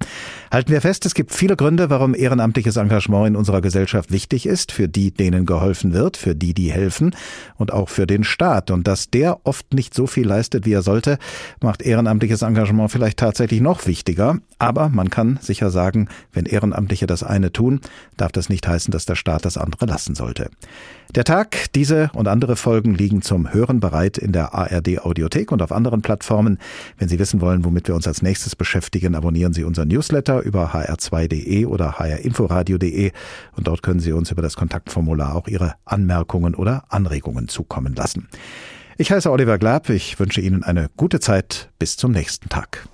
Halten 0.52 0.74
wir 0.74 0.82
fest, 0.82 1.06
es 1.06 1.14
gibt 1.14 1.34
viele 1.34 1.56
Gründe, 1.56 1.90
warum 1.90 2.14
ehrenamtliches 2.14 2.76
Engagement 2.76 3.28
in 3.28 3.36
unserer 3.38 3.62
Gesellschaft 3.62 4.12
wichtig 4.12 4.46
ist, 4.46 4.74
für 4.74 4.90
die, 4.90 5.12
denen 5.12 5.46
geholfen 5.46 5.94
wird, 5.94 6.18
für 6.18 6.36
die, 6.36 6.54
die 6.54 6.70
helfen 6.70 7.16
und 7.56 7.72
auch 7.72 7.88
für 7.88 8.06
den 8.06 8.26
Staat 8.26 8.72
und 8.72 8.88
dass 8.88 9.10
der 9.10 9.46
oft 9.46 9.74
nicht 9.74 9.94
so 9.94 10.06
viel 10.06 10.28
leistet, 10.28 10.49
leistet, 10.50 10.66
wie 10.66 10.74
er 10.74 10.82
sollte, 10.82 11.18
macht 11.62 11.82
ehrenamtliches 11.82 12.42
Engagement 12.42 12.92
vielleicht 12.92 13.20
tatsächlich 13.20 13.62
noch 13.62 13.86
wichtiger. 13.86 14.38
Aber 14.58 14.90
man 14.90 15.10
kann 15.10 15.38
sicher 15.42 15.70
sagen, 15.70 16.08
wenn 16.34 16.46
Ehrenamtliche 16.46 17.06
das 17.06 17.24
eine 17.24 17.52
tun, 17.52 17.82
darf 18.18 18.32
das 18.32 18.50
nicht 18.50 18.68
heißen, 18.68 18.92
dass 18.92 19.06
der 19.06 19.16
Staat 19.16 19.46
das 19.46 19.58
andere 19.58 19.86
lassen 19.86 20.16
sollte. 20.16 20.50
Der 21.16 21.24
Tag, 21.24 21.72
diese 21.74 22.12
und 22.14 22.28
andere 22.28 22.56
Folgen 22.56 22.94
liegen 22.94 23.22
zum 23.22 23.52
Hören 23.52 23.80
bereit 23.80 24.18
in 24.18 24.32
der 24.32 24.54
ARD 24.54 25.00
Audiothek 25.00 25.52
und 25.52 25.62
auf 25.62 25.72
anderen 25.72 26.02
Plattformen. 26.02 26.60
Wenn 26.98 27.10
Sie 27.10 27.18
wissen 27.18 27.42
wollen, 27.42 27.66
womit 27.66 27.88
wir 27.88 27.96
uns 27.96 28.08
als 28.08 28.22
nächstes 28.22 28.56
beschäftigen, 28.56 29.16
abonnieren 29.16 29.54
Sie 29.54 29.64
unseren 29.64 29.88
Newsletter 29.88 30.42
über 30.42 30.74
hr2.de 30.74 31.66
oder 31.66 31.98
hrinforadio.de 31.98 33.12
und 33.56 33.68
dort 33.68 33.82
können 33.82 34.00
Sie 34.00 34.12
uns 34.12 34.30
über 34.32 34.44
das 34.44 34.56
Kontaktformular 34.56 35.36
auch 35.36 35.48
Ihre 35.48 35.76
Anmerkungen 35.86 36.54
oder 36.54 36.84
Anregungen 36.90 37.48
zukommen 37.48 37.96
lassen. 37.96 38.28
Ich 39.02 39.14
heiße 39.14 39.32
Oliver 39.32 39.58
Glab. 39.58 39.90
Ich 39.90 40.20
wünsche 40.20 40.42
Ihnen 40.42 40.62
eine 40.62 40.90
gute 40.98 41.22
Zeit. 41.22 41.70
Bis 41.80 41.96
zum 41.96 42.12
nächsten 42.12 42.50
Tag. 42.50 42.86